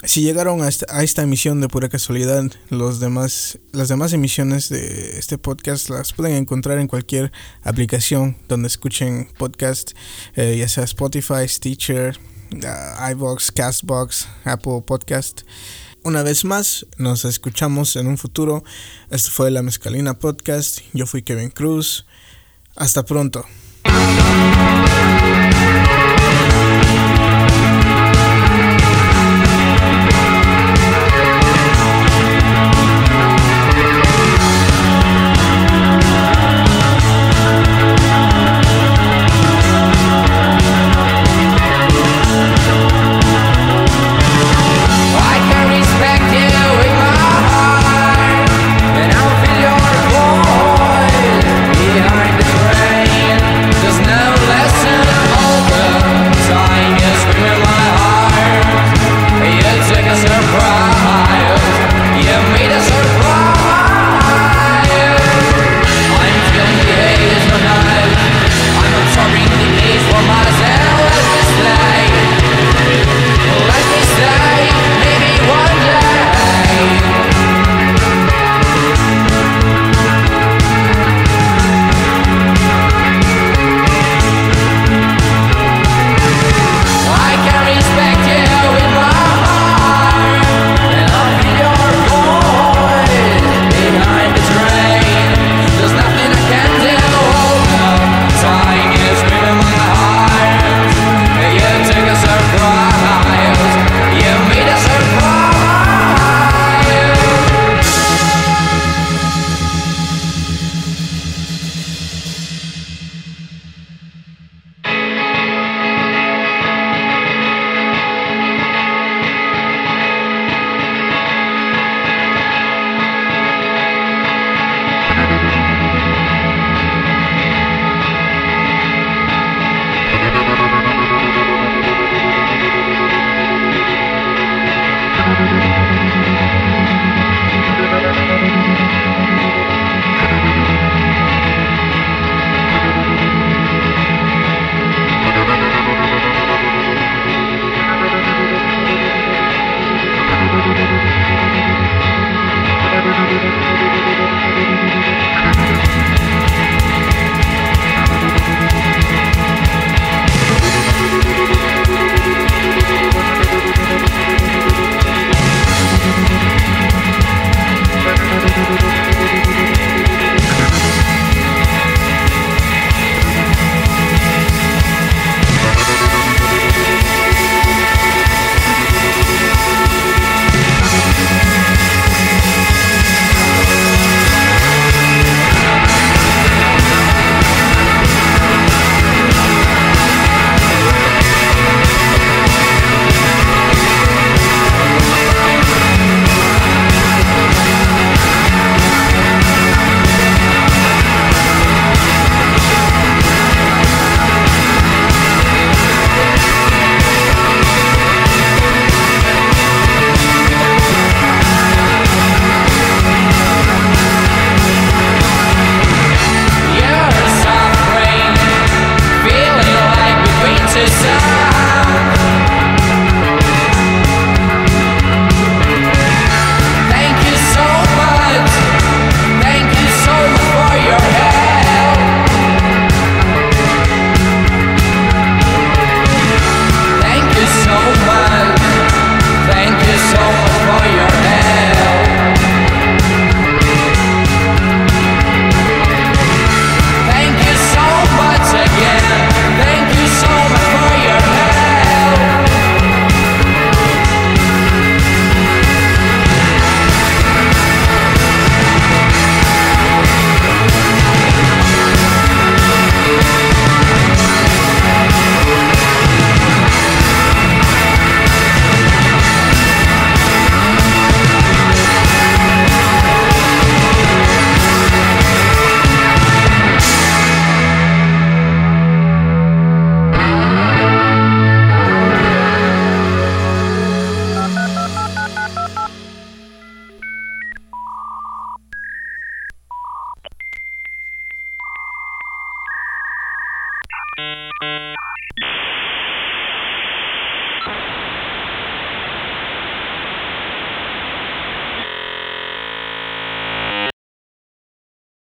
si 0.04 0.22
llegaron 0.22 0.62
a 0.62 0.68
esta, 0.68 1.22
emisión 1.22 1.62
de 1.62 1.70
pura 1.70 1.88
casualidad, 1.88 2.44
los 2.70 3.00
demás, 3.00 3.60
las 3.72 3.88
demás 3.88 4.12
emisiones 4.12 4.68
de 4.68 5.18
este 5.18 5.38
podcast 5.38 5.90
las 5.90 6.12
pueden 6.12 6.36
encontrar 6.36 6.78
en 6.80 6.88
cualquier 6.88 7.32
aplicación 7.64 8.36
donde 8.50 8.68
escuchen 8.68 9.30
podcast, 9.38 9.92
eh, 10.36 10.58
ya 10.58 10.68
sea 10.68 10.84
Spotify, 10.84 11.48
Stitcher, 11.48 12.20
uh, 12.64 13.12
iVox, 13.12 13.52
Castbox, 13.52 14.28
Apple 14.44 14.84
Podcast. 14.86 15.42
Una 16.04 16.22
vez 16.22 16.44
más, 16.44 16.86
nos 16.98 17.26
escuchamos 17.26 17.96
en 17.96 18.08
un 18.08 18.18
futuro. 18.18 18.64
Esto 19.10 19.32
fue 19.32 19.52
la 19.52 19.62
Mezcalina 19.62 20.20
Podcast. 20.20 20.80
Yo 20.94 21.06
fui 21.06 21.24
Kevin 21.24 21.50
Cruz. 21.50 22.06
Hasta 22.76 23.06
pronto. 23.06 23.46